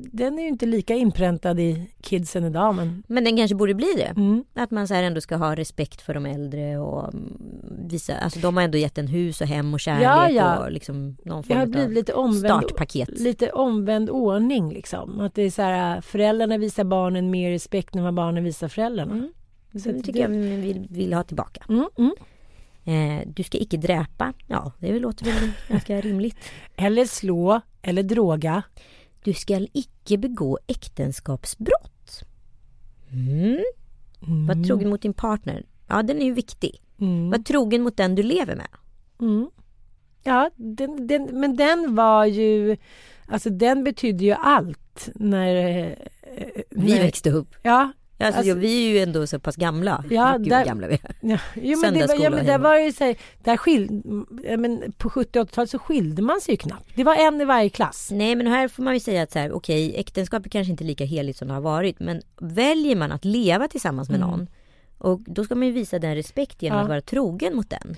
Den 0.00 0.38
är 0.38 0.42
ju 0.42 0.48
inte 0.48 0.66
lika 0.66 0.94
inpräntad 0.94 1.60
i 1.60 1.90
kidsen 2.00 2.44
idag, 2.44 2.74
men 2.74 3.02
Men 3.06 3.24
den 3.24 3.36
kanske 3.36 3.54
borde 3.54 3.74
bli 3.74 3.92
det. 3.96 4.20
mm. 4.20 4.44
Att 4.54 4.70
man 4.70 4.88
så 4.88 4.94
här 4.94 5.02
ändå 5.02 5.20
ska 5.20 5.36
ha 5.36 5.54
respekt 5.56 6.00
för 6.02 6.14
de 6.14 6.26
äldre 6.26 6.78
och 6.78 7.14
mm, 7.14 7.32
visa, 7.88 8.16
alltså 8.18 8.40
de 8.40 8.56
har 8.56 8.64
ändå 8.64 8.78
gett 8.78 8.98
en 8.98 9.06
hus 9.08 9.40
och 9.40 9.46
hem 9.46 9.74
och 9.74 9.80
kärlek 9.80 10.04
Ja, 10.04 10.30
ja. 10.30 10.58
och 10.64 10.72
liksom 10.72 11.16
någon 11.24 11.42
Det 11.48 11.54
har 11.54 11.60
form 11.60 11.70
blivit 11.70 11.86
av 11.88 11.92
lite 11.92 12.12
omvänd, 12.14 12.44
startpaket. 12.64 13.08
lite 13.20 13.50
omvänd 13.52 14.10
ordning 14.10 14.72
liksom. 14.72 15.20
Att 15.20 15.34
det 15.34 15.42
är 15.42 15.50
så 15.50 15.62
här, 15.62 16.00
föräldrarna 16.00 16.58
visar 16.58 16.84
barnen 16.84 17.30
mer 17.30 17.50
respekt 17.50 17.96
än 17.96 18.02
vad 18.04 18.14
barnen 18.14 18.44
visar 18.44 18.68
föräldrarna. 18.68 19.12
Mm. 19.12 19.32
Så 19.82 19.92
det 19.92 20.02
tycker 20.02 20.20
jag 20.20 20.28
vi 20.28 20.56
vill, 20.56 20.86
vill 20.90 21.12
ha 21.12 21.22
tillbaka. 21.22 21.64
Mm, 21.68 21.84
mm. 21.98 22.12
Eh, 22.88 23.22
du 23.26 23.42
ska 23.42 23.58
icke 23.58 23.76
dräpa. 23.76 24.32
Ja, 24.46 24.72
det 24.78 24.98
låter 24.98 25.24
väl 25.24 25.50
ganska 25.68 26.00
rimligt. 26.00 26.36
Eller 26.76 27.04
slå, 27.04 27.60
eller 27.82 28.02
droga. 28.02 28.62
Du 29.24 29.32
ska 29.34 29.66
icke 29.72 30.18
begå 30.18 30.58
äktenskapsbrott. 30.66 32.20
Mm. 33.12 33.58
Var 34.46 34.64
trogen 34.66 34.88
mot 34.90 35.02
din 35.02 35.12
partner. 35.14 35.66
Ja, 35.88 36.02
den 36.02 36.20
är 36.20 36.24
ju 36.24 36.32
viktig. 36.32 36.80
Mm. 37.00 37.30
Var 37.30 37.38
trogen 37.38 37.82
mot 37.82 37.96
den 37.96 38.14
du 38.14 38.22
lever 38.22 38.56
med. 38.56 38.68
Mm. 39.20 39.50
Ja, 40.22 40.50
den, 40.56 41.06
den, 41.06 41.40
men 41.40 41.56
den 41.56 41.94
var 41.94 42.24
ju, 42.24 42.76
alltså 43.26 43.50
den 43.50 43.84
betydde 43.84 44.24
ju 44.24 44.32
allt 44.32 45.08
när... 45.14 45.56
eh, 45.86 45.92
Vi 46.70 46.94
när- 46.94 47.02
växte 47.02 47.30
upp. 47.30 47.54
Ja, 47.62 47.92
Alltså, 48.20 48.38
Alltså- 48.38 48.54
vi 48.54 48.86
är 48.86 48.90
ju 48.92 48.98
ändå 48.98 49.26
så 49.26 49.38
pass 49.40 49.56
gamla. 49.56 50.04
Ja, 50.10 50.36
Gud 50.38 50.48
där- 50.48 50.64
gamla 50.64 50.86
vi 50.88 50.94
är. 50.94 51.00
Ja, 51.20 51.38
jo, 51.54 51.78
men, 51.80 51.94
det 51.94 52.00
ja, 52.18 52.30
men 52.30 52.46
där 52.46 52.58
var 52.58 52.78
ju 52.78 52.92
så 52.92 53.04
här, 53.04 53.16
där 53.44 54.56
men 54.56 54.92
på 54.92 55.10
70 55.10 55.38
80-talet 55.40 55.70
så 55.70 55.78
skilde 55.78 56.22
man 56.22 56.40
sig 56.40 56.52
ju 56.54 56.58
knappt. 56.58 56.90
Det 56.96 57.04
var 57.04 57.14
en 57.14 57.40
i 57.40 57.44
varje 57.44 57.68
klass. 57.68 58.08
Nej 58.12 58.34
men 58.36 58.46
här 58.46 58.68
får 58.68 58.82
man 58.82 58.94
ju 58.94 59.00
säga 59.00 59.22
att 59.22 59.32
så 59.32 59.38
här, 59.38 59.52
okej 59.52 59.94
äktenskap 59.96 60.46
är 60.46 60.50
kanske 60.50 60.70
inte 60.70 60.84
lika 60.84 61.04
heligt 61.04 61.36
som 61.36 61.48
det 61.48 61.54
har 61.54 61.60
varit. 61.60 62.00
Men 62.00 62.22
väljer 62.40 62.96
man 62.96 63.12
att 63.12 63.24
leva 63.24 63.68
tillsammans 63.68 64.10
med 64.10 64.20
någon. 64.20 64.46
Och 64.98 65.20
då 65.26 65.44
ska 65.44 65.54
man 65.54 65.66
ju 65.66 65.72
visa 65.72 65.98
den 65.98 66.14
respekt 66.14 66.62
genom 66.62 66.76
Ja. 66.78 66.82
att 66.82 66.88
vara 66.88 67.00
trogen 67.00 67.56
mot 67.56 67.70
den. 67.70 67.94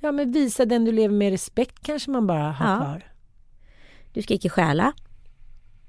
Ja, 0.00 0.12
men 0.12 0.32
visa 0.32 0.64
den 0.64 0.84
du 0.84 0.92
lever 0.92 1.14
med 1.14 1.30
respekt 1.30 1.76
kanske 1.82 2.10
man 2.10 2.26
bara 2.26 2.50
har 2.52 2.70
Ja. 2.72 2.78
kvar. 2.80 3.02
Du 4.12 4.22
ska 4.22 4.34
icke 4.34 4.48
stjäla. 4.48 4.92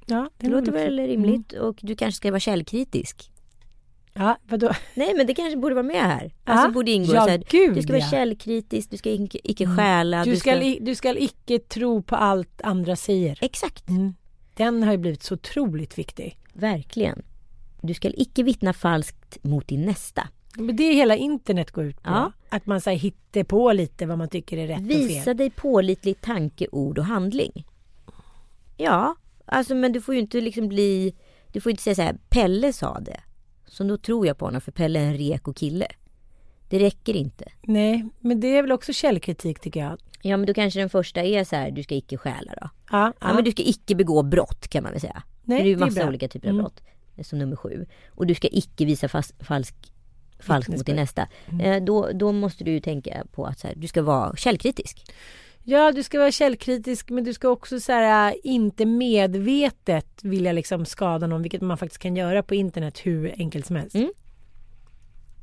Ja, 0.06 0.30
Det 0.38 0.48
är 0.48 0.52
låter 0.52 0.72
väl 0.72 1.00
rimligt. 1.00 1.54
Och 1.54 1.80
du 1.82 1.96
kanske 1.96 2.18
ska 2.18 2.32
vara 2.32 2.40
källkritisk. 2.40 3.32
Ja, 4.20 4.38
vadå? 4.50 4.72
Nej 4.94 5.14
men 5.18 5.28
det 5.28 5.34
kanske 5.34 5.58
borde 5.58 5.76
vara 5.76 5.84
med 5.84 6.02
här. 6.02 6.34
Ja. 6.46 6.54
Alltså 6.54 6.72
borde 6.72 6.92
ingå 6.92 7.14
Ja, 7.14 7.24
så 7.24 7.30
här, 7.30 7.44
gud, 7.50 7.76
Du 7.76 7.82
ska 7.82 7.94
vara 7.94 8.02
ja. 8.04 8.10
källkritisk, 8.10 8.92
du 8.92 8.98
ska 8.98 9.10
icke, 9.12 9.40
icke 9.44 9.68
stjäla. 9.78 10.24
Du 10.24 10.36
ska, 10.36 10.62
i- 10.62 10.80
du 10.82 10.96
ska 10.96 11.18
icke 11.18 11.60
tro 11.60 12.02
på 12.02 12.16
allt 12.16 12.62
andra 12.62 12.96
säger. 12.96 13.38
Exakt. 13.42 13.90
Mm. 13.90 14.14
Den 14.56 14.84
har 14.84 14.92
ju 14.92 14.98
blivit 14.98 15.24
så 15.24 15.34
otroligt 15.34 15.98
viktig. 15.98 16.40
Verkligen. 16.54 17.22
Du 17.82 17.94
ska 17.94 18.10
icke 18.14 18.44
vittna 18.44 18.74
falskt 18.74 19.38
mot 19.44 19.68
din 19.68 19.86
nästa. 19.86 20.28
Men 20.56 20.76
det 20.76 20.84
är 20.84 20.94
hela 20.94 21.16
internet 21.16 21.72
går 21.72 21.84
ut 21.86 22.04
på. 22.04 22.10
Ja. 22.10 22.32
Att 22.50 22.66
man 22.66 22.82
så 22.82 22.90
här, 22.90 22.98
hittar 22.98 23.44
på 23.44 23.72
lite 23.72 24.06
vad 24.06 24.18
man 24.18 24.30
tycker 24.30 24.58
är 24.58 24.68
rätt 24.68 24.80
och 24.80 24.90
Visa 24.90 25.24
fel. 25.24 25.38
dig 25.38 25.50
pålitlig 25.50 26.22
tanke, 26.22 26.68
ord 26.72 27.00
och 27.00 27.06
handling. 27.06 27.66
Ja, 28.78 29.16
alltså 29.46 29.76
men 29.76 29.92
du 29.92 30.02
får 30.02 30.16
ju 30.16 30.22
inte 30.22 30.42
liksom 30.42 30.68
bli... 30.68 31.16
Du 31.52 31.62
får 31.62 31.70
inte 31.70 31.84
säga 31.84 31.96
så 31.96 32.02
här, 32.02 32.18
Pelle 32.30 32.74
sa 32.74 33.00
det. 33.00 33.20
Så 33.70 33.84
då 33.84 33.98
tror 33.98 34.28
jag 34.28 34.38
på 34.38 34.46
honom 34.46 34.62
för 34.62 34.72
Pelle 34.72 35.00
är 35.00 35.04
en 35.04 35.14
reko 35.18 35.54
kille. 35.54 35.88
Det 36.70 36.80
räcker 36.80 37.14
inte. 37.16 37.46
Nej, 37.62 38.10
men 38.20 38.40
det 38.40 38.58
är 38.58 38.62
väl 38.62 38.72
också 38.72 38.94
källkritik 38.94 39.60
tycker 39.60 39.80
jag. 39.80 40.00
Ja 40.22 40.38
men 40.38 40.46
då 40.48 40.54
kanske 40.54 40.80
den 40.80 40.90
första 40.90 41.22
är 41.24 41.44
så 41.44 41.56
här, 41.56 41.72
du 41.72 41.84
ska 41.84 41.96
icke 41.96 42.18
stjäla 42.18 42.54
då. 42.62 42.70
Ja, 42.92 43.14
Ja, 43.22 43.34
men 43.34 43.44
du 43.44 43.52
ska 43.52 43.64
icke 43.64 43.96
begå 43.96 44.24
brott 44.24 44.68
kan 44.68 44.84
man 44.84 44.92
väl 44.92 45.02
säga. 45.02 45.24
Nej, 45.44 45.58
för 45.58 45.64
det 45.64 45.70
är 45.70 45.70
ju 45.70 45.76
det 45.76 45.82
är 45.84 45.86
massa 45.86 46.00
bra. 46.00 46.08
olika 46.10 46.28
typer 46.28 46.48
av 46.48 46.54
Mm. 46.54 46.64
brott. 46.64 46.82
eh, 47.16 47.24
Som 47.24 47.40
nummer 47.40 47.56
sju. 47.56 47.86
Och 48.10 48.28
du 48.28 48.36
ska 48.36 48.48
icke 48.52 48.86
visa 48.86 49.08
fas, 49.08 49.34
falsk, 49.40 49.76
falskt 50.40 50.72
mot 50.72 50.86
din 50.86 50.96
nästa. 50.96 51.28
Mm. 51.50 51.62
Eh, 51.62 51.84
då, 51.84 52.12
då 52.14 52.32
måste 52.32 52.64
du 52.64 52.72
ju 52.72 52.80
tänka 52.80 53.24
på 53.32 53.46
att 53.46 53.60
så 53.60 53.68
här, 53.68 53.74
du 53.76 53.88
ska 53.88 54.02
vara 54.02 54.36
källkritisk. 54.36 55.12
Ja, 55.70 55.92
du 55.92 56.04
ska 56.04 56.20
vara 56.20 56.32
källkritisk 56.32 57.10
men 57.10 57.24
du 57.24 57.34
ska 57.34 57.50
också 57.50 57.80
så 57.80 57.92
här, 57.92 58.36
inte 58.44 58.86
medvetet 58.86 60.24
vilja 60.24 60.52
liksom 60.52 60.86
skada 60.86 61.28
någon, 61.28 61.42
vilket 61.42 61.62
man 61.62 61.78
faktiskt 61.78 62.02
kan 62.02 62.16
göra 62.16 62.44
på 62.44 62.56
internet 62.56 63.00
hur 63.04 63.36
enkelt 63.38 63.66
som 63.66 63.76
helst. 63.76 63.96
Mm. 63.96 64.12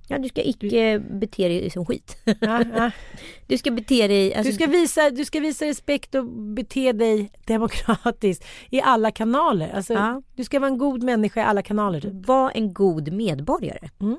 Ja, 0.09 0.19
du 0.19 0.29
ska 0.29 0.43
icke 0.43 0.99
bete 0.99 1.49
dig 1.49 1.71
som 1.71 1.87
skit. 1.87 2.17
Ja, 2.25 2.65
ja. 2.77 2.91
Du 3.47 3.59
ska 3.59 3.71
bete 3.71 4.09
dig... 4.09 4.35
Alltså, 4.35 4.51
Du, 4.51 4.55
ska 4.55 4.67
visa, 4.67 5.11
du 5.11 5.25
ska 5.25 5.41
visa 5.41 5.65
respekt 5.65 6.15
och 6.15 6.25
bete 6.27 6.93
dig 6.93 7.31
demokratiskt 7.47 8.45
i 8.71 8.81
alla 8.81 9.11
kanaler. 9.11 9.71
Alltså, 9.75 9.93
Ja. 9.93 10.23
Du 10.37 10.45
ska 10.45 10.61
vara 10.61 10.71
en 10.71 10.79
god 10.79 11.03
människa 11.03 11.41
i 11.41 11.45
alla 11.45 11.63
kanaler. 11.63 12.01
Typ. 12.01 12.27
vara 12.27 12.51
en 12.51 12.75
god 12.75 13.13
medborgare. 13.13 13.91
Mm. 14.01 14.17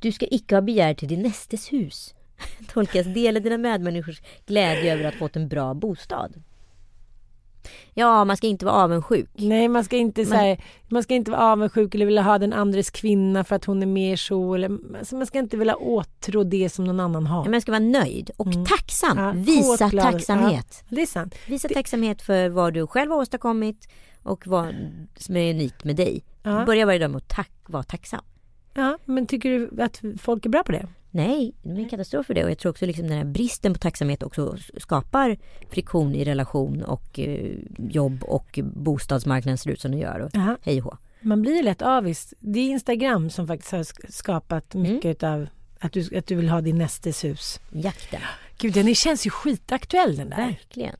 Du 0.00 0.12
ska 0.12 0.26
icke 0.30 0.54
ha 0.54 0.62
begär 0.62 0.94
till 0.94 1.08
din 1.08 1.22
nästes 1.22 1.72
hus. 1.72 2.14
Tolkas 2.72 3.06
dela 3.06 3.40
dina 3.40 3.58
medmänniskors 3.58 4.20
glädje 4.46 4.92
över 4.94 5.04
att 5.04 5.14
ha 5.14 5.18
fått 5.18 5.36
en 5.36 5.48
bra 5.48 5.74
bostad. 5.74 6.42
Ja, 7.94 8.24
man 8.24 8.36
ska 8.36 8.46
inte 8.46 8.64
vara 8.64 8.74
avundsjuk. 8.74 9.30
Nej, 9.34 9.68
man 9.68 9.84
ska, 9.84 9.96
inte, 9.96 10.26
så 10.26 10.34
här, 10.34 10.64
man 10.88 11.02
ska 11.02 11.14
inte 11.14 11.30
vara 11.30 11.40
avundsjuk 11.40 11.94
eller 11.94 12.06
vilja 12.06 12.22
ha 12.22 12.38
den 12.38 12.52
andres 12.52 12.90
kvinna 12.90 13.44
för 13.44 13.56
att 13.56 13.64
hon 13.64 13.82
är 13.82 13.86
mer 13.86 14.16
så. 14.16 14.54
Eller, 14.54 14.78
alltså, 14.98 15.16
man 15.16 15.26
ska 15.26 15.38
inte 15.38 15.56
vilja 15.56 15.76
åtrå 15.76 16.44
det 16.44 16.68
som 16.68 16.84
någon 16.84 17.00
annan 17.00 17.26
har. 17.26 17.44
Ja, 17.44 17.50
Man 17.50 17.60
ska 17.60 17.72
vara 17.72 17.80
nöjd 17.80 18.30
och 18.36 18.66
tacksam. 18.66 19.18
Mm. 19.18 19.38
Ja, 19.38 19.44
Visa 19.44 19.84
hårt 19.84 19.90
glad. 19.90 20.12
tacksamhet. 20.12 20.84
Ja, 20.88 20.96
det 20.96 21.02
är 21.02 21.06
sant. 21.06 21.34
Visa 21.46 21.68
tacksamhet 21.68 22.22
för 22.22 22.48
vad 22.48 22.74
du 22.74 22.86
själv 22.86 23.10
har 23.10 23.18
åstadkommit 23.18 23.88
och 24.22 24.46
vad 24.46 24.74
som 25.16 25.36
är 25.36 25.50
unikt 25.50 25.84
med 25.84 25.96
dig. 25.96 26.24
Ja. 26.42 26.64
Börja 26.66 26.86
varje 26.86 26.98
dag 26.98 27.10
med 27.10 27.16
att 27.18 27.28
tack, 27.28 27.52
vara 27.66 27.82
tacksam. 27.82 28.24
Ja, 28.74 28.98
men 29.04 29.26
tycker 29.26 29.50
du 29.50 29.82
att 29.82 30.02
folk 30.20 30.46
är 30.46 30.50
bra 30.50 30.62
på 30.62 30.72
det? 30.72 30.86
Nej, 31.16 31.54
det 31.62 31.70
är 31.70 31.76
en 31.78 31.88
katastrof 31.88 32.26
för 32.26 32.34
det. 32.34 32.44
Och 32.44 32.50
jag 32.50 32.58
tror 32.58 32.70
också 32.70 32.86
liksom 32.86 33.08
den 33.08 33.18
här 33.18 33.24
bristen 33.24 33.72
på 33.72 33.78
tacksamhet 33.78 34.22
också 34.22 34.56
skapar 34.78 35.36
friktion 35.70 36.14
i 36.14 36.24
relation 36.24 36.82
och 36.82 37.18
eh, 37.18 37.50
jobb 37.78 38.22
och 38.24 38.58
bostadsmarknaden 38.62 39.58
ser 39.58 39.70
ut 39.70 39.80
som 39.80 39.90
den 39.90 40.00
gör. 40.00 40.20
Och 40.20 40.30
hej 40.62 40.82
och. 40.82 40.96
Man 41.20 41.42
blir 41.42 41.62
lätt 41.62 41.82
avis. 41.82 42.34
Det 42.40 42.60
är 42.60 42.68
Instagram 42.70 43.30
som 43.30 43.46
faktiskt 43.46 43.72
har 43.72 43.78
sk- 43.78 44.10
skapat 44.12 44.74
Mm. 44.74 44.92
mycket 44.92 45.22
av 45.22 45.46
att 45.80 45.92
du, 45.92 46.18
att 46.18 46.26
du 46.26 46.34
vill 46.34 46.48
ha 46.48 46.60
din 46.60 46.78
nästes 46.78 47.24
hus. 47.24 47.60
Jakten. 47.72 48.20
Gud, 48.58 48.74
den 48.74 48.94
känns 48.94 49.26
ju 49.26 49.30
skitaktuell 49.30 50.16
den 50.16 50.30
där. 50.30 50.36
Verkligen. 50.46 50.96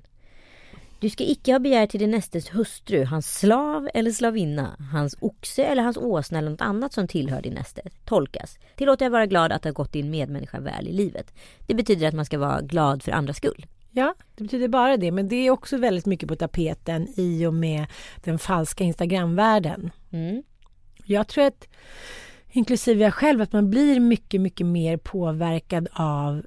Du 1.01 1.11
ska 1.11 1.25
icke 1.25 1.53
ha 1.53 1.59
begär 1.59 1.87
till 1.87 2.01
din 2.01 2.11
nästes 2.11 2.55
hustru, 2.55 3.05
hans 3.05 3.39
slav 3.39 3.89
eller 3.95 4.11
slavinna, 4.11 4.77
hans 4.93 5.17
oxe 5.21 5.65
eller 5.65 5.83
hans 5.83 5.97
åsna 5.97 6.39
eller 6.39 6.51
något 6.51 6.61
annat 6.61 6.93
som 6.93 7.09
tillhör 7.09 7.43
din 7.43 7.55
näste. 7.55 7.83
Tolkas. 8.05 8.59
Tillåt 8.77 8.99
dig 8.99 9.09
vara 9.09 9.27
glad 9.27 9.53
att 9.53 9.65
ha 9.65 9.71
gått 9.71 9.93
din 9.93 10.11
medmänniska 10.11 10.61
väl 10.61 10.89
i 10.89 10.93
livet. 10.93 11.35
Det 11.67 11.75
betyder 11.75 12.09
att 12.09 12.15
man 12.15 12.25
ska 12.25 12.39
vara 12.39 12.61
glad 12.61 13.03
för 13.03 13.13
andras 13.13 13.37
skull. 13.37 13.67
Ja, 13.91 14.15
det 14.35 14.43
betyder 14.43 14.69
bara 14.69 14.97
det. 14.97 15.13
Men 15.13 15.29
det 15.29 15.37
är 15.37 15.51
också 15.51 15.77
väldigt 15.77 16.07
mycket 16.07 16.29
på 16.29 16.37
tapeten 16.37 17.09
i 17.17 17.47
och 17.47 17.55
med 17.55 17.87
den 18.25 18.39
falska 18.39 18.85
Instagramvärlden. 18.85 19.91
Mm. 20.11 20.43
Jag 21.05 21.29
tror 21.29 21.45
att, 21.45 21.69
inklusive 22.51 23.05
jag 23.05 23.15
själv, 23.15 23.41
att 23.41 23.53
man 23.53 23.71
blir 23.71 24.01
mycket, 24.01 24.41
mycket 24.41 24.67
mer 24.67 24.97
påverkad 24.97 25.89
av 25.93 26.47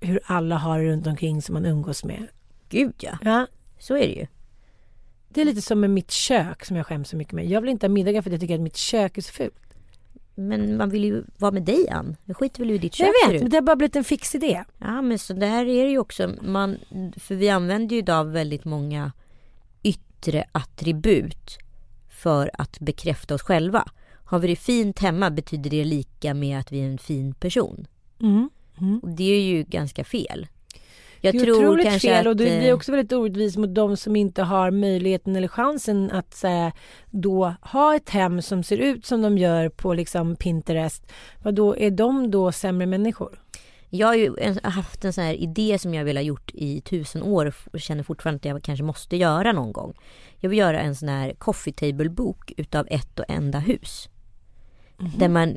hur 0.00 0.20
alla 0.24 0.56
har 0.56 0.82
runt 0.82 1.06
omkring 1.06 1.42
som 1.42 1.52
man 1.52 1.66
umgås 1.66 2.04
med. 2.04 2.26
Gud 2.68 2.94
ja, 2.98 3.18
Ja, 3.22 3.46
så 3.78 3.94
är 3.94 4.06
det 4.06 4.14
ju. 4.14 4.26
det 5.28 5.40
är 5.40 5.44
lite 5.44 5.62
som 5.62 5.80
med 5.80 5.90
mitt 5.90 6.10
kök 6.10 6.64
som 6.64 6.76
jag 6.76 6.86
skäms 6.86 7.08
så 7.08 7.16
mycket 7.16 7.32
med. 7.32 7.46
Jag 7.46 7.60
vill 7.60 7.70
inte 7.70 7.86
ha 7.86 7.92
middagar 7.92 8.22
för 8.22 8.30
att 8.30 8.32
jag 8.32 8.40
tycker 8.40 8.54
att 8.54 8.60
mitt 8.60 8.76
kök 8.76 9.18
är 9.18 9.22
så 9.22 9.32
fult. 9.32 9.68
Men 10.34 10.76
man 10.76 10.90
vill 10.90 11.04
ju 11.04 11.24
vara 11.36 11.50
med 11.50 11.62
dig 11.62 11.88
Ann. 11.88 12.16
Det 12.24 12.34
skiter 12.34 12.58
väl 12.58 12.70
i 12.70 12.78
ditt 12.78 12.94
kök 12.94 13.08
Jag 13.22 13.32
vet, 13.32 13.42
men 13.42 13.50
det 13.50 13.56
har 13.56 13.62
bara 13.62 13.76
blivit 13.76 13.96
en 13.96 14.04
fix 14.04 14.34
idé. 14.34 14.64
Ja 14.78 15.02
men 15.02 15.18
så 15.18 15.32
där 15.32 15.64
är 15.68 15.84
det 15.84 15.90
ju 15.90 15.98
också. 15.98 16.34
Man, 16.42 16.78
för 17.16 17.34
vi 17.34 17.48
använder 17.48 17.94
ju 17.94 17.98
idag 17.98 18.24
väldigt 18.24 18.64
många 18.64 19.12
yttre 19.82 20.44
attribut 20.52 21.58
för 22.08 22.50
att 22.54 22.80
bekräfta 22.80 23.34
oss 23.34 23.42
själva. 23.42 23.88
Har 24.24 24.38
vi 24.38 24.48
det 24.48 24.56
fint 24.56 24.98
hemma 24.98 25.30
betyder 25.30 25.70
det 25.70 25.84
lika 25.84 26.34
med 26.34 26.58
att 26.58 26.72
vi 26.72 26.80
är 26.80 26.86
en 26.86 26.98
fin 26.98 27.34
person. 27.34 27.86
Mm. 28.20 28.50
Och 29.02 29.08
det 29.08 29.24
är 29.24 29.40
ju 29.40 29.62
ganska 29.62 30.04
fel. 30.04 30.46
Jag 31.20 31.34
det 31.34 31.38
är 31.38 31.44
tror 31.44 31.56
otroligt 31.56 31.86
kanske 31.86 32.08
fel 32.08 32.26
och 32.26 32.30
att, 32.32 32.38
det 32.38 32.54
eh, 32.54 32.58
blir 32.58 32.72
också 32.72 32.92
väldigt 32.92 33.12
orättvist 33.12 33.56
mot 33.56 33.74
de 33.74 33.96
som 33.96 34.16
inte 34.16 34.42
har 34.42 34.70
möjligheten 34.70 35.36
eller 35.36 35.48
chansen 35.48 36.10
att 36.10 36.34
så 36.34 36.48
här, 36.48 36.72
då 37.10 37.54
ha 37.62 37.96
ett 37.96 38.10
hem 38.10 38.42
som 38.42 38.62
ser 38.62 38.78
ut 38.78 39.06
som 39.06 39.22
de 39.22 39.38
gör 39.38 39.68
på 39.68 39.94
liksom 39.94 40.36
Pinterest. 40.36 41.12
Vad 41.42 41.54
då 41.54 41.76
är 41.76 41.90
de 41.90 42.30
då 42.30 42.52
sämre 42.52 42.86
människor? 42.86 43.40
Jag 43.90 44.06
har 44.06 44.14
ju 44.14 44.34
haft 44.62 45.04
en 45.04 45.12
sån 45.12 45.24
här 45.24 45.34
idé 45.34 45.78
som 45.78 45.94
jag 45.94 46.04
vill 46.04 46.16
ha 46.16 46.22
gjort 46.22 46.50
i 46.54 46.80
tusen 46.80 47.22
år 47.22 47.54
och 47.72 47.80
känner 47.80 48.02
fortfarande 48.02 48.36
att 48.38 48.44
jag 48.44 48.62
kanske 48.62 48.84
måste 48.84 49.16
göra 49.16 49.52
någon 49.52 49.72
gång. 49.72 49.94
Jag 50.36 50.50
vill 50.50 50.58
göra 50.58 50.80
en 50.80 50.94
sån 50.94 51.08
här 51.08 51.34
coffee 51.38 51.72
table 51.72 52.08
bok 52.08 52.52
utav 52.56 52.86
ett 52.90 53.18
och 53.18 53.24
enda 53.28 53.58
hus. 53.58 54.08
Där, 55.16 55.28
man, 55.28 55.56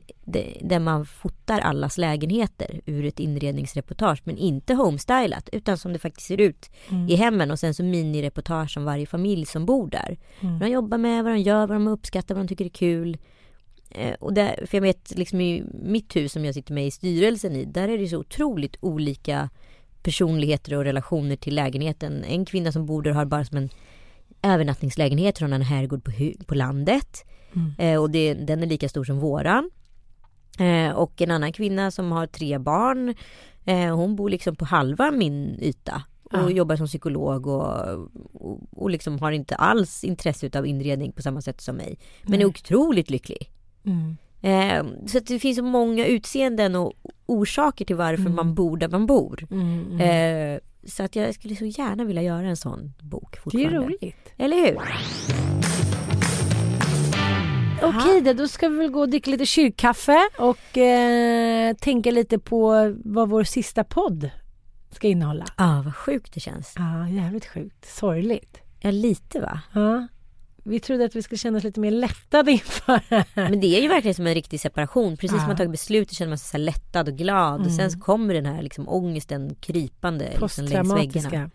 där- 0.62 0.80
man 0.80 1.06
fotar 1.06 1.60
allas 1.60 1.98
lägenheter 1.98 2.82
ur 2.86 3.06
ett 3.06 3.20
inredningsreportage 3.20 4.22
men 4.24 4.38
inte 4.38 4.74
homestylat 4.74 5.50
utan 5.52 5.78
som 5.78 5.94
det 5.94 6.00
faktiskt 6.00 6.28
ser 6.28 6.42
ut 6.42 6.70
i 7.10 7.16
hemmen 7.16 7.52
och 7.52 7.60
sen 7.60 7.74
så 7.74 7.84
minireportage 7.84 8.78
om 8.78 8.84
varje 8.86 9.06
familj 9.06 9.46
som 9.46 9.66
bor 9.66 9.88
där. 9.88 10.18
Vad 10.42 10.60
de 10.60 10.68
jobbar 10.70 10.98
med, 10.98 11.24
vad 11.24 11.34
de 11.34 11.40
gör, 11.40 11.68
vad 11.68 11.76
de 11.76 11.88
uppskattar, 11.88 12.36
vad 12.36 12.44
de 12.44 12.48
tycker 12.48 12.66
är 12.66 12.70
kul. 12.70 13.18
Eh, 13.90 14.14
och 14.20 14.34
där, 14.34 14.66
för 14.68 14.78
jag 14.78 14.82
vet 14.82 15.18
liksom 15.18 15.42
i 15.42 15.64
mitt 15.84 16.16
hus 16.16 16.32
som 16.32 16.46
jag 16.46 16.54
sitter 16.54 16.74
med 16.74 16.88
i 16.88 16.92
styrelsen 16.92 17.56
i, 17.56 17.66
där 17.66 17.88
är 17.90 17.98
det 17.98 18.08
så 18.08 18.18
otroligt 18.18 18.76
olika 18.80 19.50
personligheter 20.04 20.74
och 20.78 20.84
relationer 20.84 21.36
till 21.36 21.56
lägenheten. 21.56 22.24
En 22.24 22.46
kvinna 22.46 22.72
som 22.72 22.86
bor 22.86 23.02
där 23.02 23.12
har 23.12 23.26
bara 23.26 23.46
som 23.46 23.58
en 23.58 23.70
övernattningslägenhet 24.44 25.38
från 25.38 25.54
en 25.54 25.62
herrgård 25.62 26.04
på, 26.04 26.12
på 26.46 26.56
landet. 26.56 27.26
Eh, 27.78 28.02
och 28.02 28.10
det, 28.10 28.34
den 28.34 28.64
är 28.64 28.68
lika 28.68 28.90
stor 28.90 29.04
som 29.04 29.20
våran. 29.20 29.70
Eh, 30.60 30.92
och 30.92 31.22
en 31.22 31.32
annan 31.32 31.54
kvinna 31.54 31.92
som 31.92 32.12
har 32.12 32.28
tre 32.28 32.58
barn. 32.58 33.16
Eh, 33.66 33.96
hon 33.96 34.16
bor 34.16 34.30
liksom 34.30 34.56
på 34.56 34.66
halva 34.66 35.12
min 35.12 35.60
yta. 35.62 36.04
Och 36.24 36.38
Ja. 36.38 36.50
jobbar 36.50 36.76
som 36.76 36.88
psykolog 36.88 37.48
och, 37.48 37.88
och, 38.34 38.60
och 38.72 38.90
liksom 38.90 39.20
har 39.20 39.32
inte 39.32 39.56
alls 39.56 40.04
intresse 40.04 40.60
av 40.60 40.68
inredning 40.68 41.12
på 41.12 41.22
samma 41.22 41.42
sätt 41.42 41.62
som 41.62 41.76
mig. 41.76 42.00
Men 42.24 42.42
är 42.42 42.46
otroligt 42.46 43.10
lycklig. 43.10 43.52
Mm. 43.86 44.18
Eh, 44.42 45.08
så 45.08 45.20
det 45.20 45.40
finns 45.40 45.58
så 45.58 45.64
många 45.64 46.06
utseenden 46.06 46.76
och 46.76 46.94
orsaker 47.26 47.86
till 47.86 47.96
varför 47.96 48.30
man 48.30 48.56
bor 48.56 48.78
där 48.78 48.90
man 48.90 49.06
bor. 49.06 49.48
Mm. 49.52 50.60
Så 50.88 51.04
att 51.04 51.16
jag 51.16 51.34
skulle 51.36 51.56
så 51.56 51.66
gärna 51.66 52.04
vilja 52.04 52.22
göra 52.22 52.48
en 52.48 52.58
sån 52.58 52.94
bok 53.02 53.32
Det 53.32 53.38
är 53.38 53.42
fortfarande. 53.42 53.78
roligt. 53.80 54.34
Eller 54.38 54.58
hur? 54.58 54.78
Okej, 57.84 58.22
då, 58.22 58.34
då 58.34 58.48
ska 58.48 58.70
vi 58.70 58.78
väl 58.78 58.92
gå 58.92 59.00
och 59.00 59.10
dricka 59.10 59.32
lite 59.32 59.46
kyrkkaffe 59.46 60.30
och 60.38 60.78
eh, 60.78 61.74
tänka 61.76 62.12
lite 62.12 62.40
på 62.40 62.94
vad 63.06 63.30
vår 63.30 63.44
sista 63.44 63.84
podd 63.84 64.30
ska 64.92 65.08
innehålla. 65.08 65.46
Ja, 65.58 65.78
ah, 65.80 65.82
vad 65.82 65.96
sjukt 65.96 66.34
det 66.34 66.40
känns. 66.40 66.74
Ja, 66.78 67.08
jävligt 67.10 67.46
sjukt. 67.46 67.86
Sorgligt. 67.86 68.58
Ja, 68.80 68.92
lite 68.92 69.40
va? 69.40 69.62
Ja. 69.74 70.08
Vi 70.64 70.80
trodde 70.80 71.06
att 71.06 71.16
vi 71.16 71.22
skulle 71.22 71.40
känna 71.40 71.58
oss 71.58 71.64
lite 71.64 71.80
mer 71.80 71.92
lättade 71.92 72.52
inför. 72.52 73.02
Men 73.36 73.60
det 73.60 73.78
är 73.78 73.82
ju 73.82 73.88
verkligen 73.88 74.16
som 74.16 74.28
en 74.28 74.34
riktig 74.34 74.60
separation. 74.60 75.18
Precis 75.18 75.36
Ja. 75.36 75.40
som 75.40 75.48
man 75.48 75.58
tagit 75.58 75.72
beslut 75.72 76.10
så 76.10 76.16
känner 76.16 76.30
man 76.30 76.38
sig 76.38 76.50
så 76.50 76.58
lättad 76.58 77.08
och 77.10 77.16
glad. 77.18 77.66
Och 77.66 77.72
sen 77.72 77.92
så 77.92 78.00
kommer 78.00 78.34
den 78.34 78.46
här 78.46 78.62
liksom 78.62 78.90
ångesten 78.90 79.56
krypande 79.56 80.30
liksom 80.42 80.66
längs 80.66 80.94
väggarna. 80.94 81.50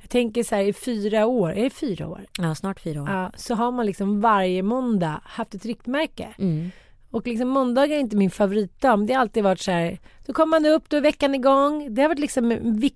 Jag 0.00 0.10
tänker 0.10 0.42
så 0.42 0.54
här 0.54 0.62
i 0.62 0.72
fyra 0.72 1.26
år, 1.26 1.50
är 1.52 1.64
det 1.64 1.70
fyra 1.70 2.08
år? 2.08 2.20
Ja, 2.38 2.54
snart 2.54 2.80
fyra 2.80 3.02
år. 3.02 3.08
Ja, 3.08 3.32
så 3.36 3.54
har 3.54 3.72
man 3.72 3.86
liksom 3.86 4.20
varje 4.20 4.62
måndag 4.62 5.20
haft 5.24 5.54
ett 5.54 5.64
riktmärke. 5.64 6.28
Mm. 6.38 6.70
Och 7.10 7.26
liksom 7.26 7.48
måndagar 7.48 7.96
är 7.96 8.00
inte 8.00 8.16
min 8.16 8.30
favoritdag. 8.30 9.06
Det 9.06 9.12
har 9.14 9.20
alltid 9.20 9.42
varit 9.44 9.60
så 9.60 9.70
här. 9.70 9.98
Då 10.26 10.32
kommer 10.32 10.60
man 10.60 10.72
upp, 10.72 10.88
då 10.88 10.96
är 10.96 11.00
veckan 11.00 11.34
igång. 11.34 11.94
Det 11.94 12.02
har 12.02 12.08
varit 12.08 12.18
liksom 12.18 12.48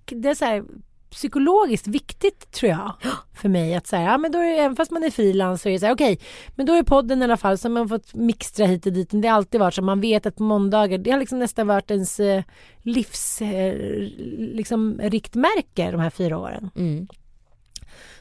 det 0.06 0.28
är 0.28 0.34
så 0.34 0.44
här, 0.44 0.64
psykologiskt 1.10 1.86
viktigt 1.86 2.50
tror 2.50 2.70
jag. 2.72 2.92
För 3.34 3.48
mig 3.48 3.74
att 3.74 3.86
säga, 3.86 4.02
ja 4.02 4.18
men 4.18 4.32
då 4.32 4.38
är 4.38 4.44
det, 4.44 4.58
även 4.58 4.76
fast 4.76 4.90
man 4.90 5.04
är 5.04 5.10
frilans 5.10 5.62
så 5.62 5.68
är 5.68 5.72
det 5.72 5.78
så 5.78 5.86
här, 5.86 5.94
okej, 5.94 6.20
men 6.56 6.66
då 6.66 6.72
är 6.72 6.82
podden 6.82 7.20
i 7.20 7.24
alla 7.24 7.36
fall 7.36 7.58
så 7.58 7.68
har 7.68 7.72
man 7.72 7.88
fått 7.88 8.14
mixtra 8.14 8.66
hit 8.66 8.86
och 8.86 8.92
dit. 8.92 9.08
Det 9.12 9.28
har 9.28 9.36
alltid 9.36 9.60
varit 9.60 9.74
så, 9.74 9.82
man 9.82 10.00
vet 10.00 10.26
att 10.26 10.36
på 10.36 10.42
måndagar, 10.42 10.98
det 10.98 11.10
har 11.10 11.18
liksom 11.18 11.38
nästan 11.38 11.66
varit 11.66 11.90
ens 11.90 12.20
eh, 12.20 12.42
livs 12.82 13.42
eh, 13.42 13.74
liksom 14.38 15.00
riktmärke 15.02 15.90
de 15.90 16.00
här 16.00 16.10
fyra 16.10 16.38
åren. 16.38 16.70
Mm. 16.76 17.08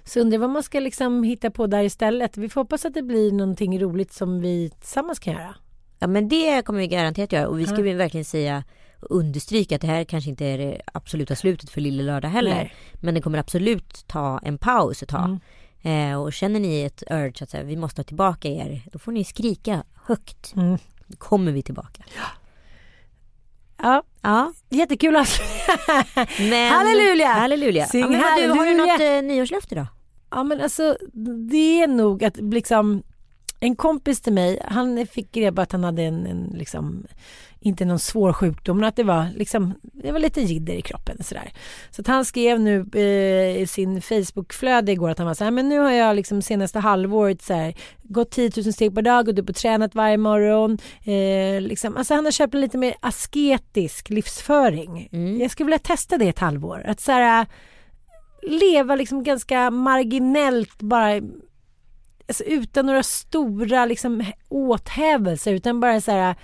Så 0.03 0.19
undrar 0.19 0.37
vad 0.37 0.49
man 0.49 0.63
ska 0.63 0.79
liksom 0.79 1.23
hitta 1.23 1.51
på 1.51 1.67
där 1.67 1.83
istället. 1.83 2.37
Vi 2.37 2.49
får 2.49 2.61
hoppas 2.61 2.85
att 2.85 2.93
det 2.93 3.01
blir 3.01 3.31
någonting 3.31 3.79
roligt 3.81 4.13
som 4.13 4.41
vi 4.41 4.69
tillsammans 4.69 5.19
kan 5.19 5.33
göra. 5.33 5.55
Ja 5.99 6.07
men 6.07 6.29
det 6.29 6.65
kommer 6.65 6.79
vi 6.79 6.87
garanterat 6.87 7.31
göra. 7.31 7.47
Och 7.47 7.59
vi 7.59 7.65
ska 7.65 7.85
ju 7.85 7.93
verkligen 7.93 8.25
säga 8.25 8.63
understryka 8.99 9.75
att 9.75 9.81
det 9.81 9.87
här 9.87 10.03
kanske 10.03 10.29
inte 10.29 10.45
är 10.45 10.57
det 10.57 10.81
absoluta 10.93 11.35
slutet 11.35 11.69
för 11.69 11.81
Lille 11.81 12.03
Lördag 12.03 12.29
heller. 12.29 12.55
Nej. 12.55 12.73
Men 12.93 13.13
det 13.13 13.21
kommer 13.21 13.37
absolut 13.37 14.07
ta 14.07 14.39
en 14.43 14.57
paus 14.57 15.03
ett 15.03 15.09
tag. 15.09 15.25
Mm. 15.83 16.11
Eh, 16.11 16.21
och 16.21 16.33
känner 16.33 16.59
ni 16.59 16.81
ett 16.81 17.03
urge 17.11 17.43
att 17.43 17.49
säga, 17.49 17.63
vi 17.63 17.75
måste 17.75 17.99
ha 17.99 18.03
tillbaka 18.03 18.47
er. 18.47 18.81
Då 18.91 18.99
får 18.99 19.11
ni 19.11 19.23
skrika 19.23 19.83
högt. 20.05 20.53
Mm. 20.55 20.77
Då 21.07 21.17
kommer 21.17 21.51
vi 21.51 21.61
tillbaka. 21.63 22.03
Ja, 23.81 24.03
Ja. 24.21 24.53
jättekul 24.69 25.15
alltså. 25.15 25.41
Men, 26.39 26.73
Halleluja! 26.73 27.27
Halleluja! 27.27 27.85
Sing 27.85 28.01
ja, 28.01 28.07
men 28.07 28.21
vad 28.21 28.37
du, 28.37 28.47
har 28.49 28.55
du 28.55 28.59
halleluja! 28.59 28.93
något 28.93 29.23
eh, 29.23 29.27
nyårslöfte 29.27 29.75
då? 29.75 29.87
Ja 30.31 30.43
men 30.43 30.61
alltså 30.61 30.97
det 31.49 31.81
är 31.81 31.87
nog 31.87 32.23
att 32.23 32.37
liksom 32.37 33.03
en 33.59 33.75
kompis 33.75 34.21
till 34.21 34.33
mig, 34.33 34.59
han 34.65 35.07
fick 35.07 35.37
reda 35.37 35.55
på 35.55 35.61
att 35.61 35.71
han 35.71 35.83
hade 35.83 36.03
en, 36.03 36.25
en 36.25 36.53
liksom 36.55 37.07
inte 37.59 37.85
någon 37.85 37.99
svår 37.99 38.33
sjukdom, 38.33 38.77
men 38.77 38.89
att 38.89 38.95
det 38.95 39.03
var 39.03 39.27
liksom, 39.35 39.73
det 39.81 40.11
var 40.11 40.19
lite 40.19 40.41
jidder 40.41 40.73
i 40.73 40.81
kroppen 40.81 41.23
sådär. 41.23 41.51
Så 41.91 42.01
att 42.01 42.07
han 42.07 42.25
skrev 42.25 42.59
nu 42.59 42.85
eh, 42.93 43.61
i 43.61 43.67
sin 43.67 44.01
Facebookflöde 44.01 44.91
igår 44.91 45.09
att 45.09 45.17
han 45.17 45.27
var 45.27 45.33
så 45.33 45.43
här, 45.43 45.51
men 45.51 45.69
nu 45.69 45.79
har 45.79 45.91
jag 45.91 46.15
liksom 46.15 46.41
senaste 46.41 46.79
halvåret 46.79 47.41
så 47.41 47.53
här, 47.53 47.73
gått 48.03 48.31
10 48.31 48.51
000 48.55 48.73
steg 48.73 48.95
per 48.95 49.01
dag, 49.01 49.25
gått 49.25 49.39
upp 49.39 49.49
och 49.49 49.55
tränat 49.55 49.95
varje 49.95 50.17
morgon. 50.17 50.77
Eh, 51.03 51.61
liksom, 51.61 51.97
alltså 51.97 52.13
han 52.13 52.25
har 52.25 52.31
köpt 52.31 52.53
en 52.53 52.61
lite 52.61 52.77
mer 52.77 52.95
asketisk 52.99 54.09
livsföring. 54.09 55.09
Jag 55.41 55.51
skulle 55.51 55.65
vilja 55.65 55.79
testa 55.79 56.17
det 56.17 56.27
ett 56.27 56.39
halvår. 56.39 56.83
Att 56.87 56.99
så 56.99 57.11
här, 57.11 57.45
leva 58.43 58.95
liksom 58.95 59.23
ganska 59.23 59.71
marginellt 59.71 60.81
bara 60.81 61.21
alltså, 62.27 62.43
utan 62.43 62.85
några 62.85 63.03
stora 63.03 63.85
liksom, 63.85 64.25
åthävelser 64.49 65.53
utan 65.53 65.79
bara 65.79 66.01
så 66.01 66.11
här 66.11 66.35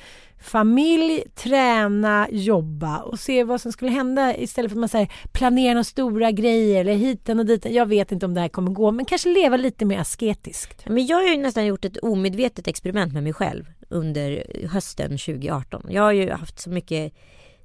familj, 0.44 1.24
träna, 1.36 2.28
jobba 2.32 3.02
och 3.02 3.20
se 3.20 3.44
vad 3.44 3.62
som 3.62 3.72
skulle 3.72 3.92
hända 3.92 4.38
istället 4.38 4.72
för 4.72 4.76
att 4.76 4.80
man 4.80 4.90
så 4.90 4.98
här, 4.98 5.12
planerar 5.32 5.74
några 5.74 5.84
stora 5.84 6.32
grejer 6.32 6.82
eller 6.82 6.94
hiten 6.94 7.40
och 7.40 7.46
dit. 7.46 7.66
Jag 7.66 7.86
vet 7.86 8.12
inte 8.12 8.26
om 8.26 8.34
det 8.34 8.42
här 8.42 8.50
kommer 8.50 8.72
gå 8.72 8.92
men 8.92 9.06
kanske 9.06 9.30
leva 9.30 9.58
lite 9.58 9.86
mer 9.86 10.00
asketiskt. 10.00 10.86
Men 10.86 11.06
jag 11.06 11.18
har 11.18 11.24
ju 11.24 11.38
nästan 11.38 11.66
gjort 11.66 11.86
ett 11.86 11.98
omedvetet 11.98 12.68
experiment 12.68 13.14
med 13.14 13.24
mig 13.24 13.34
själv 13.34 13.66
under 13.90 14.44
hösten 14.68 15.10
2018. 15.10 15.86
Jag 15.90 16.02
har 16.02 16.12
ju 16.12 16.32
haft 16.32 16.60
så 16.60 16.70
mycket 16.70 17.14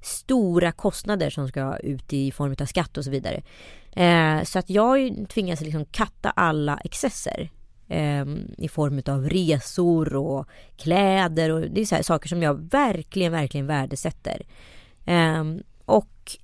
stora 0.01 0.71
kostnader 0.71 1.29
som 1.29 1.47
ska 1.47 1.77
ut 1.77 2.13
i 2.13 2.31
form 2.31 2.55
av 2.61 2.65
skatt 2.65 2.97
och 2.97 3.03
så 3.03 3.11
vidare. 3.11 3.43
Eh, 3.95 4.43
så 4.43 4.59
att 4.59 4.69
jag 4.69 4.83
har 4.83 5.25
tvingats 5.25 5.61
liksom 5.61 5.85
katta 5.85 6.29
alla 6.29 6.79
excesser 6.83 7.49
ehm, 7.89 8.53
i 8.57 8.67
form 8.67 9.01
av 9.05 9.29
resor 9.29 10.15
och 10.15 10.47
kläder 10.77 11.49
och 11.51 11.61
det 11.61 11.81
är 11.81 11.85
så 11.85 12.03
saker 12.03 12.29
som 12.29 12.43
jag 12.43 12.69
verkligen, 12.71 13.31
verkligen 13.31 13.67
värdesätter. 13.67 14.45
Ehm, 15.05 15.63
och 15.85 16.37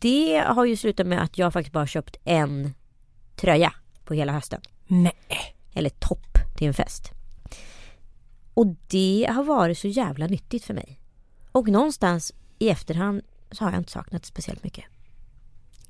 det 0.00 0.42
har 0.46 0.64
ju 0.64 0.76
slutat 0.76 1.06
med 1.06 1.22
att 1.22 1.38
jag 1.38 1.52
faktiskt 1.52 1.72
bara 1.72 1.86
köpt 1.86 2.16
en 2.24 2.74
tröja 3.36 3.72
på 4.04 4.14
hela 4.14 4.32
hösten. 4.32 4.60
Nej. 4.86 5.56
Eller 5.74 5.90
topp 5.90 6.38
till 6.56 6.66
en 6.66 6.74
fest. 6.74 7.10
Och 8.54 8.66
det 8.88 9.28
har 9.30 9.44
varit 9.44 9.78
så 9.78 9.88
jävla 9.88 10.26
nyttigt 10.26 10.64
för 10.64 10.74
mig. 10.74 11.00
Och 11.52 11.68
någonstans 11.68 12.34
i 12.58 12.68
efterhand 12.68 13.22
så 13.50 13.64
har 13.64 13.72
jag 13.72 13.80
inte 13.80 13.92
saknat 13.92 14.24
speciellt 14.24 14.64
mycket. 14.64 14.84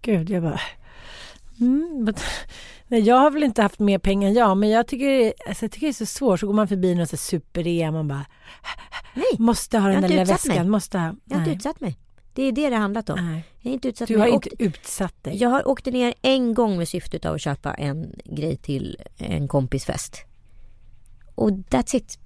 Gud, 0.02 0.30
jag 0.30 0.42
bara... 0.42 0.61
Mm, 1.61 2.04
but, 2.04 2.20
nej, 2.88 3.00
jag 3.00 3.16
har 3.16 3.30
väl 3.30 3.42
inte 3.42 3.62
haft 3.62 3.78
mer 3.78 3.98
pengar 3.98 4.28
än 4.28 4.34
jag, 4.34 4.56
men 4.56 4.68
jag 4.68 4.86
tycker, 4.86 5.32
alltså, 5.48 5.64
jag 5.64 5.72
tycker 5.72 5.86
det 5.86 5.90
är 5.90 5.92
så 5.92 6.06
svårt. 6.06 6.40
Så 6.40 6.46
går 6.46 6.54
man 6.54 6.68
förbi 6.68 6.94
någon 6.94 7.06
superrea, 7.06 7.90
man 7.90 8.08
bara... 8.08 8.26
Nej, 9.14 9.24
Måste 9.38 9.78
ha 9.78 9.88
den 9.88 10.02
där 10.02 10.08
lilla 10.08 10.20
mig. 10.24 10.32
väskan. 10.32 10.70
Måste 10.70 10.98
ha. 10.98 11.14
Jag 11.24 11.36
har 11.36 11.40
inte 11.44 11.56
utsatt 11.56 11.80
mig. 11.80 11.98
Det 12.34 12.42
är 12.42 12.52
det 12.52 12.68
det 12.68 12.74
har 12.74 12.82
handlat 12.82 13.11
om. 13.11 13.26
Nej. 13.32 13.44
Jag 13.61 13.70
har 13.70 13.74
inte 13.74 13.88
utsatt 13.88 14.08
Du 14.08 14.14
mig. 14.14 14.20
har 14.20 14.26
Jag 14.28 14.34
inte 14.34 14.48
åkte- 14.50 14.64
utsatt 14.64 15.24
dig. 15.24 15.36
Jag 15.36 15.48
har 15.48 15.68
åkt 15.68 15.86
ner 15.86 16.14
en 16.22 16.54
gång 16.54 16.76
med 16.78 16.88
syftet 16.88 17.24
av 17.24 17.34
att 17.34 17.40
köpa 17.40 17.74
en 17.74 18.14
grej 18.24 18.56
till 18.56 18.96
en 19.16 19.48
kompis 19.48 19.84
fest. 19.84 20.16
Och 21.34 21.50
that's 21.50 21.96
it. 21.96 22.18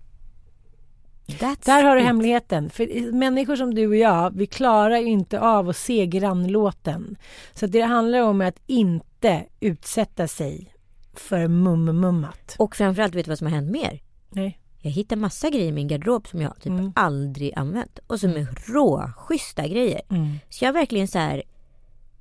That's 1.27 1.65
Där 1.65 1.83
har 1.83 1.95
du 1.97 2.01
it. 2.01 2.07
hemligheten. 2.07 2.71
För 2.71 3.13
människor 3.13 3.57
som 3.57 3.75
du 3.75 3.87
och 3.87 3.97
jag, 3.97 4.37
vi 4.37 4.47
klarar 4.47 4.97
ju 4.99 5.07
inte 5.07 5.41
av 5.41 5.69
att 5.69 5.77
se 5.77 6.07
grannlåten. 6.07 7.17
Så 7.55 7.67
det 7.67 7.81
handlar 7.81 8.23
om 8.23 8.41
att 8.41 8.59
inte 8.67 9.07
utsätta 9.61 10.29
sig 10.29 10.75
för 11.15 11.49
mummummat. 11.49 12.57
Och 12.59 12.77
framförallt, 12.77 13.15
vet 13.15 13.25
du 13.25 13.31
vad 13.31 13.39
som 13.39 13.47
har 13.47 13.55
hänt 13.55 13.71
mer? 13.71 14.03
Nej. 14.31 14.59
Jag 14.81 14.91
hittar 14.91 15.17
massa 15.17 15.51
grejer 15.51 15.67
i 15.69 15.73
min 15.73 15.89
garderob 15.89 16.29
som 16.29 16.41
jag 16.43 16.55
typ 16.57 16.67
Mm. 16.67 16.93
aldrig 16.97 17.53
använt. 17.57 17.99
Och 18.07 18.21
som 18.21 18.31
är 18.31 18.47
råschyssta 18.73 19.67
grejer. 19.67 20.01
Mm. 20.11 20.39
Så 20.51 20.65
jag 20.65 20.69
har 20.69 20.75
verkligen 20.75 21.09
så 21.09 21.19
här 21.19 21.43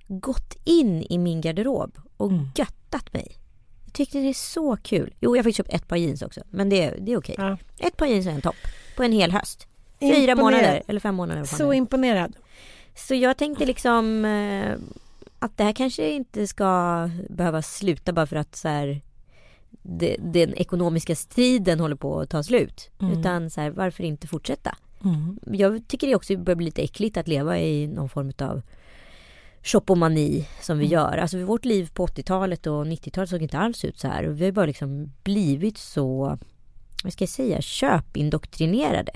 gått 0.07 0.57
in 0.63 1.01
i 1.09 1.17
min 1.17 1.41
garderob 1.41 1.97
och 2.17 2.29
Mm. 2.31 2.45
göttat 2.55 3.13
mig. 3.13 3.37
Jag 3.85 3.93
tyckte 3.93 4.17
det 4.17 4.29
är 4.29 4.33
så 4.33 4.77
kul. 4.77 5.13
Jo, 5.19 5.35
jag 5.35 5.45
fick 5.45 5.55
köpt 5.55 5.73
ett 5.73 5.87
par 5.87 5.95
jeans 5.97 6.21
också. 6.21 6.41
Men 6.49 6.69
det, 6.69 6.89
det 6.99 7.11
är 7.11 7.17
okej. 7.17 7.35
Ja. 7.37 7.57
Ett 7.79 7.97
par 7.97 8.05
jeans 8.05 8.27
och 8.27 8.31
en 8.33 8.41
topp. 8.41 8.55
På 8.97 9.03
en 9.03 9.11
hel 9.11 9.31
höst. 9.31 9.67
Fyra 9.99 10.09
Imponerad. 10.15 10.37
månader. 10.37 10.83
Eller 10.87 10.99
fem 10.99 11.15
månader. 11.15 11.43
Så 11.43 11.73
imponerad. 11.73 12.35
Så 12.95 13.15
jag 13.15 13.37
tänkte 13.37 13.65
liksom 13.65 14.25
eh, 14.25 14.75
att 15.43 15.57
det 15.57 15.63
här 15.63 15.73
kanske 15.73 16.11
inte 16.11 16.47
ska 16.47 17.09
behöva 17.29 17.61
sluta 17.61 18.13
bara 18.13 18.25
för 18.25 18.35
att 18.35 18.55
så 18.55 18.67
här, 18.67 19.01
det, 19.69 20.17
den 20.19 20.53
ekonomiska 20.53 21.15
striden 21.15 21.79
håller 21.79 21.95
på 21.95 22.19
att 22.19 22.29
ta 22.29 22.43
slut. 22.43 22.89
Mm. 23.01 23.19
Utan 23.19 23.49
så 23.49 23.61
här, 23.61 23.69
varför 23.69 24.03
inte 24.03 24.27
fortsätta? 24.27 24.77
Mm. 25.03 25.39
Jag 25.45 25.87
tycker 25.87 26.07
det 26.07 26.15
också 26.15 26.37
börjar 26.37 26.55
bli 26.55 26.65
lite 26.65 26.81
äckligt 26.81 27.17
att 27.17 27.27
leva 27.27 27.59
i 27.59 27.87
någon 27.87 28.09
form 28.09 28.31
av 28.39 28.61
shoppomani 29.63 30.47
som 30.61 30.77
vi 30.77 30.85
gör. 30.85 31.17
Alltså 31.17 31.43
vårt 31.43 31.65
liv 31.65 31.89
på 31.93 32.07
80-talet 32.07 32.67
och 32.67 32.85
90-talet 32.85 33.29
såg 33.29 33.41
inte 33.41 33.57
alls 33.57 33.85
ut 33.85 33.99
så 33.99 34.07
här. 34.07 34.27
Och 34.27 34.41
vi 34.41 34.45
har 34.45 34.51
bara 34.51 34.65
liksom 34.65 35.11
blivit 35.23 35.77
så, 35.77 36.37
vad 37.03 37.13
ska 37.13 37.21
jag 37.23 37.29
säga, 37.29 37.61
köpindoktrinerade. 37.61 39.11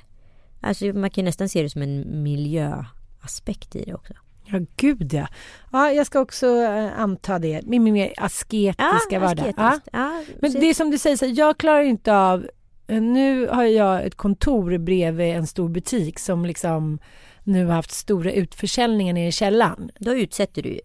Alltså 0.62 0.86
man 0.86 1.10
kan 1.10 1.26
nästan 1.26 1.50
se 1.50 1.64
det 1.64 1.70
som 1.70 1.82
en 1.82 2.24
miljöaspekt 2.24 3.76
i 3.76 3.84
det 3.86 3.94
också. 3.94 4.14
Ja, 4.52 4.60
gud 4.76 5.14
ja. 5.14 5.28
ja. 5.72 5.92
Jag 5.92 6.06
ska 6.06 6.20
också 6.20 6.48
eh, 6.48 7.00
anta 7.00 7.40
det. 7.40 7.62
Min 7.66 7.84
min 7.84 7.94
mer 7.94 8.14
asketiska 8.18 9.20
vardag. 9.20 9.54
Ja. 9.58 9.64
asketiskt. 9.64 9.90
Ja, 9.94 10.24
Men 10.42 10.52
så- 10.52 10.60
det 10.60 10.66
är 10.70 10.74
som 10.74 10.92
du 10.92 10.98
säger, 10.98 11.18
så 11.18 11.26
jag 11.26 11.58
klarar 11.58 11.82
inte 11.82 12.16
av... 12.18 12.48
eh, 12.88 13.02
Nu 13.02 13.48
har 13.48 13.64
jag 13.64 14.06
ett 14.06 14.16
kontor 14.16 14.78
bredvid 14.78 15.36
en 15.36 15.48
stor 15.48 15.70
butik 15.70 16.20
som 16.20 16.46
liksom 16.46 17.00
nu 17.48 17.66
har 17.66 17.74
haft 17.74 17.92
stora 17.92 18.32
utförsäljningar 18.32 19.14
nere 19.14 19.28
i 19.28 19.32
källaren. 19.32 19.92
Då 20.00 20.16
utsätter 20.16 20.62
du 20.62 20.80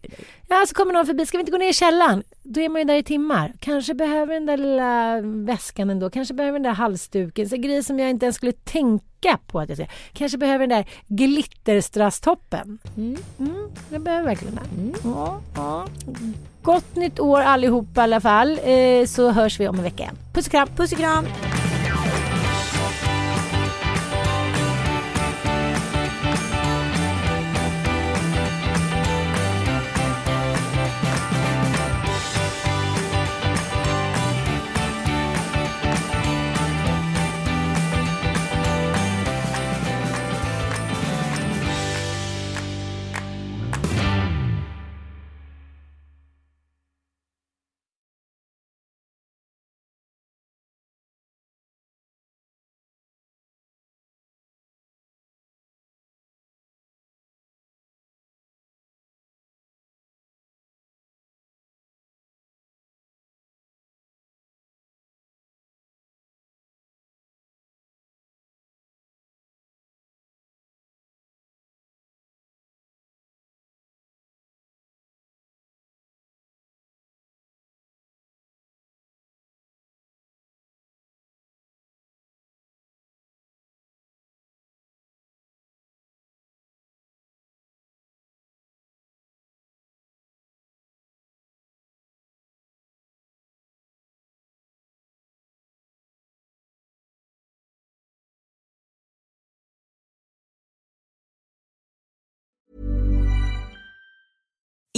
Ja, 0.48 0.64
så 0.68 0.74
kommer 0.74 0.92
någon 0.92 1.06
förbi, 1.06 1.26
ska 1.26 1.38
vi 1.38 1.40
inte 1.40 1.52
gå 1.52 1.58
ner 1.58 1.70
i 1.70 1.72
källaren? 1.72 2.22
Då 2.42 2.60
är 2.60 2.68
man 2.68 2.80
ju 2.80 2.84
där 2.84 2.94
i 2.94 3.02
timmar. 3.02 3.52
Kanske 3.60 3.94
behöver 3.94 4.34
den 4.34 4.46
där 4.46 4.56
lilla 4.56 5.20
väskan 5.20 5.90
ändå, 5.90 6.10
kanske 6.10 6.34
behöver 6.34 6.58
den 6.58 6.62
där 6.62 6.72
halsduken, 6.72 7.48
så 7.48 7.56
grejer 7.56 7.82
som 7.82 7.98
jag 7.98 8.10
inte 8.10 8.26
ens 8.26 8.36
skulle 8.36 8.52
tänka 8.52 9.38
på 9.46 9.60
att 9.60 9.68
jag 9.68 9.78
ska. 9.78 9.86
Kanske 10.12 10.38
behöver 10.38 10.66
den 10.66 10.78
där 10.78 10.86
glitterstrasstoppen. 11.06 12.78
Mm. 12.96 13.16
Mm, 13.38 13.70
jag 13.90 14.00
behöver 14.00 14.24
verkligen 14.24 14.54
den. 14.54 14.94
Ja, 15.04 15.40
ja. 15.54 15.86
Gott 16.62 16.96
nytt 16.96 17.20
år 17.20 17.40
allihopa 17.40 18.00
i 18.00 18.04
alla 18.04 18.20
fall, 18.20 18.60
eh, 18.64 19.06
så 19.06 19.30
hörs 19.30 19.60
vi 19.60 19.68
om 19.68 19.76
en 19.76 19.84
vecka 19.84 20.02
igen. 20.02 20.16
Puss 20.32 20.46
och 20.46 20.52
kram! 20.52 20.68
Puss 20.76 20.92
och 20.92 20.98
kram! 20.98 21.24